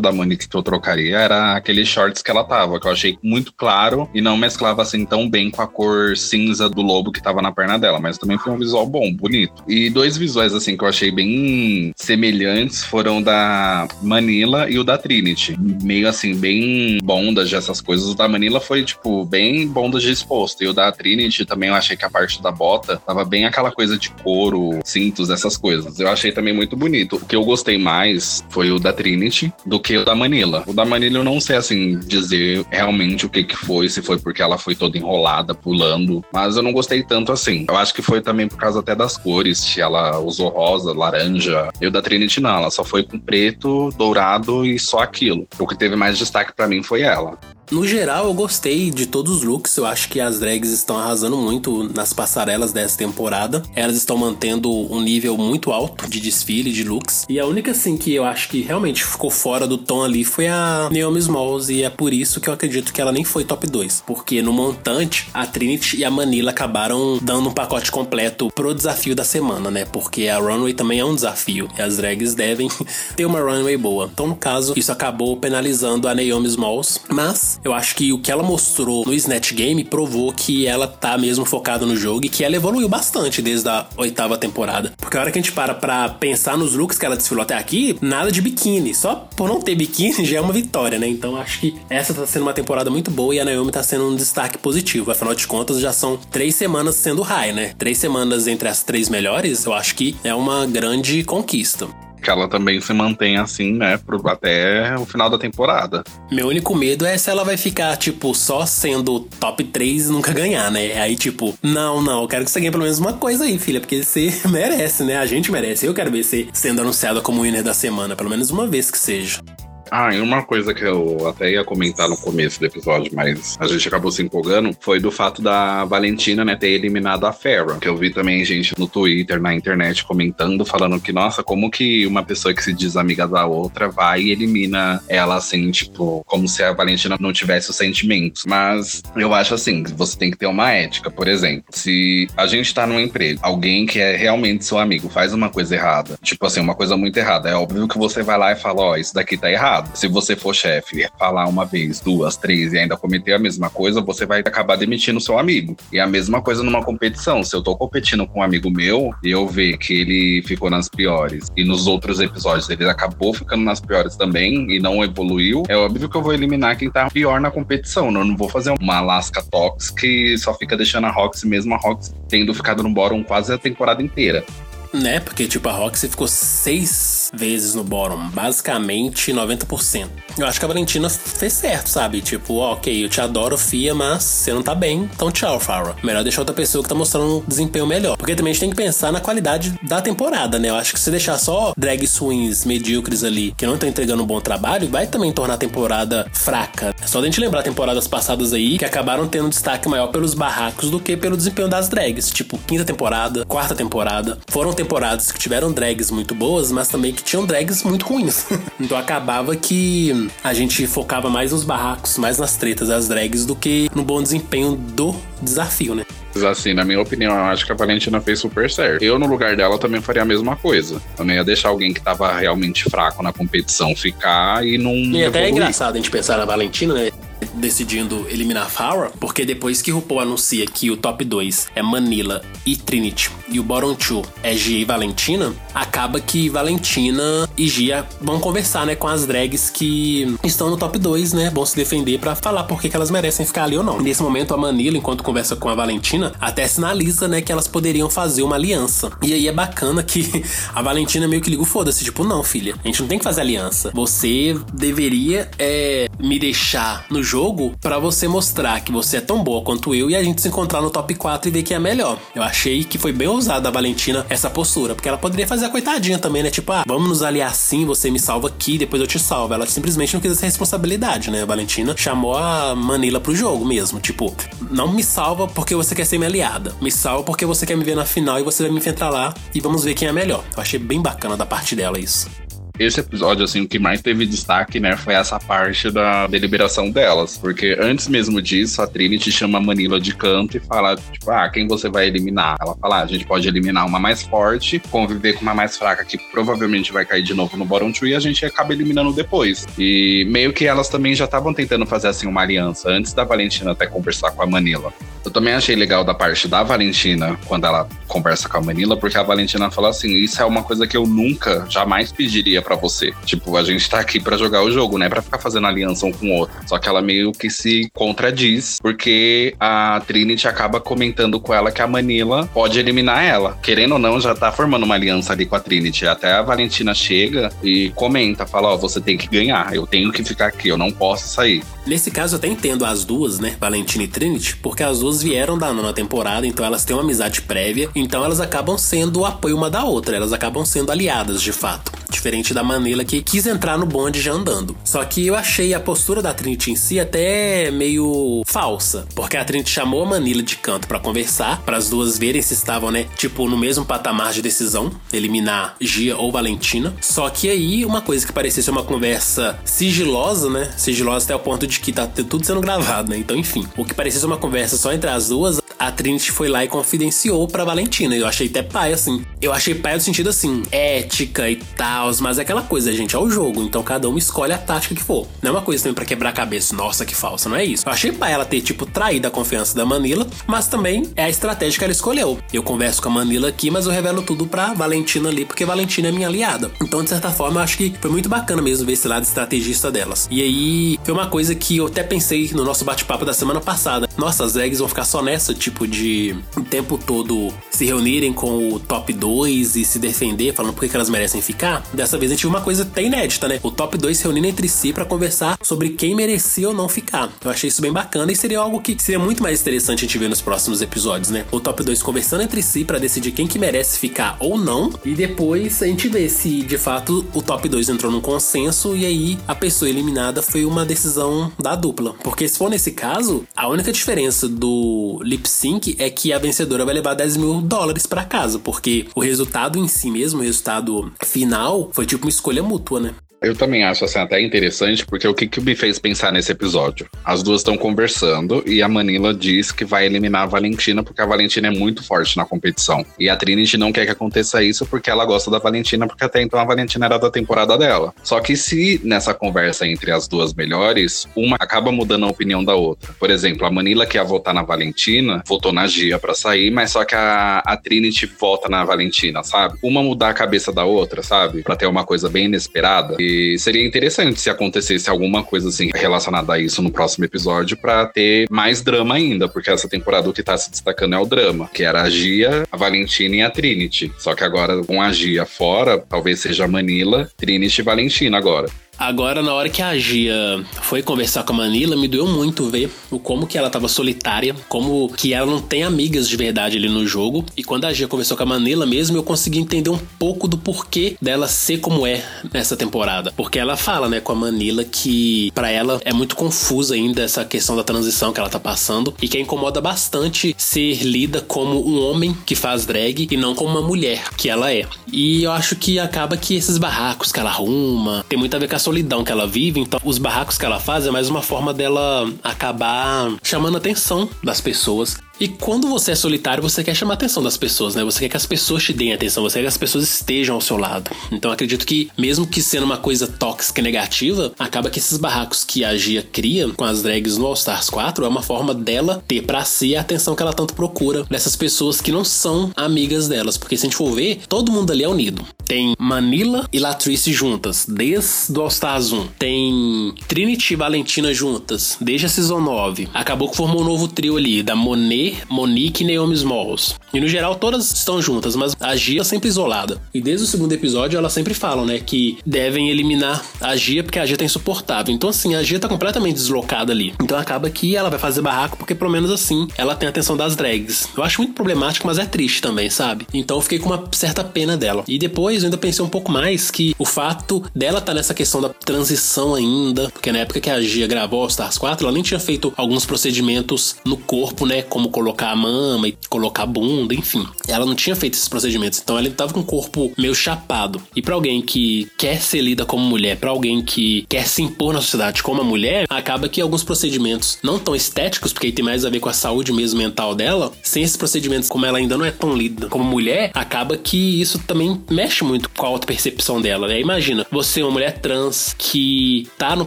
da 0.00 0.12
Monique 0.12 0.48
que 0.48 0.56
eu 0.56 0.62
trocaria 0.62 1.18
era 1.18 1.56
aqueles 1.56 1.88
shorts 1.88 2.22
que 2.22 2.30
ela 2.30 2.44
tava, 2.44 2.78
que 2.80 2.86
eu 2.86 2.92
achei 2.92 3.18
muito 3.22 3.52
claro 3.52 4.08
e 4.14 4.20
não 4.20 4.36
mesclava 4.36 4.82
assim 4.82 5.04
tão 5.04 5.28
bem 5.28 5.50
com 5.50 5.62
a 5.62 5.66
cor 5.66 6.16
cinza 6.16 6.68
do 6.68 6.82
lobo 6.82 7.12
que 7.12 7.22
tava 7.22 7.40
na 7.42 7.52
perna 7.52 7.78
dela, 7.78 8.00
mas 8.00 8.18
também 8.18 8.38
foi 8.38 8.52
um 8.52 8.58
visual 8.58 8.86
bom, 8.86 9.12
bonito. 9.12 9.62
E 9.68 9.90
dois 9.90 10.16
visuais 10.16 10.54
assim 10.54 10.76
que 10.76 10.84
eu 10.84 10.88
achei 10.88 11.10
bem 11.10 11.92
semelhantes 11.96 12.84
foram 12.84 13.22
da 13.22 13.88
Manila 14.02 14.68
e 14.68 14.78
o 14.78 14.84
da 14.84 14.96
Trinity. 14.96 15.56
Meio 15.82 16.08
assim, 16.08 16.34
bem 16.34 16.98
bondas 17.02 17.48
de 17.48 17.56
essas 17.56 17.80
coisas. 17.80 18.08
O 18.08 18.14
da 18.14 18.28
Manila 18.28 18.60
foi, 18.60 18.84
tipo, 18.84 19.24
bem 19.24 19.66
bondas 19.66 20.02
de 20.02 20.10
exposto. 20.10 20.62
E 20.62 20.68
o 20.68 20.72
da 20.72 20.90
Trinity 20.92 21.44
também 21.44 21.68
eu 21.68 21.74
achei 21.74 21.96
que 21.96 22.04
a 22.04 22.10
parte 22.10 22.42
da 22.42 22.50
bota 22.50 22.96
tava 22.96 23.24
bem 23.24 23.44
aquela 23.44 23.70
coisa 23.70 23.98
de 23.98 24.10
couro, 24.10 24.80
cintos, 24.84 25.30
essas 25.30 25.56
coisas. 25.56 25.98
Eu 25.98 26.08
achei 26.08 26.32
também 26.32 26.54
muito 26.54 26.76
bonito. 26.76 27.16
O 27.16 27.24
que 27.24 27.36
eu 27.36 27.44
gostei 27.44 27.78
mais 27.78 28.44
foi 28.48 28.70
o 28.70 28.78
da 28.78 28.92
Trinity, 28.92 29.52
do 29.64 29.80
que 29.84 29.98
o 29.98 30.04
da 30.04 30.14
Manila. 30.14 30.64
O 30.66 30.72
da 30.72 30.84
Manila 30.84 31.18
eu 31.18 31.24
não 31.24 31.38
sei, 31.38 31.56
assim, 31.56 31.98
dizer 31.98 32.64
realmente 32.70 33.26
o 33.26 33.28
que 33.28 33.44
que 33.44 33.54
foi, 33.54 33.86
se 33.90 34.00
foi 34.00 34.18
porque 34.18 34.40
ela 34.40 34.56
foi 34.56 34.74
toda 34.74 34.96
enrolada, 34.96 35.54
pulando, 35.54 36.24
mas 36.32 36.56
eu 36.56 36.62
não 36.62 36.72
gostei 36.72 37.02
tanto 37.02 37.30
assim. 37.30 37.66
Eu 37.68 37.76
acho 37.76 37.92
que 37.92 38.00
foi 38.00 38.22
também 38.22 38.48
por 38.48 38.56
causa 38.56 38.80
até 38.80 38.94
das 38.94 39.18
cores, 39.18 39.76
ela 39.76 40.18
usou 40.18 40.48
rosa, 40.48 40.94
laranja. 40.94 41.68
E 41.80 41.86
o 41.86 41.90
da 41.90 42.00
Trinity 42.00 42.40
não, 42.40 42.56
ela 42.56 42.70
só 42.70 42.82
foi 42.82 43.02
com 43.02 43.18
preto, 43.18 43.90
dourado 43.90 44.64
e 44.64 44.78
só 44.78 45.00
aquilo. 45.00 45.46
O 45.58 45.66
que 45.66 45.76
teve 45.76 45.94
mais 45.94 46.16
destaque 46.16 46.54
para 46.54 46.66
mim 46.66 46.82
foi 46.82 47.02
ela. 47.02 47.38
No 47.70 47.86
geral, 47.86 48.26
eu 48.26 48.34
gostei 48.34 48.90
de 48.90 49.06
todos 49.06 49.38
os 49.38 49.42
looks. 49.42 49.76
Eu 49.76 49.86
acho 49.86 50.08
que 50.08 50.20
as 50.20 50.38
drags 50.38 50.70
estão 50.70 50.98
arrasando 50.98 51.36
muito 51.36 51.90
nas 51.94 52.12
passarelas 52.12 52.72
dessa 52.72 52.98
temporada. 52.98 53.62
Elas 53.74 53.96
estão 53.96 54.16
mantendo 54.16 54.70
um 54.70 55.00
nível 55.00 55.36
muito 55.38 55.72
alto 55.72 56.08
de 56.08 56.20
desfile, 56.20 56.70
de 56.70 56.84
looks. 56.84 57.24
E 57.28 57.40
a 57.40 57.46
única, 57.46 57.70
assim, 57.70 57.96
que 57.96 58.14
eu 58.14 58.24
acho 58.24 58.50
que 58.50 58.60
realmente 58.60 59.02
ficou 59.02 59.30
fora 59.30 59.66
do 59.66 59.78
tom 59.78 60.04
ali 60.04 60.24
foi 60.24 60.46
a 60.46 60.90
Naomi 60.92 61.18
Smalls. 61.18 61.70
E 61.70 61.82
é 61.82 61.90
por 61.90 62.12
isso 62.12 62.38
que 62.40 62.48
eu 62.48 62.52
acredito 62.52 62.92
que 62.92 63.00
ela 63.00 63.12
nem 63.12 63.24
foi 63.24 63.44
top 63.44 63.66
2. 63.66 64.04
Porque 64.06 64.42
no 64.42 64.52
montante, 64.52 65.28
a 65.32 65.46
Trinity 65.46 65.96
e 65.96 66.04
a 66.04 66.10
Manila 66.10 66.50
acabaram 66.50 67.18
dando 67.22 67.48
um 67.48 67.52
pacote 67.52 67.90
completo 67.90 68.50
pro 68.54 68.74
desafio 68.74 69.14
da 69.14 69.24
semana, 69.24 69.70
né? 69.70 69.86
Porque 69.86 70.28
a 70.28 70.38
runway 70.38 70.74
também 70.74 71.00
é 71.00 71.04
um 71.04 71.14
desafio. 71.14 71.68
E 71.78 71.82
as 71.82 71.96
drags 71.96 72.34
devem 72.34 72.68
ter 73.16 73.24
uma 73.24 73.40
runway 73.40 73.76
boa. 73.76 74.10
Então, 74.12 74.26
no 74.26 74.36
caso, 74.36 74.74
isso 74.76 74.92
acabou 74.92 75.36
penalizando 75.38 76.06
a 76.06 76.14
Naomi 76.14 76.48
Smalls. 76.48 77.00
Mas 77.08 77.53
eu 77.62 77.72
acho 77.72 77.94
que 77.94 78.12
o 78.12 78.18
que 78.18 78.30
ela 78.30 78.42
mostrou 78.42 79.04
no 79.04 79.12
Snatch 79.14 79.52
Game 79.52 79.84
provou 79.84 80.32
que 80.32 80.66
ela 80.66 80.86
tá 80.86 81.16
mesmo 81.18 81.44
focada 81.44 81.86
no 81.86 81.96
jogo 81.96 82.24
e 82.24 82.28
que 82.28 82.44
ela 82.44 82.56
evoluiu 82.56 82.88
bastante 82.88 83.42
desde 83.42 83.68
a 83.68 83.86
oitava 83.96 84.36
temporada. 84.38 84.92
Porque 84.96 85.16
a 85.16 85.20
hora 85.20 85.30
que 85.30 85.38
a 85.38 85.42
gente 85.42 85.52
para 85.52 85.74
pra 85.74 86.08
pensar 86.08 86.56
nos 86.56 86.74
looks 86.74 86.98
que 86.98 87.06
ela 87.06 87.16
desfilou 87.16 87.42
até 87.42 87.54
aqui, 87.54 87.96
nada 88.00 88.30
de 88.30 88.40
biquíni. 88.40 88.94
Só 88.94 89.28
por 89.36 89.48
não 89.48 89.60
ter 89.60 89.74
biquíni 89.74 90.24
já 90.24 90.38
é 90.38 90.40
uma 90.40 90.52
vitória, 90.52 90.98
né? 90.98 91.06
Então 91.06 91.36
acho 91.36 91.60
que 91.60 91.76
essa 91.88 92.14
tá 92.14 92.26
sendo 92.26 92.42
uma 92.42 92.52
temporada 92.52 92.90
muito 92.90 93.10
boa 93.10 93.34
e 93.34 93.40
a 93.40 93.44
Naomi 93.44 93.70
tá 93.70 93.82
sendo 93.82 94.08
um 94.08 94.16
destaque 94.16 94.58
positivo. 94.58 95.10
Afinal 95.10 95.34
de 95.34 95.46
contas, 95.46 95.80
já 95.80 95.92
são 95.92 96.18
três 96.30 96.54
semanas 96.54 96.96
sendo 96.96 97.22
high, 97.22 97.52
né? 97.52 97.72
Três 97.78 97.98
semanas 97.98 98.46
entre 98.46 98.68
as 98.68 98.82
três 98.82 99.08
melhores, 99.08 99.64
eu 99.64 99.72
acho 99.72 99.94
que 99.94 100.16
é 100.24 100.34
uma 100.34 100.66
grande 100.66 101.24
conquista 101.24 101.88
que 102.24 102.30
ela 102.30 102.48
também 102.48 102.80
se 102.80 102.92
mantém 102.94 103.36
assim, 103.36 103.74
né, 103.74 103.98
pro, 103.98 104.26
até 104.28 104.96
o 104.96 105.04
final 105.04 105.28
da 105.28 105.38
temporada. 105.38 106.02
Meu 106.32 106.48
único 106.48 106.74
medo 106.74 107.04
é 107.04 107.16
se 107.18 107.30
ela 107.30 107.44
vai 107.44 107.58
ficar, 107.58 107.94
tipo, 107.98 108.34
só 108.34 108.64
sendo 108.64 109.20
top 109.38 109.62
3 109.62 110.06
e 110.06 110.12
nunca 110.12 110.32
ganhar, 110.32 110.70
né? 110.70 110.98
Aí, 111.00 111.14
tipo, 111.14 111.56
não, 111.62 112.02
não, 112.02 112.22
eu 112.22 112.28
quero 112.28 112.44
que 112.44 112.50
você 112.50 112.60
ganhe 112.60 112.72
pelo 112.72 112.84
menos 112.84 112.98
uma 112.98 113.12
coisa 113.12 113.44
aí, 113.44 113.58
filha, 113.58 113.78
porque 113.78 114.02
você 114.02 114.32
merece, 114.48 115.04
né? 115.04 115.18
A 115.18 115.26
gente 115.26 115.52
merece. 115.52 115.84
Eu 115.84 115.92
quero 115.92 116.10
ver 116.10 116.24
você 116.24 116.48
sendo 116.52 116.80
anunciada 116.80 117.20
como 117.20 117.42
winner 117.42 117.62
da 117.62 117.74
semana, 117.74 118.16
pelo 118.16 118.30
menos 118.30 118.50
uma 118.50 118.66
vez 118.66 118.90
que 118.90 118.98
seja. 118.98 119.40
Ah, 119.90 120.14
e 120.14 120.20
uma 120.20 120.42
coisa 120.42 120.74
que 120.74 120.84
eu 120.84 121.28
até 121.28 121.52
ia 121.52 121.64
comentar 121.64 122.08
no 122.08 122.16
começo 122.16 122.58
do 122.58 122.66
episódio, 122.66 123.12
mas 123.14 123.56
a 123.60 123.66
gente 123.66 123.86
acabou 123.86 124.10
se 124.10 124.22
empolgando, 124.22 124.76
foi 124.80 125.00
do 125.00 125.10
fato 125.10 125.42
da 125.42 125.84
Valentina, 125.84 126.44
né, 126.44 126.56
ter 126.56 126.70
eliminado 126.70 127.24
a 127.26 127.32
Farrah. 127.32 127.78
Que 127.78 127.88
eu 127.88 127.96
vi 127.96 128.10
também 128.10 128.44
gente 128.44 128.74
no 128.78 128.88
Twitter, 128.88 129.40
na 129.40 129.54
internet, 129.54 130.04
comentando, 130.04 130.64
falando 130.64 131.00
que, 131.00 131.12
nossa, 131.12 131.42
como 131.42 131.70
que 131.70 132.06
uma 132.06 132.22
pessoa 132.22 132.54
que 132.54 132.62
se 132.62 132.72
diz 132.72 132.96
amiga 132.96 133.26
da 133.26 133.46
outra 133.46 133.88
vai 133.88 134.22
e 134.22 134.30
elimina 134.30 135.02
ela, 135.08 135.36
assim, 135.36 135.70
tipo, 135.70 136.24
como 136.26 136.48
se 136.48 136.62
a 136.62 136.72
Valentina 136.72 137.16
não 137.20 137.32
tivesse 137.32 137.70
os 137.70 137.76
sentimentos. 137.76 138.44
Mas 138.46 139.02
eu 139.16 139.34
acho 139.34 139.54
assim, 139.54 139.82
você 139.82 140.18
tem 140.18 140.30
que 140.30 140.38
ter 140.38 140.46
uma 140.46 140.70
ética, 140.72 141.10
por 141.10 141.28
exemplo. 141.28 141.64
Se 141.70 142.26
a 142.36 142.46
gente 142.46 142.72
tá 142.74 142.86
num 142.86 143.00
emprego, 143.00 143.40
alguém 143.42 143.86
que 143.86 144.00
é 144.00 144.16
realmente 144.16 144.64
seu 144.64 144.78
amigo 144.78 145.08
faz 145.08 145.32
uma 145.32 145.48
coisa 145.48 145.74
errada, 145.74 146.18
tipo 146.22 146.46
assim, 146.46 146.60
uma 146.60 146.74
coisa 146.74 146.96
muito 146.96 147.16
errada, 147.16 147.48
é 147.48 147.54
óbvio 147.54 147.88
que 147.88 147.98
você 147.98 148.22
vai 148.22 148.38
lá 148.38 148.52
e 148.52 148.56
fala, 148.56 148.80
ó, 148.80 148.90
oh, 148.92 148.96
isso 148.96 149.14
daqui 149.14 149.36
tá 149.36 149.50
errado 149.50 149.73
errado. 149.74 149.96
Se 149.96 150.06
você 150.08 150.36
for 150.36 150.54
chefe, 150.54 151.06
falar 151.18 151.46
uma 151.48 151.64
vez, 151.64 152.00
duas, 152.00 152.36
três 152.36 152.72
e 152.72 152.78
ainda 152.78 152.96
cometer 152.96 153.32
a 153.32 153.38
mesma 153.38 153.68
coisa, 153.68 154.00
você 154.00 154.24
vai 154.24 154.40
acabar 154.40 154.76
demitindo 154.76 155.20
seu 155.20 155.38
amigo. 155.38 155.76
E 155.92 155.98
a 155.98 156.06
mesma 156.06 156.40
coisa 156.40 156.62
numa 156.62 156.82
competição. 156.82 157.42
Se 157.42 157.54
eu 157.54 157.62
tô 157.62 157.76
competindo 157.76 158.26
com 158.26 158.40
um 158.40 158.42
amigo 158.42 158.70
meu 158.70 159.10
e 159.22 159.30
eu 159.30 159.46
ver 159.46 159.76
que 159.78 160.00
ele 160.00 160.42
ficou 160.46 160.70
nas 160.70 160.88
piores 160.88 161.48
e 161.56 161.64
nos 161.64 161.86
outros 161.86 162.20
episódios 162.20 162.68
ele 162.70 162.88
acabou 162.88 163.34
ficando 163.34 163.64
nas 163.64 163.80
piores 163.80 164.16
também 164.16 164.70
e 164.70 164.80
não 164.80 165.02
evoluiu, 165.02 165.64
é 165.68 165.76
óbvio 165.76 166.08
que 166.08 166.16
eu 166.16 166.22
vou 166.22 166.32
eliminar 166.32 166.76
quem 166.76 166.90
tá 166.90 167.08
pior 167.10 167.40
na 167.40 167.50
competição. 167.50 168.06
Eu 168.06 168.24
não 168.24 168.36
vou 168.36 168.48
fazer 168.48 168.74
uma 168.80 168.96
Alaska 168.96 169.42
Tox 169.50 169.90
que 169.90 170.36
só 170.38 170.54
fica 170.54 170.76
deixando 170.76 171.06
a 171.06 171.10
Roxy, 171.10 171.46
mesmo 171.46 171.74
a 171.74 171.78
Roxy 171.78 172.12
tendo 172.28 172.54
ficado 172.54 172.82
no 172.82 172.90
bottom 172.90 173.22
quase 173.22 173.52
a 173.52 173.58
temporada 173.58 174.02
inteira. 174.02 174.44
Né, 174.92 175.18
porque 175.18 175.48
tipo 175.48 175.68
a 175.68 175.72
Roxy 175.72 176.08
ficou 176.08 176.28
seis 176.28 177.23
vezes 177.36 177.74
no 177.74 177.84
bottom, 177.84 178.28
basicamente 178.30 179.32
90%. 179.32 180.08
Eu 180.36 180.46
acho 180.46 180.58
que 180.58 180.64
a 180.64 180.68
Valentina 180.68 181.08
fez 181.08 181.52
certo, 181.52 181.88
sabe? 181.88 182.20
Tipo, 182.20 182.54
ok, 182.54 183.04
eu 183.04 183.08
te 183.08 183.20
adoro, 183.20 183.56
Fia, 183.56 183.94
mas 183.94 184.22
você 184.24 184.52
não 184.52 184.62
tá 184.62 184.74
bem, 184.74 185.08
então 185.14 185.30
tchau, 185.30 185.60
Farrah. 185.60 185.94
Melhor 186.02 186.22
deixar 186.22 186.40
outra 186.40 186.54
pessoa 186.54 186.82
que 186.82 186.88
tá 186.88 186.94
mostrando 186.94 187.38
um 187.38 187.44
desempenho 187.46 187.86
melhor. 187.86 188.16
Porque 188.16 188.34
também 188.34 188.50
a 188.50 188.54
gente 188.54 188.60
tem 188.60 188.70
que 188.70 188.76
pensar 188.76 189.12
na 189.12 189.20
qualidade 189.20 189.74
da 189.82 190.00
temporada, 190.00 190.58
né? 190.58 190.70
Eu 190.70 190.76
acho 190.76 190.92
que 190.92 191.00
se 191.00 191.10
deixar 191.10 191.38
só 191.38 191.72
drag 191.76 192.06
swings 192.06 192.64
medíocres 192.64 193.24
ali, 193.24 193.54
que 193.56 193.66
não 193.66 193.74
estão 193.74 193.88
entregando 193.88 194.22
um 194.22 194.26
bom 194.26 194.40
trabalho, 194.40 194.88
vai 194.88 195.06
também 195.06 195.32
tornar 195.32 195.54
a 195.54 195.58
temporada 195.58 196.26
fraca. 196.32 196.94
É 197.02 197.06
só 197.06 197.20
a 197.20 197.24
gente 197.24 197.40
lembrar 197.40 197.62
temporadas 197.62 198.06
passadas 198.06 198.52
aí 198.52 198.78
que 198.78 198.84
acabaram 198.84 199.26
tendo 199.26 199.48
destaque 199.48 199.88
maior 199.88 200.08
pelos 200.08 200.34
barracos 200.34 200.90
do 200.90 201.00
que 201.00 201.16
pelo 201.16 201.36
desempenho 201.36 201.68
das 201.68 201.88
drags. 201.88 202.30
Tipo, 202.30 202.58
quinta 202.58 202.84
temporada, 202.84 203.44
quarta 203.44 203.74
temporada. 203.74 204.38
Foram 204.48 204.72
temporadas 204.72 205.32
que 205.32 205.38
tiveram 205.38 205.72
drags 205.72 206.10
muito 206.10 206.34
boas, 206.34 206.70
mas 206.70 206.88
também 206.88 207.12
que 207.12 207.22
tinham 207.24 207.44
drags 207.46 207.82
muito 207.82 208.06
ruins. 208.06 208.46
então 208.78 208.96
acabava 208.96 209.56
que 209.56 210.28
a 210.42 210.52
gente 210.54 210.86
focava 210.86 211.28
mais 211.30 211.52
nos 211.52 211.64
barracos, 211.64 212.18
mais 212.18 212.38
nas 212.38 212.56
tretas 212.56 212.88
das 212.88 213.08
drags 213.08 213.44
do 213.44 213.56
que 213.56 213.90
no 213.94 214.04
bom 214.04 214.22
desempenho 214.22 214.76
do 214.76 215.14
desafio, 215.42 215.94
né? 215.94 216.04
Assim, 216.50 216.74
na 216.74 216.84
minha 216.84 217.00
opinião, 217.00 217.32
eu 217.32 217.44
acho 217.44 217.64
que 217.64 217.70
a 217.70 217.76
Valentina 217.76 218.20
fez 218.20 218.40
super 218.40 218.68
certo. 218.68 219.02
Eu, 219.02 219.18
no 219.20 219.26
lugar 219.26 219.56
dela, 219.56 219.78
também 219.78 220.00
faria 220.00 220.22
a 220.22 220.24
mesma 220.24 220.56
coisa. 220.56 221.00
Não 221.16 221.32
ia 221.32 221.44
deixar 221.44 221.68
alguém 221.68 221.94
que 221.94 222.00
tava 222.00 222.32
realmente 222.32 222.84
fraco 222.90 223.22
na 223.22 223.32
competição 223.32 223.94
ficar 223.94 224.66
e 224.66 224.76
não. 224.76 224.92
E 224.92 225.24
até 225.24 225.44
é 225.44 225.50
engraçado 225.50 225.94
a 225.94 225.96
gente 225.96 226.10
pensar 226.10 226.36
na 226.36 226.44
Valentina, 226.44 226.92
né? 226.92 227.10
Decidindo 227.56 228.26
eliminar 228.28 228.68
Farah, 228.70 229.10
porque 229.20 229.44
depois 229.44 229.80
que 229.82 229.90
RuPaul 229.90 230.20
anuncia 230.20 230.66
que 230.66 230.90
o 230.90 230.96
top 230.96 231.24
2 231.24 231.68
é 231.74 231.82
Manila 231.82 232.42
e 232.66 232.76
Trinity 232.76 233.30
e 233.48 233.60
o 233.60 233.62
bottom 233.62 233.94
2 233.94 234.26
é 234.42 234.56
Gia 234.56 234.78
e 234.78 234.84
Valentina, 234.84 235.54
acaba 235.74 236.20
que 236.20 236.48
Valentina 236.48 237.48
e 237.56 237.68
Gia 237.68 238.06
vão 238.20 238.40
conversar, 238.40 238.86
né, 238.86 238.94
com 238.94 239.06
as 239.06 239.26
drags 239.26 239.70
que 239.70 240.36
estão 240.42 240.70
no 240.70 240.76
top 240.76 240.98
2, 240.98 241.32
né, 241.32 241.50
vão 241.50 241.64
se 241.64 241.76
defender 241.76 242.18
para 242.18 242.34
falar 242.34 242.64
por 242.64 242.80
que 242.80 242.94
elas 242.94 243.10
merecem 243.10 243.46
ficar 243.46 243.64
ali 243.64 243.76
ou 243.76 243.84
não. 243.84 244.00
Nesse 244.00 244.22
momento, 244.22 244.54
a 244.54 244.56
Manila, 244.56 244.96
enquanto 244.96 245.22
conversa 245.22 245.56
com 245.56 245.68
a 245.68 245.74
Valentina, 245.74 246.32
até 246.40 246.66
sinaliza, 246.66 247.28
né, 247.28 247.40
que 247.40 247.52
elas 247.52 247.68
poderiam 247.68 248.08
fazer 248.10 248.42
uma 248.42 248.56
aliança. 248.56 249.12
E 249.22 249.32
aí 249.32 249.46
é 249.46 249.52
bacana 249.52 250.02
que 250.02 250.44
a 250.74 250.82
Valentina 250.82 251.28
meio 251.28 251.42
que 251.42 251.50
liga 251.50 251.62
o 251.62 251.66
foda-se, 251.66 252.04
tipo, 252.04 252.24
não, 252.24 252.42
filha, 252.42 252.74
a 252.82 252.86
gente 252.86 253.00
não 253.00 253.08
tem 253.08 253.18
que 253.18 253.24
fazer 253.24 253.40
aliança. 253.40 253.90
Você 253.94 254.56
deveria 254.72 255.50
é, 255.58 256.08
me 256.18 256.38
deixar 256.38 257.06
no 257.10 257.22
jogo 257.22 257.43
para 257.80 257.98
você 257.98 258.26
mostrar 258.26 258.80
que 258.80 258.90
você 258.90 259.18
é 259.18 259.20
tão 259.20 259.44
boa 259.44 259.62
quanto 259.62 259.94
eu 259.94 260.08
e 260.08 260.16
a 260.16 260.22
gente 260.22 260.40
se 260.40 260.48
encontrar 260.48 260.80
no 260.80 260.88
top 260.88 261.14
4 261.14 261.48
e 261.48 261.52
ver 261.52 261.62
quem 261.62 261.76
é 261.76 261.80
melhor. 261.80 262.18
Eu 262.34 262.42
achei 262.42 262.84
que 262.84 262.96
foi 262.96 263.12
bem 263.12 263.28
ousada 263.28 263.68
a 263.68 263.72
Valentina 263.72 264.24
essa 264.30 264.48
postura, 264.48 264.94
porque 264.94 265.08
ela 265.08 265.18
poderia 265.18 265.46
fazer 265.46 265.66
a 265.66 265.68
coitadinha 265.68 266.18
também, 266.18 266.42
né? 266.42 266.50
Tipo, 266.50 266.72
ah, 266.72 266.84
vamos 266.86 267.08
nos 267.08 267.22
aliar 267.22 267.50
assim, 267.50 267.84
você 267.84 268.10
me 268.10 268.18
salva 268.18 268.48
aqui, 268.48 268.78
depois 268.78 269.00
eu 269.00 269.06
te 269.06 269.18
salvo. 269.18 269.52
Ela 269.52 269.66
simplesmente 269.66 270.14
não 270.14 270.20
quis 270.20 270.32
essa 270.32 270.46
responsabilidade, 270.46 271.30
né? 271.30 271.42
A 271.42 271.46
Valentina 271.46 271.94
chamou 271.94 272.34
a 272.34 272.74
Manila 272.74 273.20
pro 273.20 273.36
jogo 273.36 273.64
mesmo. 273.64 274.00
Tipo, 274.00 274.34
não 274.70 274.90
me 274.92 275.02
salva 275.02 275.46
porque 275.46 275.74
você 275.74 275.94
quer 275.94 276.06
ser 276.06 276.16
minha 276.16 276.30
aliada. 276.30 276.74
Me 276.80 276.90
salva 276.90 277.24
porque 277.24 277.44
você 277.44 277.66
quer 277.66 277.76
me 277.76 277.84
ver 277.84 277.94
na 277.94 278.06
final 278.06 278.40
e 278.40 278.42
você 278.42 278.62
vai 278.62 278.72
me 278.72 278.78
enfrentar 278.78 279.10
lá 279.10 279.34
e 279.54 279.60
vamos 279.60 279.84
ver 279.84 279.92
quem 279.92 280.08
é 280.08 280.12
melhor. 280.12 280.42
Eu 280.56 280.62
achei 280.62 280.78
bem 280.78 281.02
bacana 281.02 281.36
da 281.36 281.44
parte 281.44 281.76
dela 281.76 281.98
isso 281.98 282.43
esse 282.78 282.98
episódio, 282.98 283.44
assim, 283.44 283.60
o 283.60 283.68
que 283.68 283.78
mais 283.78 284.02
teve 284.02 284.26
destaque, 284.26 284.80
né, 284.80 284.96
foi 284.96 285.14
essa 285.14 285.38
parte 285.38 285.90
da 285.90 286.26
deliberação 286.26 286.90
delas. 286.90 287.38
Porque 287.38 287.76
antes 287.80 288.08
mesmo 288.08 288.42
disso, 288.42 288.82
a 288.82 288.86
Trinity 288.86 289.30
chama 289.30 289.58
a 289.58 289.60
Manila 289.60 290.00
de 290.00 290.14
canto 290.14 290.56
e 290.56 290.60
fala, 290.60 290.96
tipo, 290.96 291.30
ah, 291.30 291.48
quem 291.48 291.68
você 291.68 291.88
vai 291.88 292.08
eliminar? 292.08 292.56
Ela 292.60 292.74
fala, 292.74 292.98
ah, 292.98 293.02
a 293.02 293.06
gente 293.06 293.24
pode 293.24 293.46
eliminar 293.46 293.86
uma 293.86 294.00
mais 294.00 294.22
forte, 294.22 294.80
conviver 294.90 295.34
com 295.34 295.42
uma 295.42 295.54
mais 295.54 295.76
fraca 295.76 296.04
que 296.04 296.18
provavelmente 296.18 296.92
vai 296.92 297.04
cair 297.04 297.22
de 297.22 297.32
novo 297.32 297.56
no 297.56 297.64
bottom 297.64 297.92
two 297.92 298.08
e 298.08 298.14
a 298.14 298.20
gente 298.20 298.44
acaba 298.44 298.72
eliminando 298.72 299.12
depois. 299.12 299.66
E 299.78 300.26
meio 300.28 300.52
que 300.52 300.66
elas 300.66 300.88
também 300.88 301.14
já 301.14 301.26
estavam 301.26 301.54
tentando 301.54 301.86
fazer, 301.86 302.08
assim, 302.08 302.26
uma 302.26 302.42
aliança 302.42 302.90
antes 302.90 303.12
da 303.12 303.22
Valentina 303.22 303.70
até 303.70 303.86
conversar 303.86 304.32
com 304.32 304.42
a 304.42 304.46
Manila. 304.46 304.92
Eu 305.24 305.30
também 305.30 305.54
achei 305.54 305.74
legal 305.74 306.04
da 306.04 306.12
parte 306.12 306.46
da 306.46 306.62
Valentina, 306.62 307.38
quando 307.46 307.64
ela 307.66 307.88
conversa 308.06 308.48
com 308.48 308.58
a 308.58 308.60
Manila, 308.60 308.96
porque 308.96 309.16
a 309.16 309.22
Valentina 309.22 309.70
fala 309.70 309.88
assim, 309.88 310.12
isso 310.16 310.42
é 310.42 310.44
uma 310.44 310.62
coisa 310.62 310.86
que 310.86 310.96
eu 310.96 311.06
nunca, 311.06 311.66
jamais 311.70 312.12
pediria 312.12 312.60
para 312.64 312.76
você. 312.76 313.12
Tipo, 313.24 313.56
a 313.56 313.62
gente 313.62 313.88
tá 313.88 314.00
aqui 314.00 314.18
para 314.18 314.36
jogar 314.36 314.64
o 314.64 314.70
jogo, 314.70 314.98
né? 314.98 315.08
Para 315.08 315.22
ficar 315.22 315.38
fazendo 315.38 315.66
aliança 315.66 316.06
um 316.06 316.12
com 316.12 316.26
o 316.26 316.32
outro. 316.32 316.54
Só 316.66 316.78
que 316.78 316.88
ela 316.88 317.02
meio 317.02 317.30
que 317.30 317.50
se 317.50 317.88
contradiz, 317.92 318.78
porque 318.80 319.54
a 319.60 320.02
Trinity 320.06 320.48
acaba 320.48 320.80
comentando 320.80 321.38
com 321.38 321.52
ela 321.52 321.70
que 321.70 321.82
a 321.82 321.86
Manila 321.86 322.48
pode 322.52 322.78
eliminar 322.78 323.22
ela. 323.22 323.58
Querendo 323.62 323.92
ou 323.92 323.98
não, 323.98 324.20
já 324.20 324.34
tá 324.34 324.50
formando 324.50 324.84
uma 324.84 324.94
aliança 324.94 325.32
ali 325.32 325.46
com 325.46 325.54
a 325.54 325.60
Trinity. 325.60 326.06
Até 326.06 326.32
a 326.32 326.42
Valentina 326.42 326.94
chega 326.94 327.50
e 327.62 327.90
comenta, 327.94 328.46
fala: 328.46 328.68
Ó, 328.68 328.74
oh, 328.74 328.78
você 328.78 329.00
tem 329.00 329.16
que 329.16 329.28
ganhar, 329.28 329.74
eu 329.74 329.86
tenho 329.86 330.10
que 330.10 330.24
ficar 330.24 330.46
aqui, 330.46 330.68
eu 330.68 330.78
não 330.78 330.90
posso 330.90 331.28
sair. 331.28 331.62
Nesse 331.86 332.10
caso, 332.10 332.34
eu 332.34 332.38
até 332.38 332.48
entendo 332.48 332.84
as 332.84 333.04
duas, 333.04 333.38
né? 333.38 333.56
Valentina 333.60 334.04
e 334.04 334.08
Trinity, 334.08 334.56
porque 334.56 334.82
as 334.82 335.00
duas 335.00 335.22
vieram 335.22 335.58
da 335.58 335.72
nona 335.72 335.92
temporada, 335.92 336.46
então 336.46 336.64
elas 336.64 336.84
têm 336.84 336.96
uma 336.96 337.02
amizade 337.02 337.42
prévia, 337.42 337.90
então 337.94 338.24
elas 338.24 338.40
acabam 338.40 338.78
sendo 338.78 339.20
o 339.20 339.26
apoio 339.26 339.56
uma 339.56 339.68
da 339.68 339.84
outra, 339.84 340.16
elas 340.16 340.32
acabam 340.32 340.64
sendo 340.64 340.90
aliadas 340.90 341.42
de 341.42 341.52
fato. 341.52 341.92
Diferente 342.14 342.54
da 342.54 342.62
Manila 342.62 343.04
que 343.04 343.20
quis 343.20 343.44
entrar 343.44 343.76
no 343.76 343.84
bonde 343.84 344.22
já 344.22 344.32
andando. 344.32 344.76
Só 344.84 345.04
que 345.04 345.26
eu 345.26 345.34
achei 345.34 345.74
a 345.74 345.80
postura 345.80 346.22
da 346.22 346.32
Trinity 346.32 346.70
em 346.70 346.76
si 346.76 347.00
até 347.00 347.70
meio 347.72 348.42
falsa, 348.46 349.06
porque 349.14 349.36
a 349.36 349.44
Trinity 349.44 349.70
chamou 349.70 350.04
a 350.04 350.06
Manila 350.06 350.42
de 350.42 350.56
canto 350.56 350.86
para 350.86 351.00
conversar, 351.00 351.60
para 351.62 351.76
as 351.76 351.90
duas 351.90 352.16
verem 352.16 352.40
se 352.40 352.54
estavam, 352.54 352.90
né, 352.90 353.06
tipo, 353.16 353.48
no 353.48 353.58
mesmo 353.58 353.84
patamar 353.84 354.32
de 354.32 354.40
decisão, 354.40 354.92
eliminar 355.12 355.76
Gia 355.80 356.16
ou 356.16 356.30
Valentina. 356.30 356.94
Só 357.00 357.28
que 357.28 357.50
aí 357.50 357.84
uma 357.84 358.00
coisa 358.00 358.24
que 358.24 358.32
parecia 358.32 358.62
ser 358.62 358.70
uma 358.70 358.84
conversa 358.84 359.58
sigilosa, 359.64 360.48
né, 360.48 360.72
sigilosa 360.76 361.24
até 361.24 361.34
o 361.34 361.40
ponto 361.40 361.66
de 361.66 361.80
que 361.80 361.92
tá 361.92 362.06
tudo 362.06 362.46
sendo 362.46 362.60
gravado, 362.60 363.10
né? 363.10 363.18
Então, 363.18 363.36
enfim, 363.36 363.66
o 363.76 363.84
que 363.84 363.92
parecia 363.92 364.20
ser 364.20 364.26
uma 364.26 364.38
conversa 364.38 364.76
só 364.76 364.92
entre 364.92 365.10
as 365.10 365.28
duas, 365.28 365.60
a 365.78 365.90
Trinity 365.90 366.30
foi 366.30 366.48
lá 366.48 366.64
e 366.64 366.68
confidenciou 366.68 367.46
pra 367.48 367.64
Valentina. 367.64 368.16
Eu 368.16 368.26
achei 368.26 368.46
até 368.46 368.62
pai, 368.62 368.92
assim. 368.92 369.24
Eu 369.44 369.52
achei 369.52 369.74
pai 369.74 369.92
no 369.92 370.00
sentido 370.00 370.30
assim, 370.30 370.62
ética 370.72 371.50
e 371.50 371.56
tal, 371.56 372.10
mas 372.20 372.38
é 372.38 372.40
aquela 372.40 372.62
coisa, 372.62 372.90
gente, 372.94 373.14
é 373.14 373.18
o 373.18 373.28
jogo. 373.28 373.62
Então 373.62 373.82
cada 373.82 374.08
um 374.08 374.16
escolhe 374.16 374.54
a 374.54 374.58
tática 374.58 374.94
que 374.94 375.02
for. 375.02 375.28
Não 375.42 375.50
é 375.50 375.52
uma 375.52 375.60
coisa 375.60 375.82
também 375.82 375.94
pra 375.94 376.06
quebrar 376.06 376.30
a 376.30 376.32
cabeça. 376.32 376.74
Nossa, 376.74 377.04
que 377.04 377.14
falsa, 377.14 377.46
não 377.50 377.56
é 377.56 377.62
isso. 377.62 377.86
Eu 377.86 377.92
achei 377.92 378.10
pai 378.10 378.32
ela 378.32 378.46
ter, 378.46 378.62
tipo, 378.62 378.86
traído 378.86 379.28
a 379.28 379.30
confiança 379.30 379.76
da 379.76 379.84
Manila, 379.84 380.26
mas 380.46 380.66
também 380.66 381.10
é 381.14 381.24
a 381.24 381.28
estratégia 381.28 381.78
que 381.78 381.84
ela 381.84 381.92
escolheu. 381.92 382.38
Eu 382.54 382.62
converso 382.62 383.02
com 383.02 383.10
a 383.10 383.12
Manila 383.12 383.48
aqui, 383.48 383.70
mas 383.70 383.84
eu 383.84 383.92
revelo 383.92 384.22
tudo 384.22 384.46
pra 384.46 384.72
Valentina 384.72 385.28
ali, 385.28 385.44
porque 385.44 385.66
Valentina 385.66 386.08
é 386.08 386.12
minha 386.12 386.26
aliada. 386.26 386.70
Então, 386.82 387.02
de 387.02 387.10
certa 387.10 387.30
forma, 387.30 387.60
eu 387.60 387.64
acho 387.64 387.76
que 387.76 387.94
foi 388.00 388.10
muito 388.10 388.30
bacana 388.30 388.62
mesmo 388.62 388.86
ver 388.86 388.94
esse 388.94 389.06
lado 389.06 389.24
estrategista 389.24 389.90
delas. 389.90 390.26
E 390.30 390.40
aí, 390.40 390.98
foi 391.04 391.12
uma 391.12 391.26
coisa 391.26 391.54
que 391.54 391.76
eu 391.76 391.86
até 391.88 392.02
pensei 392.02 392.50
no 392.54 392.64
nosso 392.64 392.82
bate-papo 392.82 393.26
da 393.26 393.34
semana 393.34 393.60
passada. 393.60 394.08
Nossa, 394.16 394.42
as 394.42 394.54
drags 394.54 394.78
vão 394.78 394.88
ficar 394.88 395.04
só 395.04 395.20
nessa, 395.20 395.52
tipo, 395.52 395.86
de 395.86 396.34
o 396.56 396.62
tempo 396.62 396.96
todo 396.96 397.52
se 397.70 397.84
reunirem 397.84 398.32
com 398.32 398.72
o 398.72 398.80
top 398.80 399.12
2 399.12 399.33
e 399.76 399.84
se 399.84 399.98
defender, 399.98 400.54
falando 400.54 400.74
por 400.74 400.88
que 400.88 400.94
elas 400.94 401.10
merecem 401.10 401.42
ficar. 401.42 401.82
Dessa 401.92 402.16
vez 402.16 402.30
a 402.30 402.34
gente 402.34 402.42
viu 402.42 402.50
uma 402.50 402.60
coisa 402.60 402.84
até 402.84 403.02
inédita, 403.02 403.48
né? 403.48 403.58
O 403.62 403.70
top 403.70 403.98
2 403.98 404.16
se 404.16 404.24
reunindo 404.24 404.46
entre 404.46 404.68
si 404.68 404.92
para 404.92 405.04
conversar 405.04 405.58
sobre 405.62 405.90
quem 405.90 406.14
merecia 406.14 406.68
ou 406.68 406.74
não 406.74 406.88
ficar. 406.88 407.32
Eu 407.44 407.50
achei 407.50 407.68
isso 407.68 407.82
bem 407.82 407.92
bacana 407.92 408.30
e 408.30 408.36
seria 408.36 408.60
algo 408.60 408.80
que 408.80 408.96
seria 409.02 409.18
muito 409.18 409.42
mais 409.42 409.60
interessante 409.60 410.00
a 410.00 410.06
gente 410.06 410.18
ver 410.18 410.28
nos 410.28 410.40
próximos 410.40 410.80
episódios, 410.80 411.30
né? 411.30 411.44
O 411.50 411.58
top 411.58 411.82
2 411.82 412.02
conversando 412.02 412.42
entre 412.42 412.62
si 412.62 412.84
para 412.84 412.98
decidir 412.98 413.32
quem 413.32 413.46
que 413.46 413.58
merece 413.58 413.98
ficar 413.98 414.36
ou 414.38 414.56
não. 414.56 414.92
E 415.04 415.14
depois 415.14 415.82
a 415.82 415.86
gente 415.86 416.08
vê 416.08 416.28
se 416.28 416.62
de 416.62 416.78
fato 416.78 417.26
o 417.34 417.42
top 417.42 417.68
2 417.68 417.88
entrou 417.88 418.12
num 418.12 418.20
consenso 418.20 418.96
e 418.96 419.04
aí 419.04 419.38
a 419.48 419.54
pessoa 419.54 419.88
eliminada 419.88 420.42
foi 420.42 420.64
uma 420.64 420.84
decisão 420.84 421.52
da 421.58 421.74
dupla. 421.74 422.14
Porque 422.22 422.46
se 422.46 422.58
for 422.58 422.70
nesse 422.70 422.92
caso, 422.92 423.44
a 423.56 423.68
única 423.68 423.92
diferença 423.92 424.48
do 424.48 425.20
lip 425.22 425.48
sync 425.48 425.96
é 425.98 426.10
que 426.10 426.32
a 426.32 426.38
vencedora 426.38 426.84
vai 426.84 426.94
levar 426.94 427.14
10 427.14 427.36
mil 427.36 427.60
dólares 427.60 428.06
para 428.06 428.24
casa, 428.24 428.58
porque 428.58 429.06
o 429.14 429.20
resultado 429.24 429.78
em 429.78 429.88
si 429.88 430.10
mesmo, 430.10 430.40
o 430.40 430.42
resultado 430.42 431.12
final, 431.24 431.90
foi 431.92 432.06
tipo 432.06 432.26
uma 432.26 432.30
escolha 432.30 432.62
mútua, 432.62 433.00
né? 433.00 433.14
Eu 433.44 433.54
também 433.54 433.84
acho 433.84 434.06
assim 434.06 434.18
até 434.18 434.40
interessante, 434.40 435.04
porque 435.04 435.28
o 435.28 435.34
que, 435.34 435.46
que 435.46 435.60
me 435.60 435.76
fez 435.76 435.98
pensar 435.98 436.32
nesse 436.32 436.50
episódio? 436.50 437.06
As 437.22 437.42
duas 437.42 437.60
estão 437.60 437.76
conversando 437.76 438.62
e 438.66 438.82
a 438.82 438.88
Manila 438.88 439.34
diz 439.34 439.70
que 439.70 439.84
vai 439.84 440.06
eliminar 440.06 440.44
a 440.44 440.46
Valentina 440.46 441.02
porque 441.02 441.20
a 441.20 441.26
Valentina 441.26 441.68
é 441.68 441.70
muito 441.70 442.02
forte 442.02 442.38
na 442.38 442.46
competição. 442.46 443.04
E 443.18 443.28
a 443.28 443.36
Trinity 443.36 443.76
não 443.76 443.92
quer 443.92 444.06
que 444.06 444.12
aconteça 444.12 444.62
isso 444.62 444.86
porque 444.86 445.10
ela 445.10 445.26
gosta 445.26 445.50
da 445.50 445.58
Valentina, 445.58 446.06
porque 446.06 446.24
até 446.24 446.40
então 446.40 446.58
a 446.58 446.64
Valentina 446.64 447.04
era 447.04 447.18
da 447.18 447.30
temporada 447.30 447.76
dela. 447.76 448.14
Só 448.22 448.40
que 448.40 448.56
se 448.56 448.98
nessa 449.04 449.34
conversa 449.34 449.86
entre 449.86 450.10
as 450.10 450.26
duas 450.26 450.54
melhores, 450.54 451.28
uma 451.36 451.56
acaba 451.60 451.92
mudando 451.92 452.24
a 452.24 452.30
opinião 452.30 452.64
da 452.64 452.74
outra. 452.74 453.12
Por 453.20 453.30
exemplo, 453.30 453.66
a 453.66 453.70
Manila 453.70 454.06
que 454.06 454.16
ia 454.16 454.24
votar 454.24 454.54
na 454.54 454.62
Valentina, 454.62 455.42
votou 455.46 455.70
na 455.70 455.86
Gia 455.86 456.18
para 456.18 456.34
sair, 456.34 456.70
mas 456.70 456.92
só 456.92 457.04
que 457.04 457.14
a, 457.14 457.58
a 457.58 457.76
Trinity 457.76 458.24
vota 458.40 458.70
na 458.70 458.84
Valentina, 458.86 459.42
sabe? 459.44 459.78
Uma 459.82 460.02
mudar 460.02 460.30
a 460.30 460.34
cabeça 460.34 460.72
da 460.72 460.84
outra, 460.84 461.22
sabe? 461.22 461.62
Pra 461.62 461.76
ter 461.76 461.86
uma 461.86 462.04
coisa 462.04 462.30
bem 462.30 462.46
inesperada. 462.46 463.16
E 463.20 463.33
seria 463.58 463.84
interessante 463.84 464.40
se 464.40 464.50
acontecesse 464.50 465.08
alguma 465.10 465.42
coisa 465.42 465.68
assim 465.68 465.90
relacionada 465.94 466.52
a 466.52 466.58
isso 466.58 466.82
no 466.82 466.90
próximo 466.90 467.24
episódio 467.24 467.76
para 467.76 468.06
ter 468.06 468.46
mais 468.50 468.82
drama 468.82 469.14
ainda, 469.14 469.48
porque 469.48 469.70
essa 469.70 469.88
temporada 469.88 470.28
o 470.28 470.32
que 470.32 470.42
tá 470.42 470.56
se 470.56 470.70
destacando 470.70 471.14
é 471.14 471.18
o 471.18 471.26
drama, 471.26 471.68
que 471.72 471.82
era 471.82 472.02
a 472.02 472.10
Gia, 472.10 472.66
a 472.70 472.76
Valentina 472.76 473.36
e 473.36 473.42
a 473.42 473.50
Trinity. 473.50 474.12
Só 474.18 474.34
que 474.34 474.44
agora 474.44 474.82
com 474.84 475.00
a 475.00 475.12
Gia 475.12 475.44
fora, 475.44 475.98
talvez 475.98 476.40
seja 476.40 476.64
a 476.64 476.68
Manila, 476.68 477.30
Trinity 477.36 477.80
e 477.80 477.84
Valentina 477.84 478.36
agora. 478.38 478.68
Agora, 478.98 479.42
na 479.42 479.52
hora 479.52 479.68
que 479.68 479.82
a 479.82 479.96
Gia 479.98 480.64
foi 480.82 481.02
conversar 481.02 481.42
com 481.42 481.52
a 481.52 481.56
Manila, 481.56 481.96
me 481.96 482.08
doeu 482.08 482.26
muito 482.26 482.64
ver 482.70 482.90
o 483.10 483.18
como 483.18 483.46
que 483.46 483.58
ela 483.58 483.68
tava 483.68 483.88
solitária, 483.88 484.54
como 484.68 485.12
que 485.14 485.34
ela 485.34 485.46
não 485.46 485.60
tem 485.60 485.82
amigas 485.82 486.28
de 486.28 486.36
verdade 486.36 486.76
ali 486.76 486.88
no 486.88 487.06
jogo. 487.06 487.44
E 487.56 487.64
quando 487.64 487.84
a 487.84 487.92
Gia 487.92 488.08
conversou 488.08 488.36
com 488.36 488.44
a 488.44 488.46
Manila 488.46 488.86
mesmo, 488.86 489.16
eu 489.16 489.22
consegui 489.22 489.58
entender 489.58 489.90
um 489.90 489.98
pouco 490.18 490.46
do 490.46 490.56
porquê 490.56 491.16
dela 491.20 491.48
ser 491.48 491.78
como 491.78 492.06
é 492.06 492.24
nessa 492.52 492.76
temporada. 492.76 493.32
Porque 493.36 493.58
ela 493.58 493.76
fala, 493.76 494.08
né, 494.08 494.20
com 494.20 494.32
a 494.32 494.36
Manila 494.36 494.84
que 494.84 495.50
para 495.54 495.70
ela 495.70 496.00
é 496.04 496.12
muito 496.12 496.36
confusa 496.36 496.94
ainda 496.94 497.22
essa 497.22 497.44
questão 497.44 497.76
da 497.76 497.82
transição 497.84 498.32
que 498.32 498.40
ela 498.40 498.48
tá 498.48 498.60
passando 498.60 499.14
e 499.20 499.28
que 499.28 499.36
a 499.36 499.40
incomoda 499.40 499.80
bastante 499.80 500.54
ser 500.56 501.02
lida 501.02 501.40
como 501.40 501.86
um 501.86 502.00
homem 502.00 502.36
que 502.46 502.54
faz 502.54 502.86
drag 502.86 503.28
e 503.30 503.36
não 503.36 503.54
como 503.54 503.70
uma 503.70 503.86
mulher 503.86 504.24
que 504.36 504.48
ela 504.48 504.72
é. 504.72 504.86
E 505.12 505.42
eu 505.42 505.52
acho 505.52 505.76
que 505.76 505.98
acaba 505.98 506.36
que 506.36 506.54
esses 506.54 506.78
barracos 506.78 507.32
que 507.32 507.40
ela 507.40 507.50
arruma 507.50 508.24
tem 508.28 508.38
muito 508.38 508.54
a 508.54 508.58
ver 508.58 508.68
com 508.68 508.76
a 508.76 508.78
solidão 508.84 509.24
que 509.24 509.32
ela 509.32 509.46
vive, 509.46 509.80
então 509.80 509.98
os 510.04 510.18
barracos 510.18 510.58
que 510.58 510.66
ela 510.66 510.78
faz 510.78 511.06
é 511.06 511.10
mais 511.10 511.30
uma 511.30 511.40
forma 511.40 511.72
dela 511.72 512.30
acabar 512.42 513.32
chamando 513.42 513.76
a 513.76 513.78
atenção 513.78 514.28
das 514.42 514.60
pessoas 514.60 515.16
e 515.40 515.48
quando 515.48 515.88
você 515.88 516.12
é 516.12 516.14
solitário, 516.14 516.62
você 516.62 516.84
quer 516.84 516.94
chamar 516.94 517.14
a 517.14 517.16
atenção 517.16 517.42
das 517.42 517.56
pessoas, 517.56 517.94
né? 517.94 518.04
Você 518.04 518.20
quer 518.20 518.28
que 518.28 518.36
as 518.36 518.46
pessoas 518.46 518.84
te 518.84 518.92
deem 518.92 519.12
atenção, 519.12 519.42
você 519.42 519.58
quer 519.58 519.62
que 519.62 519.68
as 519.68 519.76
pessoas 519.76 520.04
estejam 520.04 520.54
ao 520.54 520.60
seu 520.60 520.76
lado. 520.76 521.10
Então 521.32 521.50
acredito 521.50 521.84
que, 521.84 522.08
mesmo 522.16 522.46
que 522.46 522.62
sendo 522.62 522.84
uma 522.84 522.98
coisa 522.98 523.26
tóxica 523.26 523.80
e 523.80 523.84
negativa, 523.84 524.52
acaba 524.58 524.90
que 524.90 524.98
esses 524.98 525.18
barracos 525.18 525.64
que 525.64 525.84
a 525.84 525.96
Gia 525.96 526.22
cria 526.22 526.68
com 526.68 526.84
as 526.84 527.02
drags 527.02 527.36
no 527.36 527.46
All 527.46 527.54
Stars 527.54 527.90
4 527.90 528.24
é 528.24 528.28
uma 528.28 528.42
forma 528.42 528.72
dela 528.72 529.22
ter 529.26 529.42
para 529.42 529.64
si 529.64 529.96
a 529.96 530.00
atenção 530.00 530.36
que 530.36 530.42
ela 530.42 530.52
tanto 530.52 530.74
procura 530.74 531.24
dessas 531.24 531.56
pessoas 531.56 532.00
que 532.00 532.12
não 532.12 532.24
são 532.24 532.70
amigas 532.76 533.28
delas. 533.28 533.56
Porque 533.56 533.76
se 533.76 533.86
a 533.86 533.88
gente 533.88 533.96
for 533.96 534.12
ver, 534.12 534.40
todo 534.48 534.70
mundo 534.70 534.92
ali 534.92 535.02
é 535.02 535.08
unido. 535.08 535.44
Tem 535.66 535.94
Manila 535.98 536.68
e 536.72 536.78
Latrice 536.78 537.32
juntas, 537.32 537.86
desde 537.88 538.56
o 538.56 538.62
All 538.62 538.68
Stars 538.68 539.10
1. 539.10 539.26
Tem 539.38 540.14
Trinity 540.28 540.74
e 540.74 540.76
Valentina 540.76 541.34
juntas, 541.34 541.96
desde 542.00 542.26
a 542.26 542.28
Season 542.28 542.60
9. 542.60 543.08
Acabou 543.12 543.48
que 543.48 543.56
formou 543.56 543.80
um 543.80 543.84
novo 543.84 544.06
trio 544.06 544.36
ali, 544.36 544.62
da 544.62 544.76
Monet 544.76 545.24
Monique 545.48 546.04
e 546.04 546.14
Naomi 546.14 546.34
Smalls. 546.34 546.94
E 547.12 547.20
no 547.20 547.28
geral 547.28 547.54
todas 547.56 547.92
estão 547.92 548.20
juntas, 548.20 548.56
mas 548.56 548.74
a 548.80 548.96
Gia 548.96 549.20
é 549.20 549.24
sempre 549.24 549.48
isolada. 549.48 550.00
E 550.12 550.20
desde 550.20 550.44
o 550.44 550.48
segundo 550.48 550.72
episódio 550.72 551.18
elas 551.18 551.32
sempre 551.32 551.54
falam, 551.54 551.86
né, 551.86 551.98
que 551.98 552.38
devem 552.44 552.90
eliminar 552.90 553.44
a 553.60 553.76
Gia 553.76 554.02
porque 554.02 554.18
a 554.18 554.26
Gia 554.26 554.36
tá 554.36 554.44
insuportável. 554.44 555.14
Então 555.14 555.30
assim, 555.30 555.54
a 555.54 555.62
Gia 555.62 555.78
tá 555.78 555.88
completamente 555.88 556.34
deslocada 556.34 556.92
ali. 556.92 557.14
Então 557.22 557.38
acaba 557.38 557.70
que 557.70 557.96
ela 557.96 558.10
vai 558.10 558.18
fazer 558.18 558.42
barraco 558.42 558.76
porque 558.76 558.94
pelo 558.94 559.10
menos 559.10 559.30
assim 559.30 559.68
ela 559.76 559.94
tem 559.94 560.06
a 560.06 560.10
atenção 560.10 560.36
das 560.36 560.56
drags. 560.56 561.08
Eu 561.16 561.22
acho 561.22 561.40
muito 561.40 561.54
problemático, 561.54 562.06
mas 562.06 562.18
é 562.18 562.24
triste 562.24 562.60
também, 562.60 562.90
sabe? 562.90 563.26
Então 563.32 563.56
eu 563.56 563.60
fiquei 563.62 563.78
com 563.78 563.88
uma 563.88 564.04
certa 564.12 564.42
pena 564.44 564.76
dela. 564.76 565.04
E 565.06 565.18
depois 565.18 565.62
eu 565.62 565.66
ainda 565.66 565.78
pensei 565.78 566.04
um 566.04 566.08
pouco 566.08 566.30
mais 566.30 566.70
que 566.70 566.94
o 566.98 567.04
fato 567.04 567.64
dela 567.74 568.00
tá 568.00 568.14
nessa 568.14 568.34
questão 568.34 568.60
da 568.60 568.68
transição 568.68 569.54
ainda, 569.54 570.10
porque 570.10 570.32
na 570.32 570.40
época 570.40 570.60
que 570.60 570.70
a 570.70 570.80
Gia 570.80 571.06
gravou 571.06 571.46
Stars 571.46 571.78
4, 571.78 572.06
ela 572.06 572.14
nem 572.14 572.22
tinha 572.22 572.40
feito 572.40 572.72
alguns 572.76 573.04
procedimentos 573.04 573.96
no 574.04 574.16
corpo, 574.16 574.66
né, 574.66 574.82
como 574.82 575.10
colocar 575.14 575.52
a 575.52 575.56
mama 575.56 576.08
e 576.08 576.18
colocar 576.28 576.64
a 576.64 576.66
bunda, 576.66 577.14
enfim. 577.14 577.46
Ela 577.68 577.86
não 577.86 577.94
tinha 577.94 578.16
feito 578.16 578.34
esses 578.34 578.48
procedimentos, 578.48 579.00
então 579.00 579.16
ela 579.16 579.30
tava 579.30 579.52
com 579.52 579.60
o 579.60 579.64
corpo 579.64 580.12
meio 580.18 580.34
chapado. 580.34 581.00
E 581.14 581.22
para 581.22 581.36
alguém 581.36 581.62
que 581.62 582.10
quer 582.18 582.40
ser 582.40 582.60
lida 582.60 582.84
como 582.84 583.04
mulher, 583.04 583.36
para 583.36 583.50
alguém 583.50 583.80
que 583.80 584.26
quer 584.28 584.44
se 584.48 584.60
impor 584.60 584.92
na 584.92 585.00
sociedade 585.00 585.40
como 585.40 585.60
uma 585.60 585.70
mulher, 585.70 586.06
acaba 586.10 586.48
que 586.48 586.60
alguns 586.60 586.82
procedimentos 586.82 587.58
não 587.62 587.78
tão 587.78 587.94
estéticos, 587.94 588.52
porque 588.52 588.66
aí 588.66 588.72
tem 588.72 588.84
mais 588.84 589.04
a 589.04 589.10
ver 589.10 589.20
com 589.20 589.28
a 589.28 589.32
saúde 589.32 589.72
mesmo 589.72 590.00
mental 590.00 590.34
dela, 590.34 590.72
sem 590.82 591.04
esses 591.04 591.16
procedimentos, 591.16 591.68
como 591.68 591.86
ela 591.86 591.98
ainda 591.98 592.18
não 592.18 592.24
é 592.24 592.32
tão 592.32 592.56
lida 592.56 592.88
como 592.88 593.04
mulher, 593.04 593.52
acaba 593.54 593.96
que 593.96 594.40
isso 594.40 594.58
também 594.66 595.00
mexe 595.08 595.44
muito 595.44 595.70
com 595.70 595.86
a 595.86 595.90
auto-percepção 595.90 596.60
dela, 596.60 596.88
né? 596.88 597.00
Imagina, 597.00 597.46
você 597.52 597.82
é 597.82 597.84
uma 597.84 597.92
mulher 597.92 598.18
trans 598.18 598.74
que 598.76 599.48
tá 599.56 599.76
no 599.76 599.86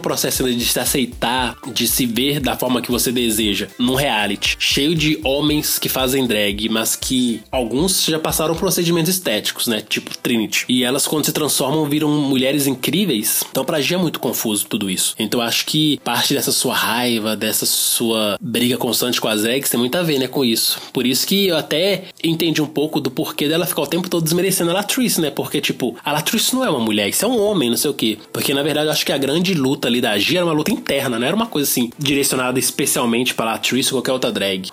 processo 0.00 0.42
de 0.50 0.64
se 0.64 0.80
aceitar, 0.80 1.54
de 1.74 1.86
se 1.86 2.06
ver 2.06 2.40
da 2.40 2.56
forma 2.56 2.80
que 2.80 2.90
você 2.90 3.12
deseja, 3.12 3.68
num 3.78 3.94
reality, 3.94 4.56
cheio 4.58 4.94
de 4.94 5.17
homens 5.24 5.78
que 5.78 5.88
fazem 5.88 6.26
drag, 6.26 6.68
mas 6.68 6.96
que 6.96 7.42
alguns 7.50 8.04
já 8.04 8.18
passaram 8.18 8.54
procedimentos 8.54 9.10
estéticos, 9.10 9.66
né? 9.66 9.80
Tipo 9.80 10.16
Trinity. 10.18 10.64
E 10.68 10.84
elas, 10.84 11.06
quando 11.06 11.24
se 11.24 11.32
transformam, 11.32 11.84
viram 11.86 12.08
mulheres 12.08 12.66
incríveis. 12.66 13.44
Então, 13.50 13.64
pra 13.64 13.80
G 13.80 13.94
é 13.94 13.98
muito 13.98 14.20
confuso 14.20 14.66
tudo 14.66 14.90
isso. 14.90 15.14
Então, 15.18 15.40
acho 15.40 15.66
que 15.66 15.98
parte 16.04 16.34
dessa 16.34 16.52
sua 16.52 16.74
raiva, 16.74 17.36
dessa 17.36 17.66
sua 17.66 18.36
briga 18.40 18.76
constante 18.76 19.20
com 19.20 19.28
as 19.28 19.42
drags 19.42 19.70
tem 19.70 19.78
muito 19.78 19.96
a 19.96 20.02
ver, 20.02 20.18
né? 20.18 20.28
Com 20.28 20.44
isso. 20.44 20.80
Por 20.92 21.06
isso 21.06 21.26
que 21.26 21.46
eu 21.46 21.56
até 21.56 22.04
entendi 22.22 22.62
um 22.62 22.66
pouco 22.66 23.00
do 23.00 23.10
porquê 23.10 23.48
dela 23.48 23.66
ficar 23.66 23.82
o 23.82 23.86
tempo 23.86 24.08
todo 24.08 24.22
desmerecendo 24.22 24.70
a 24.70 24.74
Latrice, 24.74 25.20
né? 25.20 25.30
Porque, 25.30 25.60
tipo, 25.60 25.96
a 26.04 26.12
Latrice 26.12 26.54
não 26.54 26.64
é 26.64 26.70
uma 26.70 26.80
mulher, 26.80 27.08
isso 27.08 27.24
é 27.24 27.28
um 27.28 27.40
homem, 27.40 27.70
não 27.70 27.76
sei 27.76 27.90
o 27.90 27.94
quê. 27.94 28.18
Porque, 28.32 28.54
na 28.54 28.62
verdade, 28.62 28.86
eu 28.86 28.92
acho 28.92 29.04
que 29.04 29.12
a 29.12 29.18
grande 29.18 29.54
luta 29.54 29.88
ali 29.88 30.00
da 30.00 30.18
G 30.18 30.36
era 30.36 30.46
uma 30.46 30.52
luta 30.52 30.70
interna, 30.70 31.18
não 31.18 31.26
era 31.26 31.36
uma 31.36 31.46
coisa 31.46 31.68
assim, 31.68 31.90
direcionada 31.98 32.58
especialmente 32.58 33.34
pra 33.34 33.46
Latrice 33.46 33.92
ou 33.92 33.98
qualquer 33.98 34.12
outra 34.12 34.32
drag. 34.32 34.68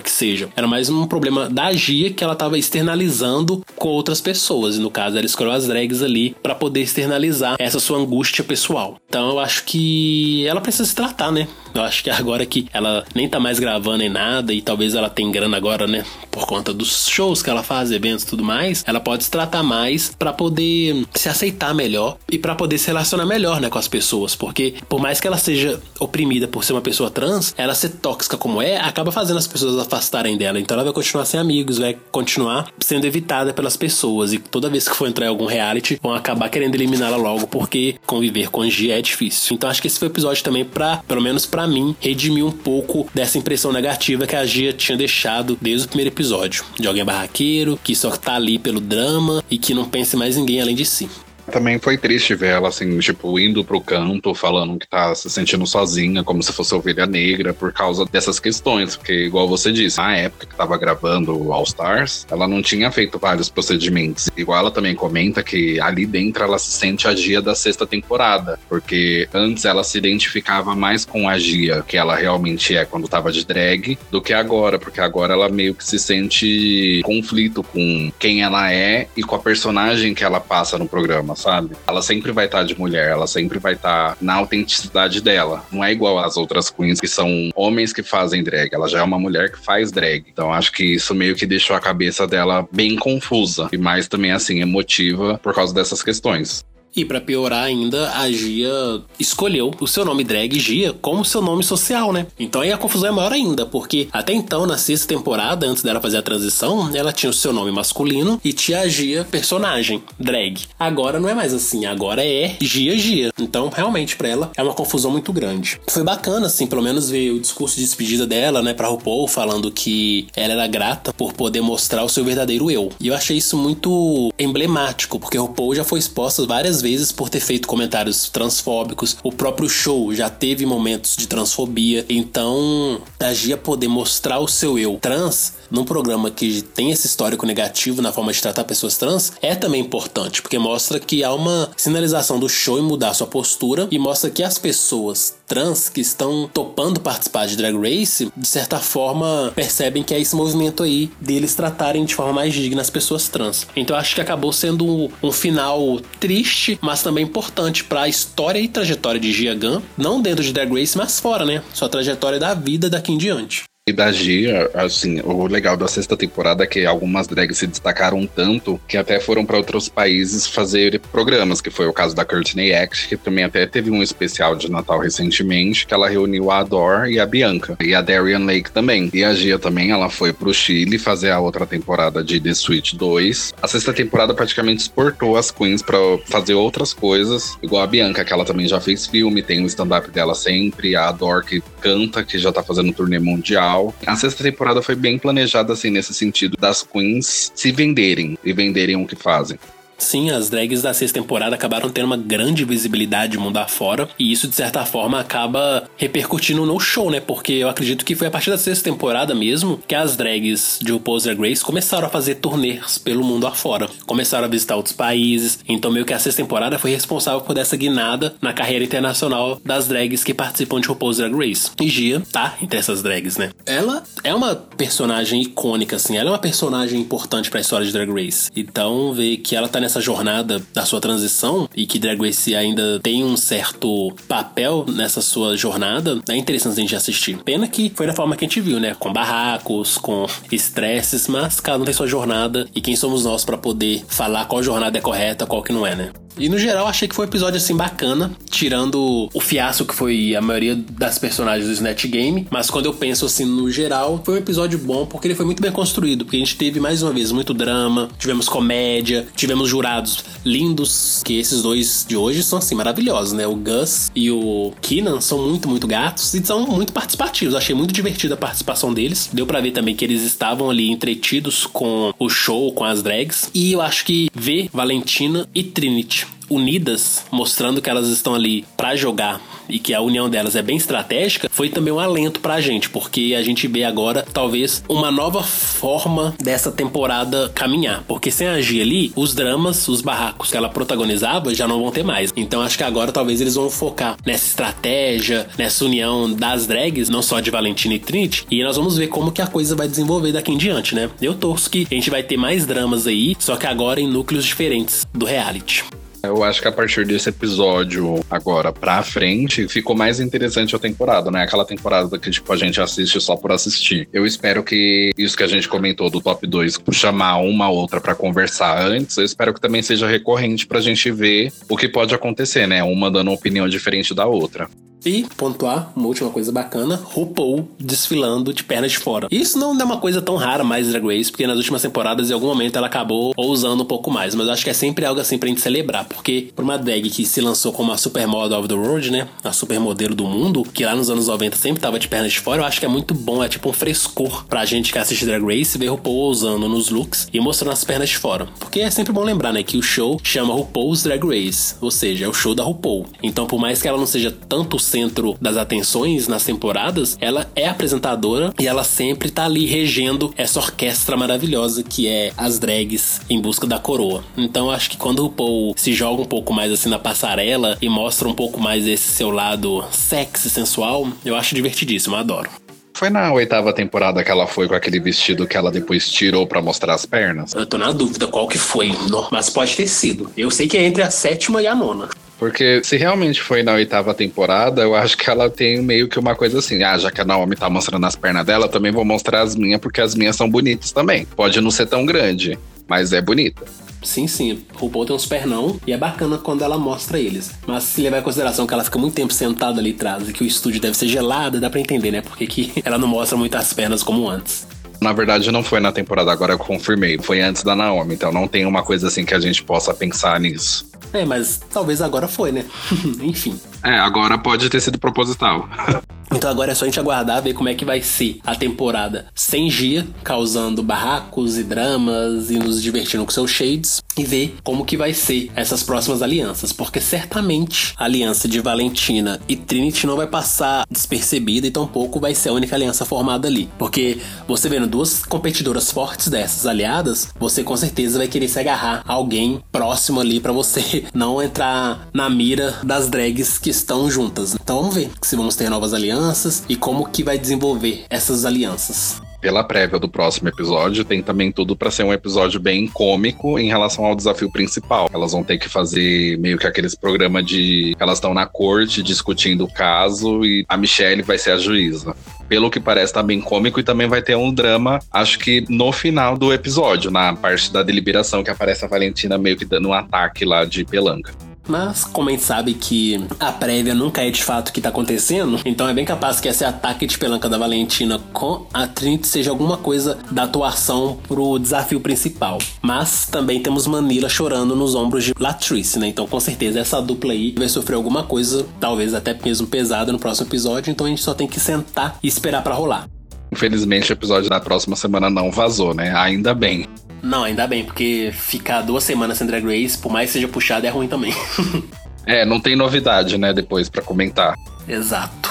Que 0.00 0.10
seja. 0.10 0.48
Era 0.56 0.66
mais 0.66 0.88
um 0.88 1.06
problema 1.06 1.48
da 1.48 1.72
Gia 1.72 2.12
que 2.12 2.22
ela 2.22 2.34
tava 2.34 2.58
externalizando 2.58 3.64
com 3.76 3.88
outras 3.88 4.20
pessoas. 4.20 4.76
E 4.76 4.80
no 4.80 4.90
caso, 4.90 5.16
ela 5.16 5.26
escolheu 5.26 5.52
as 5.52 5.66
drags 5.66 6.02
ali 6.02 6.36
para 6.42 6.54
poder 6.54 6.82
externalizar 6.82 7.56
essa 7.58 7.80
sua 7.80 7.98
angústia 7.98 8.44
pessoal. 8.44 8.96
Então 9.08 9.30
eu 9.30 9.38
acho 9.38 9.64
que 9.64 10.46
ela 10.46 10.60
precisa 10.60 10.84
se 10.84 10.94
tratar, 10.94 11.30
né? 11.30 11.48
Eu 11.74 11.82
acho 11.82 12.02
que 12.02 12.10
agora 12.10 12.44
que 12.44 12.66
ela 12.72 13.04
nem 13.14 13.28
tá 13.28 13.40
mais 13.40 13.58
gravando 13.58 13.98
nem 13.98 14.08
nada 14.08 14.52
e 14.52 14.60
talvez 14.60 14.94
ela 14.94 15.10
tenha 15.10 15.30
grana 15.30 15.56
agora, 15.56 15.86
né? 15.86 16.04
Por 16.30 16.46
conta 16.46 16.72
dos 16.72 17.08
shows 17.08 17.42
que 17.42 17.50
ela 17.50 17.62
faz, 17.62 17.90
eventos 17.90 18.24
e 18.24 18.28
tudo 18.28 18.44
mais, 18.44 18.82
ela 18.86 19.00
pode 19.00 19.24
se 19.24 19.30
tratar 19.30 19.62
mais 19.62 20.14
para 20.18 20.32
poder 20.32 21.06
se 21.14 21.28
aceitar 21.28 21.74
melhor 21.74 22.16
e 22.30 22.38
para 22.38 22.54
poder 22.54 22.78
se 22.78 22.86
relacionar 22.86 23.26
melhor, 23.26 23.60
né, 23.60 23.68
com 23.68 23.78
as 23.78 23.88
pessoas. 23.88 24.34
Porque 24.34 24.74
por 24.88 25.00
mais 25.00 25.20
que 25.20 25.26
ela 25.26 25.38
seja 25.38 25.80
oprimida 25.98 26.48
por 26.48 26.64
ser 26.64 26.72
uma 26.72 26.80
pessoa 26.80 27.10
trans, 27.10 27.54
ela 27.56 27.74
ser 27.74 27.90
tóxica 27.90 28.36
como 28.36 28.60
é, 28.60 28.78
acaba 28.78 29.12
fazendo 29.12 29.38
as 29.38 29.46
pessoas 29.46 29.78
afastarem 29.78 30.36
dela. 30.36 30.58
Então 30.58 30.74
ela 30.74 30.84
vai 30.84 30.92
continuar 30.92 31.24
sem 31.24 31.38
amigos, 31.38 31.78
vai 31.78 31.96
continuar 32.10 32.66
sendo 32.80 33.06
evitada 33.06 33.52
pelas 33.52 33.76
pessoas. 33.76 34.32
E 34.32 34.38
toda 34.38 34.68
vez 34.70 34.88
que 34.88 34.96
for 34.96 35.08
entrar 35.08 35.26
em 35.26 35.28
algum 35.28 35.46
reality, 35.46 35.98
vão 36.02 36.14
acabar 36.14 36.48
querendo 36.48 36.74
eliminá-la 36.74 37.16
logo, 37.16 37.46
porque 37.46 37.96
conviver 38.06 38.50
com 38.50 38.68
Gia 38.68 38.98
é 38.98 39.02
difícil. 39.02 39.54
Então 39.54 39.68
acho 39.68 39.80
que 39.80 39.88
esse 39.88 39.98
foi 39.98 40.08
o 40.08 40.10
episódio 40.10 40.42
também 40.42 40.64
pra, 40.64 40.98
pelo 41.08 41.20
menos 41.20 41.46
para 41.62 41.68
mim, 41.68 41.94
redimir 42.00 42.44
um 42.44 42.50
pouco 42.50 43.08
dessa 43.14 43.38
impressão 43.38 43.72
negativa 43.72 44.26
que 44.26 44.34
a 44.34 44.44
Gia 44.44 44.72
tinha 44.72 44.98
deixado 44.98 45.56
desde 45.60 45.86
o 45.86 45.88
primeiro 45.88 46.12
episódio. 46.12 46.64
De 46.76 46.88
alguém 46.88 47.04
barraqueiro, 47.04 47.78
que 47.84 47.94
só 47.94 48.10
tá 48.10 48.34
ali 48.34 48.58
pelo 48.58 48.80
drama 48.80 49.44
e 49.48 49.56
que 49.56 49.72
não 49.72 49.84
pense 49.84 50.16
mais 50.16 50.36
ninguém 50.36 50.60
além 50.60 50.74
de 50.74 50.84
si. 50.84 51.08
Também 51.50 51.78
foi 51.78 51.98
triste 51.98 52.34
ver 52.34 52.50
ela, 52.50 52.68
assim, 52.68 52.98
tipo, 52.98 53.38
indo 53.38 53.64
pro 53.64 53.80
canto, 53.80 54.34
falando 54.34 54.78
que 54.78 54.88
tá 54.88 55.14
se 55.14 55.28
sentindo 55.28 55.66
sozinha, 55.66 56.22
como 56.22 56.42
se 56.42 56.52
fosse 56.52 56.74
ovelha 56.74 57.06
negra, 57.06 57.52
por 57.52 57.72
causa 57.72 58.04
dessas 58.04 58.38
questões. 58.38 58.96
Porque, 58.96 59.12
igual 59.12 59.48
você 59.48 59.72
disse, 59.72 59.98
na 59.98 60.16
época 60.16 60.46
que 60.46 60.54
tava 60.54 60.76
gravando 60.78 61.52
All 61.52 61.64
Stars, 61.64 62.26
ela 62.30 62.46
não 62.46 62.62
tinha 62.62 62.90
feito 62.90 63.18
vários 63.18 63.48
procedimentos. 63.48 64.30
Igual 64.36 64.60
ela 64.60 64.70
também 64.70 64.94
comenta 64.94 65.42
que 65.42 65.80
ali 65.80 66.06
dentro 66.06 66.44
ela 66.44 66.58
se 66.58 66.70
sente 66.70 67.08
a 67.08 67.14
Gia 67.14 67.42
da 67.42 67.54
sexta 67.54 67.86
temporada. 67.86 68.58
Porque 68.68 69.28
antes 69.32 69.64
ela 69.64 69.84
se 69.84 69.98
identificava 69.98 70.74
mais 70.74 71.04
com 71.04 71.28
a 71.28 71.38
Gia, 71.38 71.82
que 71.82 71.96
ela 71.96 72.14
realmente 72.14 72.76
é 72.76 72.84
quando 72.84 73.08
tava 73.08 73.32
de 73.32 73.44
drag, 73.44 73.98
do 74.10 74.22
que 74.22 74.32
agora. 74.32 74.78
Porque 74.78 75.00
agora 75.00 75.34
ela 75.34 75.48
meio 75.48 75.74
que 75.74 75.84
se 75.84 75.98
sente 75.98 77.00
conflito 77.04 77.62
com 77.62 78.12
quem 78.18 78.42
ela 78.42 78.72
é 78.72 79.08
e 79.16 79.22
com 79.22 79.34
a 79.34 79.38
personagem 79.38 80.14
que 80.14 80.24
ela 80.24 80.40
passa 80.40 80.78
no 80.78 80.88
programa 80.88 81.34
sabe? 81.42 81.74
Ela 81.86 82.02
sempre 82.02 82.32
vai 82.32 82.46
estar 82.46 82.58
tá 82.58 82.64
de 82.64 82.78
mulher, 82.78 83.10
ela 83.10 83.26
sempre 83.26 83.58
vai 83.58 83.74
estar 83.74 84.10
tá 84.10 84.16
na 84.20 84.34
autenticidade 84.34 85.20
dela. 85.20 85.64
Não 85.70 85.84
é 85.84 85.92
igual 85.92 86.18
às 86.18 86.36
outras 86.36 86.70
queens 86.70 87.00
que 87.00 87.08
são 87.08 87.50
homens 87.54 87.92
que 87.92 88.02
fazem 88.02 88.42
drag. 88.42 88.70
Ela 88.72 88.88
já 88.88 89.00
é 89.00 89.02
uma 89.02 89.18
mulher 89.18 89.50
que 89.50 89.58
faz 89.58 89.90
drag. 89.90 90.24
Então 90.32 90.52
acho 90.52 90.72
que 90.72 90.84
isso 90.84 91.14
meio 91.14 91.34
que 91.34 91.46
deixou 91.46 91.74
a 91.76 91.80
cabeça 91.80 92.26
dela 92.26 92.66
bem 92.72 92.96
confusa 92.96 93.68
e 93.72 93.78
mais 93.78 94.08
também 94.08 94.32
assim 94.32 94.60
emotiva 94.60 95.38
por 95.42 95.54
causa 95.54 95.74
dessas 95.74 96.02
questões. 96.02 96.64
E 96.94 97.06
para 97.06 97.20
piorar 97.20 97.64
ainda, 97.64 98.10
a 98.12 98.30
Gia 98.30 99.00
escolheu 99.18 99.70
o 99.80 99.86
seu 99.86 100.04
nome 100.04 100.22
drag 100.24 100.60
Gia 100.60 100.92
como 100.92 101.24
seu 101.24 101.40
nome 101.40 101.64
social, 101.64 102.12
né? 102.12 102.26
Então 102.38 102.60
aí 102.60 102.70
a 102.70 102.76
confusão 102.76 103.08
é 103.08 103.12
maior 103.12 103.32
ainda, 103.32 103.64
porque 103.64 104.08
até 104.12 104.34
então, 104.34 104.66
na 104.66 104.76
sexta 104.76 105.08
temporada, 105.08 105.66
antes 105.66 105.82
dela 105.82 106.00
fazer 106.00 106.18
a 106.18 106.22
transição, 106.22 106.94
ela 106.94 107.12
tinha 107.12 107.30
o 107.30 107.32
seu 107.32 107.52
nome 107.52 107.72
masculino 107.72 108.38
e 108.44 108.52
tinha 108.52 108.80
a 108.80 108.88
Gia 108.88 109.24
personagem, 109.24 110.02
drag. 110.18 110.60
Agora 110.78 111.18
não 111.18 111.28
é 111.30 111.34
mais 111.34 111.54
assim, 111.54 111.86
agora 111.86 112.22
é 112.24 112.56
Gia 112.60 112.96
Gia. 112.98 113.32
Então, 113.40 113.70
realmente, 113.74 114.16
para 114.16 114.28
ela 114.28 114.52
é 114.54 114.62
uma 114.62 114.74
confusão 114.74 115.10
muito 115.10 115.32
grande. 115.32 115.80
Foi 115.88 116.02
bacana, 116.02 116.46
assim, 116.46 116.66
pelo 116.66 116.82
menos 116.82 117.08
ver 117.08 117.30
o 117.30 117.40
discurso 117.40 117.76
de 117.76 117.82
despedida 117.82 118.26
dela, 118.26 118.60
né, 118.60 118.74
pra 118.74 118.88
RuPaul, 118.88 119.26
falando 119.26 119.70
que 119.70 120.26
ela 120.36 120.52
era 120.52 120.66
grata 120.66 121.12
por 121.14 121.32
poder 121.32 121.62
mostrar 121.62 122.04
o 122.04 122.08
seu 122.08 122.22
verdadeiro 122.22 122.70
eu. 122.70 122.90
E 123.00 123.08
eu 123.08 123.14
achei 123.14 123.38
isso 123.38 123.56
muito 123.56 124.30
emblemático, 124.38 125.18
porque 125.18 125.38
RuPaul 125.38 125.74
já 125.74 125.84
foi 125.84 125.98
exposta 125.98 126.44
várias 126.46 126.81
vezes 126.82 127.10
por 127.12 127.30
ter 127.30 127.40
feito 127.40 127.66
comentários 127.66 128.28
transfóbicos. 128.28 129.16
O 129.22 129.32
próprio 129.32 129.68
show 129.68 130.14
já 130.14 130.28
teve 130.28 130.66
momentos 130.66 131.16
de 131.16 131.26
transfobia. 131.26 132.04
Então, 132.08 133.00
a 133.18 133.32
Gia 133.32 133.56
poder 133.56 133.88
mostrar 133.88 134.40
o 134.40 134.48
seu 134.48 134.78
eu 134.78 134.98
trans 135.00 135.61
num 135.72 135.84
programa 135.84 136.30
que 136.30 136.60
tem 136.60 136.90
esse 136.90 137.06
histórico 137.06 137.46
negativo 137.46 138.02
na 138.02 138.12
forma 138.12 138.32
de 138.32 138.42
tratar 138.42 138.64
pessoas 138.64 138.98
trans 138.98 139.32
é 139.40 139.54
também 139.54 139.80
importante, 139.80 140.42
porque 140.42 140.58
mostra 140.58 141.00
que 141.00 141.24
há 141.24 141.32
uma 141.32 141.70
sinalização 141.76 142.38
do 142.38 142.48
show 142.48 142.78
em 142.78 142.82
mudar 142.82 143.14
sua 143.14 143.26
postura 143.26 143.88
e 143.90 143.98
mostra 143.98 144.30
que 144.30 144.42
as 144.42 144.58
pessoas 144.58 145.34
trans 145.46 145.88
que 145.88 146.00
estão 146.00 146.48
topando 146.52 147.00
participar 147.00 147.46
de 147.46 147.56
Drag 147.56 147.74
Race, 147.76 148.30
de 148.36 148.46
certa 148.46 148.78
forma, 148.78 149.52
percebem 149.54 150.02
que 150.02 150.14
é 150.14 150.20
esse 150.20 150.36
movimento 150.36 150.82
aí 150.82 151.10
deles 151.20 151.54
tratarem 151.54 152.04
de 152.04 152.14
forma 152.14 152.32
mais 152.32 152.52
digna 152.52 152.82
as 152.82 152.90
pessoas 152.90 153.28
trans. 153.28 153.66
Então 153.74 153.96
acho 153.96 154.14
que 154.14 154.20
acabou 154.20 154.52
sendo 154.52 155.10
um 155.22 155.32
final 155.32 156.00
triste, 156.20 156.78
mas 156.82 157.02
também 157.02 157.24
importante 157.24 157.84
para 157.84 158.02
a 158.02 158.08
história 158.08 158.58
e 158.58 158.68
trajetória 158.68 159.20
de 159.20 159.32
Gia 159.32 159.54
Gunn, 159.54 159.80
não 159.96 160.20
dentro 160.20 160.44
de 160.44 160.52
Drag 160.52 160.70
Race, 160.70 160.96
mas 160.98 161.18
fora, 161.18 161.44
né? 161.46 161.62
Sua 161.72 161.88
trajetória 161.88 162.38
da 162.38 162.52
vida 162.52 162.90
daqui 162.90 163.12
em 163.12 163.18
diante. 163.18 163.64
E 163.88 163.92
da 163.92 164.12
Gia, 164.12 164.70
assim, 164.74 165.20
o 165.24 165.44
legal 165.48 165.76
da 165.76 165.88
sexta 165.88 166.16
temporada 166.16 166.62
é 166.62 166.68
que 166.68 166.86
algumas 166.86 167.26
drags 167.26 167.58
se 167.58 167.66
destacaram 167.66 168.24
tanto 168.28 168.80
que 168.86 168.96
até 168.96 169.18
foram 169.18 169.44
para 169.44 169.56
outros 169.56 169.88
países 169.88 170.46
fazer 170.46 171.00
programas, 171.10 171.60
que 171.60 171.68
foi 171.68 171.88
o 171.88 171.92
caso 171.92 172.14
da 172.14 172.24
Courtney 172.24 172.72
Act, 172.72 173.08
que 173.08 173.16
também 173.16 173.42
até 173.42 173.66
teve 173.66 173.90
um 173.90 174.00
especial 174.00 174.54
de 174.54 174.70
Natal 174.70 175.00
recentemente, 175.00 175.84
que 175.84 175.92
ela 175.92 176.08
reuniu 176.08 176.48
a 176.52 176.60
Ador 176.60 177.08
e 177.08 177.18
a 177.18 177.26
Bianca, 177.26 177.76
e 177.80 177.92
a 177.92 178.00
Darian 178.00 178.44
Lake 178.44 178.70
também. 178.70 179.10
E 179.12 179.24
a 179.24 179.34
Gia 179.34 179.58
também, 179.58 179.90
ela 179.90 180.08
foi 180.08 180.32
pro 180.32 180.54
Chile 180.54 180.96
fazer 180.96 181.32
a 181.32 181.40
outra 181.40 181.66
temporada 181.66 182.22
de 182.22 182.38
The 182.38 182.54
Switch 182.54 182.94
2. 182.94 183.54
A 183.60 183.66
sexta 183.66 183.92
temporada 183.92 184.32
praticamente 184.32 184.82
exportou 184.82 185.36
as 185.36 185.50
queens 185.50 185.82
para 185.82 185.98
fazer 186.26 186.54
outras 186.54 186.94
coisas, 186.94 187.58
igual 187.60 187.82
a 187.82 187.88
Bianca, 187.88 188.24
que 188.24 188.32
ela 188.32 188.44
também 188.44 188.68
já 188.68 188.80
fez 188.80 189.08
filme, 189.08 189.42
tem 189.42 189.64
o 189.64 189.66
stand-up 189.66 190.08
dela 190.08 190.36
sempre, 190.36 190.94
a 190.94 191.08
Ador 191.08 191.44
que 191.44 191.60
canta, 191.80 192.22
que 192.22 192.38
já 192.38 192.52
tá 192.52 192.62
fazendo 192.62 192.92
turnê 192.92 193.18
mundial 193.18 193.71
legal. 193.72 193.94
A 194.06 194.16
sexta 194.16 194.42
temporada 194.42 194.82
foi 194.82 194.94
bem 194.94 195.18
planejada, 195.18 195.72
assim, 195.72 195.90
nesse 195.90 196.12
sentido 196.14 196.56
das 196.56 196.82
queens 196.82 197.52
se 197.54 197.72
venderem 197.72 198.38
e 198.44 198.52
venderem 198.52 198.96
o 198.96 199.06
que 199.06 199.16
fazem. 199.16 199.58
Sim, 200.02 200.30
as 200.30 200.50
drags 200.50 200.82
da 200.82 200.92
sexta 200.92 201.20
temporada 201.20 201.54
acabaram 201.54 201.88
tendo 201.88 202.06
uma 202.06 202.16
grande 202.16 202.64
visibilidade 202.64 203.38
mundo 203.38 203.56
afora, 203.58 204.08
e 204.18 204.32
isso 204.32 204.48
de 204.48 204.54
certa 204.54 204.84
forma 204.84 205.20
acaba 205.20 205.88
repercutindo 205.96 206.66
no 206.66 206.78
show, 206.80 207.10
né? 207.10 207.20
Porque 207.20 207.52
eu 207.52 207.68
acredito 207.68 208.04
que 208.04 208.14
foi 208.14 208.26
a 208.26 208.30
partir 208.30 208.50
da 208.50 208.58
sexta 208.58 208.84
temporada 208.84 209.34
mesmo 209.34 209.80
que 209.86 209.94
as 209.94 210.16
drags 210.16 210.78
de 210.82 210.92
RuPaul's 210.92 211.24
Drag 211.24 211.40
Race 211.40 211.64
começaram 211.64 212.06
a 212.06 212.10
fazer 212.10 212.36
turnês 212.36 212.98
pelo 212.98 213.24
mundo 213.24 213.46
afora, 213.46 213.88
começaram 214.04 214.44
a 214.44 214.48
visitar 214.48 214.76
outros 214.76 214.94
países, 214.94 215.60
então 215.68 215.90
meio 215.90 216.04
que 216.04 216.12
a 216.12 216.18
sexta 216.18 216.42
temporada 216.42 216.78
foi 216.78 216.90
responsável 216.90 217.40
por 217.40 217.56
essa 217.56 217.76
guinada 217.76 218.34
na 218.40 218.52
carreira 218.52 218.84
internacional 218.84 219.60
das 219.64 219.86
drags 219.86 220.24
que 220.24 220.34
participam 220.34 220.80
de 220.80 220.88
RuPaul's 220.88 221.18
Drag 221.18 221.34
Race. 221.34 221.70
E 221.80 221.88
Gia 221.88 222.20
tá 222.20 222.56
entre 222.60 222.78
essas 222.78 223.02
drags, 223.02 223.36
né? 223.36 223.50
Ela 223.64 224.02
é 224.24 224.34
uma 224.34 224.54
personagem 224.54 225.40
icônica, 225.42 225.96
assim, 225.96 226.16
ela 226.16 226.28
é 226.28 226.32
uma 226.32 226.38
personagem 226.38 227.00
importante 227.00 227.50
para 227.50 227.60
a 227.60 227.62
história 227.62 227.86
de 227.86 227.92
Drag 227.92 228.10
Race. 228.10 228.50
Então 228.56 229.12
ver 229.12 229.38
que 229.38 229.54
ela 229.54 229.68
tá 229.68 229.80
nessa 229.80 229.91
essa 229.92 230.00
jornada 230.00 230.62
da 230.72 230.86
sua 230.86 231.00
transição 231.00 231.68
e 231.76 231.86
que 231.86 231.98
Drag 231.98 232.20
Race 232.20 232.54
ainda 232.54 232.98
tem 233.00 233.22
um 233.22 233.36
certo 233.36 234.12
papel 234.26 234.86
nessa 234.88 235.20
sua 235.20 235.56
jornada, 235.56 236.20
é 236.28 236.36
interessante 236.36 236.78
a 236.78 236.80
gente 236.80 236.96
assistir. 236.96 237.38
Pena 237.44 237.68
que 237.68 237.92
foi 237.94 238.06
da 238.06 238.14
forma 238.14 238.34
que 238.36 238.44
a 238.44 238.48
gente 238.48 238.60
viu, 238.60 238.80
né? 238.80 238.96
Com 238.98 239.12
barracos, 239.12 239.98
com 239.98 240.26
estresses, 240.50 241.28
mas 241.28 241.60
cada 241.60 241.82
um 241.82 241.84
tem 241.84 241.94
sua 241.94 242.06
jornada 242.06 242.66
e 242.74 242.80
quem 242.80 242.96
somos 242.96 243.24
nós 243.24 243.44
para 243.44 243.58
poder 243.58 244.02
falar 244.08 244.46
qual 244.46 244.62
jornada 244.62 244.96
é 244.96 245.00
correta, 245.00 245.46
qual 245.46 245.62
que 245.62 245.72
não 245.72 245.86
é, 245.86 245.94
né? 245.94 246.10
E 246.38 246.48
no 246.48 246.58
geral, 246.58 246.86
achei 246.86 247.06
que 247.06 247.14
foi 247.14 247.26
um 247.26 247.28
episódio 247.28 247.56
assim 247.58 247.76
bacana, 247.76 248.32
tirando 248.50 249.28
o 249.32 249.40
fiasco 249.40 249.84
que 249.84 249.94
foi 249.94 250.34
a 250.34 250.40
maioria 250.40 250.74
das 250.76 251.18
personagens 251.18 251.66
do 251.66 251.72
Snatch 251.72 252.06
Game. 252.06 252.46
Mas 252.50 252.70
quando 252.70 252.86
eu 252.86 252.94
penso 252.94 253.26
assim 253.26 253.44
no 253.44 253.70
geral, 253.70 254.20
foi 254.24 254.34
um 254.34 254.38
episódio 254.38 254.78
bom 254.78 255.06
porque 255.06 255.28
ele 255.28 255.34
foi 255.34 255.44
muito 255.44 255.60
bem 255.60 255.70
construído. 255.70 256.24
Porque 256.24 256.36
a 256.36 256.40
gente 256.40 256.56
teve 256.56 256.80
mais 256.80 257.02
uma 257.02 257.12
vez 257.12 257.30
muito 257.32 257.52
drama, 257.52 258.08
tivemos 258.18 258.48
comédia, 258.48 259.26
tivemos 259.36 259.68
jurados 259.68 260.24
lindos. 260.44 261.22
Que 261.24 261.38
esses 261.38 261.62
dois 261.62 262.04
de 262.08 262.16
hoje 262.16 262.42
são 262.42 262.58
assim 262.58 262.74
maravilhosos, 262.74 263.32
né? 263.32 263.46
O 263.46 263.54
Gus 263.54 264.10
e 264.14 264.30
o 264.30 264.72
Keenan 264.80 265.20
são 265.20 265.38
muito, 265.46 265.68
muito 265.68 265.86
gatos 265.86 266.32
e 266.34 266.44
são 266.44 266.66
muito 266.66 266.92
participativos. 266.92 267.54
achei 267.54 267.74
muito 267.74 267.92
divertida 267.92 268.34
a 268.34 268.38
participação 268.38 268.92
deles. 268.92 269.28
Deu 269.32 269.46
para 269.46 269.60
ver 269.60 269.72
também 269.72 269.94
que 269.94 270.04
eles 270.04 270.22
estavam 270.22 270.70
ali 270.70 270.90
entretidos 270.90 271.66
com 271.66 272.12
o 272.18 272.28
show, 272.28 272.72
com 272.72 272.84
as 272.84 273.02
drags. 273.02 273.50
E 273.54 273.72
eu 273.72 273.80
acho 273.80 274.04
que 274.04 274.28
ver 274.34 274.68
Valentina 274.72 275.46
e 275.54 275.62
Trinity 275.62 276.21
unidas, 276.52 277.24
mostrando 277.30 277.80
que 277.80 277.90
elas 277.90 278.08
estão 278.08 278.34
ali 278.34 278.64
para 278.76 278.96
jogar 278.96 279.40
e 279.68 279.78
que 279.78 279.94
a 279.94 280.00
união 280.00 280.28
delas 280.28 280.56
é 280.56 280.62
bem 280.62 280.76
estratégica, 280.76 281.48
foi 281.50 281.68
também 281.68 281.92
um 281.92 281.98
alento 281.98 282.40
pra 282.40 282.60
gente, 282.60 282.90
porque 282.90 283.34
a 283.36 283.42
gente 283.42 283.66
vê 283.66 283.84
agora 283.84 284.24
talvez 284.32 284.84
uma 284.88 285.10
nova 285.10 285.42
forma 285.42 286.34
dessa 286.42 286.70
temporada 286.70 287.50
caminhar, 287.54 288.04
porque 288.06 288.30
sem 288.30 288.46
agir 288.46 288.82
ali, 288.82 289.12
os 289.16 289.34
dramas, 289.34 289.88
os 289.88 290.00
barracos 290.00 290.50
que 290.50 290.56
ela 290.56 290.68
protagonizava 290.68 291.54
já 291.54 291.66
não 291.66 291.80
vão 291.80 291.90
ter 291.90 292.02
mais. 292.02 292.32
Então 292.36 292.60
acho 292.60 292.76
que 292.76 292.84
agora 292.84 293.12
talvez 293.12 293.40
eles 293.40 293.54
vão 293.54 293.70
focar 293.70 294.16
nessa 294.26 294.46
estratégia, 294.46 295.48
nessa 295.56 295.84
união 295.84 296.30
das 296.30 296.66
drags, 296.66 297.08
não 297.08 297.22
só 297.22 297.40
de 297.40 297.50
Valentina 297.50 297.94
e 297.94 297.98
Trinity, 297.98 298.46
e 298.50 298.62
nós 298.62 298.76
vamos 298.76 298.96
ver 298.96 299.08
como 299.08 299.32
que 299.32 299.42
a 299.42 299.46
coisa 299.46 299.74
vai 299.74 299.88
desenvolver 299.88 300.32
daqui 300.32 300.52
em 300.52 300.58
diante, 300.58 300.94
né? 300.94 301.10
Eu 301.20 301.34
torço 301.34 301.70
que 301.70 301.86
a 301.90 301.94
gente 301.94 302.10
vai 302.10 302.22
ter 302.22 302.36
mais 302.36 302.66
dramas 302.66 303.06
aí, 303.06 303.36
só 303.38 303.56
que 303.56 303.66
agora 303.66 304.00
em 304.00 304.08
núcleos 304.08 304.44
diferentes 304.44 305.06
do 305.14 305.24
reality. 305.24 305.84
Eu 306.22 306.44
acho 306.44 306.62
que 306.62 306.68
a 306.68 306.72
partir 306.72 307.04
desse 307.04 307.28
episódio 307.28 308.20
agora 308.30 308.72
pra 308.72 309.02
frente, 309.02 309.66
ficou 309.66 309.96
mais 309.96 310.20
interessante 310.20 310.74
a 310.76 310.78
temporada, 310.78 311.30
né? 311.32 311.42
Aquela 311.42 311.64
temporada 311.64 312.16
que, 312.16 312.30
tipo, 312.30 312.52
a 312.52 312.56
gente 312.56 312.80
assiste 312.80 313.20
só 313.20 313.34
por 313.34 313.50
assistir. 313.50 314.08
Eu 314.12 314.24
espero 314.24 314.62
que 314.62 315.10
isso 315.18 315.36
que 315.36 315.42
a 315.42 315.48
gente 315.48 315.68
comentou 315.68 316.08
do 316.08 316.20
top 316.20 316.46
2, 316.46 316.78
chamar 316.92 317.38
uma 317.38 317.68
outra 317.68 318.00
para 318.00 318.14
conversar 318.14 318.86
antes, 318.86 319.16
eu 319.16 319.24
espero 319.24 319.52
que 319.52 319.60
também 319.60 319.82
seja 319.82 320.06
recorrente 320.06 320.66
pra 320.66 320.80
gente 320.80 321.10
ver 321.10 321.52
o 321.68 321.76
que 321.76 321.88
pode 321.88 322.14
acontecer, 322.14 322.68
né? 322.68 322.84
Uma 322.84 323.10
dando 323.10 323.28
uma 323.28 323.34
opinião 323.34 323.68
diferente 323.68 324.14
da 324.14 324.26
outra. 324.26 324.68
E 325.04 325.26
pontuar 325.36 325.92
uma 325.96 326.06
última 326.06 326.30
coisa 326.30 326.52
bacana: 326.52 327.00
RuPaul 327.02 327.68
desfilando 327.78 328.52
de 328.52 328.64
pernas 328.64 328.92
de 328.92 328.98
fora. 328.98 329.28
Isso 329.30 329.58
não 329.58 329.78
é 329.78 329.84
uma 329.84 329.98
coisa 329.98 330.22
tão 330.22 330.36
rara 330.36 330.62
mais 330.62 330.88
Drag 330.88 331.04
Race, 331.04 331.30
porque 331.30 331.46
nas 331.46 331.56
últimas 331.56 331.82
temporadas, 331.82 332.30
em 332.30 332.34
algum 332.34 332.46
momento, 332.46 332.76
ela 332.76 332.86
acabou 332.86 333.32
ousando 333.36 333.82
um 333.82 333.86
pouco 333.86 334.10
mais. 334.10 334.34
Mas 334.34 334.46
eu 334.46 334.52
acho 334.52 334.64
que 334.64 334.70
é 334.70 334.74
sempre 334.74 335.04
algo 335.04 335.20
assim 335.20 335.38
pra 335.38 335.48
gente 335.48 335.60
celebrar, 335.60 336.04
porque 336.04 336.50
por 336.54 336.62
uma 336.62 336.78
drag 336.78 337.10
que 337.10 337.24
se 337.24 337.40
lançou 337.40 337.72
como 337.72 337.92
a 337.92 337.96
supermodel 337.96 338.58
of 338.58 338.68
the 338.68 338.74
world, 338.74 339.10
né? 339.10 339.28
A 339.42 339.52
supermodelo 339.52 340.14
do 340.14 340.24
mundo, 340.24 340.62
que 340.62 340.84
lá 340.84 340.94
nos 340.94 341.10
anos 341.10 341.26
90 341.26 341.56
sempre 341.56 341.82
tava 341.82 341.98
de 341.98 342.08
pernas 342.08 342.32
de 342.32 342.40
fora, 342.40 342.62
eu 342.62 342.66
acho 342.66 342.78
que 342.78 342.86
é 342.86 342.88
muito 342.88 343.14
bom, 343.14 343.42
é 343.42 343.48
tipo 343.48 343.68
um 343.68 343.72
frescor 343.72 344.44
pra 344.46 344.64
gente 344.64 344.92
que 344.92 344.98
assiste 344.98 345.24
Drag 345.24 345.42
Race 345.44 345.76
ver 345.76 345.88
RuPaul 345.88 346.16
ousando 346.16 346.68
nos 346.68 346.90
looks 346.90 347.28
e 347.32 347.40
mostrando 347.40 347.72
as 347.72 347.84
pernas 347.84 348.10
de 348.10 348.18
fora. 348.18 348.46
Porque 348.58 348.80
é 348.80 348.90
sempre 348.90 349.12
bom 349.12 349.22
lembrar, 349.22 349.52
né, 349.52 349.62
que 349.62 349.76
o 349.76 349.82
show 349.82 350.20
chama 350.22 350.54
RuPaul's 350.54 351.02
Drag 351.02 351.24
Race, 351.24 351.74
ou 351.80 351.90
seja, 351.90 352.26
é 352.26 352.28
o 352.28 352.34
show 352.34 352.54
da 352.54 352.62
RuPaul. 352.62 353.06
Então, 353.22 353.46
por 353.46 353.58
mais 353.58 353.80
que 353.82 353.88
ela 353.88 353.98
não 353.98 354.06
seja 354.06 354.30
tanto 354.48 354.78
centro 354.92 355.36
das 355.40 355.56
atenções 355.56 356.28
nas 356.28 356.44
temporadas, 356.44 357.16
ela 357.18 357.50
é 357.56 357.66
apresentadora 357.66 358.52
e 358.60 358.66
ela 358.66 358.84
sempre 358.84 359.30
tá 359.30 359.46
ali 359.46 359.64
regendo 359.64 360.34
essa 360.36 360.60
orquestra 360.60 361.16
maravilhosa 361.16 361.82
que 361.82 362.06
é 362.06 362.30
as 362.36 362.58
drags 362.58 363.22
em 363.30 363.40
busca 363.40 363.66
da 363.66 363.78
coroa. 363.78 364.22
Então 364.36 364.70
acho 364.70 364.90
que 364.90 364.98
quando 364.98 365.24
o 365.24 365.30
Paul 365.30 365.74
se 365.76 365.94
joga 365.94 366.22
um 366.22 366.26
pouco 366.26 366.52
mais 366.52 366.70
assim 366.70 366.90
na 366.90 366.98
passarela 366.98 367.78
e 367.80 367.88
mostra 367.88 368.28
um 368.28 368.34
pouco 368.34 368.60
mais 368.60 368.86
esse 368.86 369.08
seu 369.12 369.30
lado 369.30 369.82
sexy, 369.90 370.50
sensual, 370.50 371.08
eu 371.24 371.34
acho 371.34 371.54
divertidíssimo, 371.54 372.14
eu 372.14 372.20
adoro. 372.20 372.50
Foi 372.94 373.08
na 373.08 373.32
oitava 373.32 373.72
temporada 373.72 374.22
que 374.22 374.30
ela 374.30 374.46
foi 374.46 374.68
com 374.68 374.74
aquele 374.74 375.00
vestido 375.00 375.46
que 375.46 375.56
ela 375.56 375.72
depois 375.72 376.08
tirou 376.08 376.46
para 376.46 376.60
mostrar 376.60 376.94
as 376.94 377.06
pernas? 377.06 377.54
Eu 377.54 377.66
tô 377.66 377.78
na 377.78 377.90
dúvida 377.90 378.26
qual 378.26 378.46
que 378.46 378.58
foi, 378.58 378.92
mas 379.30 379.48
pode 379.48 379.74
ter 379.74 379.88
sido. 379.88 380.30
Eu 380.36 380.50
sei 380.50 380.68
que 380.68 380.76
é 380.76 380.84
entre 380.84 381.02
a 381.02 381.10
sétima 381.10 381.62
e 381.62 381.66
a 381.66 381.74
nona. 381.74 382.08
Porque 382.42 382.82
se 382.82 382.96
realmente 382.96 383.40
foi 383.40 383.62
na 383.62 383.74
oitava 383.74 384.12
temporada, 384.12 384.82
eu 384.82 384.96
acho 384.96 385.16
que 385.16 385.30
ela 385.30 385.48
tem 385.48 385.80
meio 385.80 386.08
que 386.08 386.18
uma 386.18 386.34
coisa 386.34 386.58
assim: 386.58 386.82
ah, 386.82 386.98
já 386.98 387.08
que 387.08 387.20
a 387.20 387.24
Naomi 387.24 387.54
tá 387.54 387.70
mostrando 387.70 388.04
as 388.04 388.16
pernas 388.16 388.44
dela, 388.44 388.68
também 388.68 388.90
vou 388.90 389.04
mostrar 389.04 389.42
as 389.42 389.54
minhas, 389.54 389.80
porque 389.80 390.00
as 390.00 390.16
minhas 390.16 390.34
são 390.34 390.50
bonitas 390.50 390.90
também. 390.90 391.24
Pode 391.24 391.60
não 391.60 391.70
ser 391.70 391.86
tão 391.86 392.04
grande, 392.04 392.58
mas 392.88 393.12
é 393.12 393.20
bonita. 393.20 393.62
Sim, 394.02 394.26
sim. 394.26 394.64
RuPaul 394.74 395.06
tem 395.06 395.14
uns 395.14 395.24
pernão 395.24 395.78
e 395.86 395.92
é 395.92 395.96
bacana 395.96 396.36
quando 396.36 396.64
ela 396.64 396.76
mostra 396.76 397.16
eles. 397.16 397.52
Mas 397.64 397.84
se 397.84 398.00
levar 398.00 398.18
em 398.18 398.22
consideração 398.22 398.66
que 398.66 398.74
ela 398.74 398.82
fica 398.82 398.98
muito 398.98 399.14
tempo 399.14 399.32
sentada 399.32 399.78
ali 399.78 399.92
atrás 399.92 400.28
e 400.28 400.32
que 400.32 400.42
o 400.42 400.46
estúdio 400.46 400.80
deve 400.80 400.96
ser 400.96 401.06
gelado, 401.06 401.60
dá 401.60 401.70
pra 401.70 401.78
entender, 401.78 402.10
né? 402.10 402.22
Porque 402.22 402.48
que 402.48 402.72
ela 402.84 402.98
não 402.98 403.06
mostra 403.06 403.38
muitas 403.38 403.72
pernas 403.72 404.02
como 404.02 404.28
antes. 404.28 404.66
Na 405.00 405.12
verdade, 405.12 405.52
não 405.52 405.62
foi 405.62 405.78
na 405.78 405.92
temporada, 405.92 406.32
agora 406.32 406.54
eu 406.54 406.58
confirmei. 406.58 407.18
Foi 407.18 407.40
antes 407.40 407.62
da 407.62 407.76
Naomi, 407.76 408.14
então 408.14 408.32
não 408.32 408.48
tem 408.48 408.66
uma 408.66 408.82
coisa 408.82 409.06
assim 409.06 409.24
que 409.24 409.32
a 409.32 409.38
gente 409.38 409.62
possa 409.62 409.94
pensar 409.94 410.40
nisso. 410.40 410.90
É, 411.12 411.24
mas 411.24 411.60
talvez 411.72 412.00
agora 412.00 412.28
foi, 412.28 412.52
né? 412.52 412.64
Enfim. 413.20 413.58
É, 413.82 413.98
agora 413.98 414.38
pode 414.38 414.68
ter 414.68 414.80
sido 414.80 414.98
proposital. 414.98 415.68
Então 416.34 416.50
agora 416.50 416.72
é 416.72 416.74
só 416.74 416.84
a 416.84 416.88
gente 416.88 416.98
aguardar 416.98 417.42
ver 417.42 417.52
como 417.52 417.68
é 417.68 417.74
que 417.74 417.84
vai 417.84 418.00
ser 418.00 418.38
a 418.44 418.54
temporada 418.54 419.26
sem 419.34 419.68
Gia, 419.68 420.06
causando 420.24 420.82
barracos 420.82 421.58
e 421.58 421.62
dramas 421.62 422.50
e 422.50 422.58
nos 422.58 422.82
divertindo 422.82 423.24
com 423.24 423.30
seus 423.30 423.50
shades 423.50 424.02
e 424.16 424.24
ver 424.24 424.56
como 424.62 424.84
que 424.84 424.96
vai 424.96 425.14
ser 425.14 425.50
essas 425.54 425.82
próximas 425.82 426.22
alianças, 426.22 426.72
porque 426.72 427.00
certamente 427.00 427.94
a 427.96 428.04
aliança 428.04 428.48
de 428.48 428.60
Valentina 428.60 429.40
e 429.48 429.56
Trinity 429.56 430.06
não 430.06 430.16
vai 430.16 430.26
passar 430.26 430.84
despercebida 430.90 431.66
e 431.66 431.70
tampouco 431.70 432.20
vai 432.20 432.34
ser 432.34 432.50
a 432.50 432.52
única 432.52 432.76
aliança 432.76 433.04
formada 433.04 433.48
ali, 433.48 433.68
porque 433.78 434.18
você 434.46 434.68
vendo 434.68 434.86
duas 434.86 435.24
competidoras 435.24 435.90
fortes 435.90 436.28
dessas 436.28 436.66
aliadas, 436.66 437.28
você 437.38 437.62
com 437.62 437.76
certeza 437.76 438.18
vai 438.18 438.28
querer 438.28 438.48
se 438.48 438.58
agarrar 438.58 439.02
a 439.06 439.12
alguém 439.12 439.62
próximo 439.70 440.20
ali 440.20 440.40
para 440.40 440.52
você 440.52 440.91
não 441.14 441.42
entrar 441.42 442.08
na 442.12 442.28
mira 442.28 442.74
das 442.82 443.08
drags 443.08 443.58
que 443.58 443.70
estão 443.70 444.10
juntas. 444.10 444.54
Então 444.54 444.80
vamos 444.80 444.94
ver 444.94 445.10
se 445.22 445.36
vamos 445.36 445.56
ter 445.56 445.68
novas 445.68 445.94
alianças 445.94 446.64
e 446.68 446.76
como 446.76 447.08
que 447.08 447.22
vai 447.22 447.38
desenvolver 447.38 448.04
essas 448.10 448.44
alianças 448.44 449.20
pela 449.42 449.64
prévia 449.64 449.98
do 449.98 450.08
próximo 450.08 450.48
episódio, 450.48 451.04
tem 451.04 451.20
também 451.20 451.50
tudo 451.50 451.74
para 451.74 451.90
ser 451.90 452.04
um 452.04 452.12
episódio 452.12 452.60
bem 452.60 452.86
cômico 452.86 453.58
em 453.58 453.66
relação 453.66 454.04
ao 454.04 454.14
desafio 454.14 454.50
principal. 454.50 455.10
Elas 455.12 455.32
vão 455.32 455.42
ter 455.42 455.58
que 455.58 455.68
fazer 455.68 456.38
meio 456.38 456.56
que 456.56 456.66
aqueles 456.66 456.94
programas 456.94 457.44
de. 457.44 457.96
Elas 457.98 458.18
estão 458.18 458.32
na 458.32 458.46
corte 458.46 459.02
discutindo 459.02 459.64
o 459.64 459.74
caso 459.74 460.44
e 460.44 460.64
a 460.68 460.76
Michelle 460.76 461.22
vai 461.22 461.38
ser 461.38 461.50
a 461.50 461.58
juíza 461.58 462.14
pelo 462.52 462.70
que 462.70 462.78
parece 462.78 463.14
tá 463.14 463.22
bem 463.22 463.40
cômico 463.40 463.80
e 463.80 463.82
também 463.82 464.06
vai 464.06 464.20
ter 464.20 464.36
um 464.36 464.52
drama, 464.52 464.98
acho 465.10 465.38
que 465.38 465.64
no 465.70 465.90
final 465.90 466.36
do 466.36 466.52
episódio, 466.52 467.10
na 467.10 467.34
parte 467.34 467.72
da 467.72 467.82
deliberação 467.82 468.44
que 468.44 468.50
aparece 468.50 468.84
a 468.84 468.88
Valentina 468.88 469.38
meio 469.38 469.56
que 469.56 469.64
dando 469.64 469.88
um 469.88 469.94
ataque 469.94 470.44
lá 470.44 470.66
de 470.66 470.84
pelanca. 470.84 471.32
Mas, 471.66 472.04
como 472.04 472.28
a 472.28 472.32
gente 472.32 472.42
sabe 472.42 472.74
que 472.74 473.24
a 473.38 473.52
prévia 473.52 473.94
nunca 473.94 474.22
é 474.22 474.30
de 474.30 474.42
fato 474.42 474.68
o 474.68 474.72
que 474.72 474.80
tá 474.80 474.88
acontecendo, 474.88 475.60
então 475.64 475.88
é 475.88 475.94
bem 475.94 476.04
capaz 476.04 476.40
que 476.40 476.48
esse 476.48 476.64
ataque 476.64 477.06
de 477.06 477.18
pelanca 477.18 477.48
da 477.48 477.58
Valentina 477.58 478.20
com 478.32 478.66
a 478.72 478.86
Trinity 478.86 479.26
seja 479.26 479.50
alguma 479.50 479.76
coisa 479.76 480.18
da 480.30 480.44
atuação 480.44 481.18
pro 481.28 481.58
desafio 481.58 482.00
principal. 482.00 482.58
Mas 482.80 483.26
também 483.26 483.62
temos 483.62 483.86
Manila 483.86 484.28
chorando 484.28 484.74
nos 484.74 484.94
ombros 484.94 485.24
de 485.24 485.34
Latrice, 485.38 485.98
né? 485.98 486.08
Então, 486.08 486.26
com 486.26 486.40
certeza, 486.40 486.80
essa 486.80 487.00
dupla 487.00 487.32
aí 487.32 487.54
vai 487.56 487.68
sofrer 487.68 487.96
alguma 487.96 488.24
coisa, 488.24 488.66
talvez 488.80 489.14
até 489.14 489.36
mesmo 489.44 489.66
pesada 489.66 490.12
no 490.12 490.18
próximo 490.18 490.48
episódio, 490.48 490.90
então 490.90 491.06
a 491.06 491.10
gente 491.10 491.22
só 491.22 491.34
tem 491.34 491.46
que 491.46 491.60
sentar 491.60 492.18
e 492.22 492.28
esperar 492.28 492.62
para 492.62 492.74
rolar. 492.74 493.06
Infelizmente, 493.52 494.10
o 494.10 494.14
episódio 494.14 494.48
da 494.48 494.58
próxima 494.58 494.96
semana 494.96 495.28
não 495.28 495.50
vazou, 495.50 495.92
né? 495.92 496.16
Ainda 496.16 496.54
bem. 496.54 496.88
Não, 497.22 497.44
ainda 497.44 497.66
bem, 497.66 497.84
porque 497.84 498.32
ficar 498.34 498.82
duas 498.82 499.04
semanas 499.04 499.38
sem 499.38 499.46
Drag 499.46 499.64
Race, 499.64 499.96
por 499.96 500.10
mais 500.10 500.28
que 500.28 500.32
seja 500.34 500.48
puxado, 500.48 500.86
é 500.86 500.90
ruim 500.90 501.06
também. 501.06 501.32
é, 502.26 502.44
não 502.44 502.60
tem 502.60 502.74
novidade, 502.74 503.38
né, 503.38 503.52
depois 503.52 503.88
para 503.88 504.02
comentar. 504.02 504.56
Exato. 504.88 505.48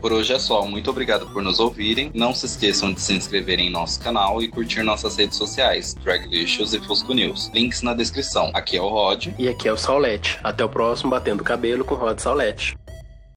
Por 0.00 0.12
hoje 0.12 0.32
é 0.32 0.38
só. 0.38 0.64
Muito 0.64 0.88
obrigado 0.88 1.26
por 1.26 1.42
nos 1.42 1.58
ouvirem. 1.58 2.10
Não 2.14 2.32
se 2.32 2.46
esqueçam 2.46 2.92
de 2.92 3.00
se 3.00 3.12
inscrever 3.12 3.58
em 3.58 3.70
nosso 3.70 4.00
canal 4.00 4.42
e 4.42 4.48
curtir 4.48 4.82
nossas 4.82 5.16
redes 5.16 5.36
sociais, 5.36 5.94
Draglicious 5.94 6.72
e 6.74 6.80
Fusco 6.80 7.12
News. 7.12 7.50
Links 7.52 7.82
na 7.82 7.92
descrição. 7.92 8.50
Aqui 8.54 8.76
é 8.76 8.80
o 8.80 8.88
Rod. 8.88 9.28
E 9.38 9.48
aqui 9.48 9.68
é 9.68 9.72
o 9.72 9.76
Saulete. 9.76 10.38
Até 10.44 10.64
o 10.64 10.68
próximo 10.68 11.10
Batendo 11.10 11.42
Cabelo 11.42 11.84
com 11.84 11.94
Rod 11.94 12.18
Saulete. 12.18 12.76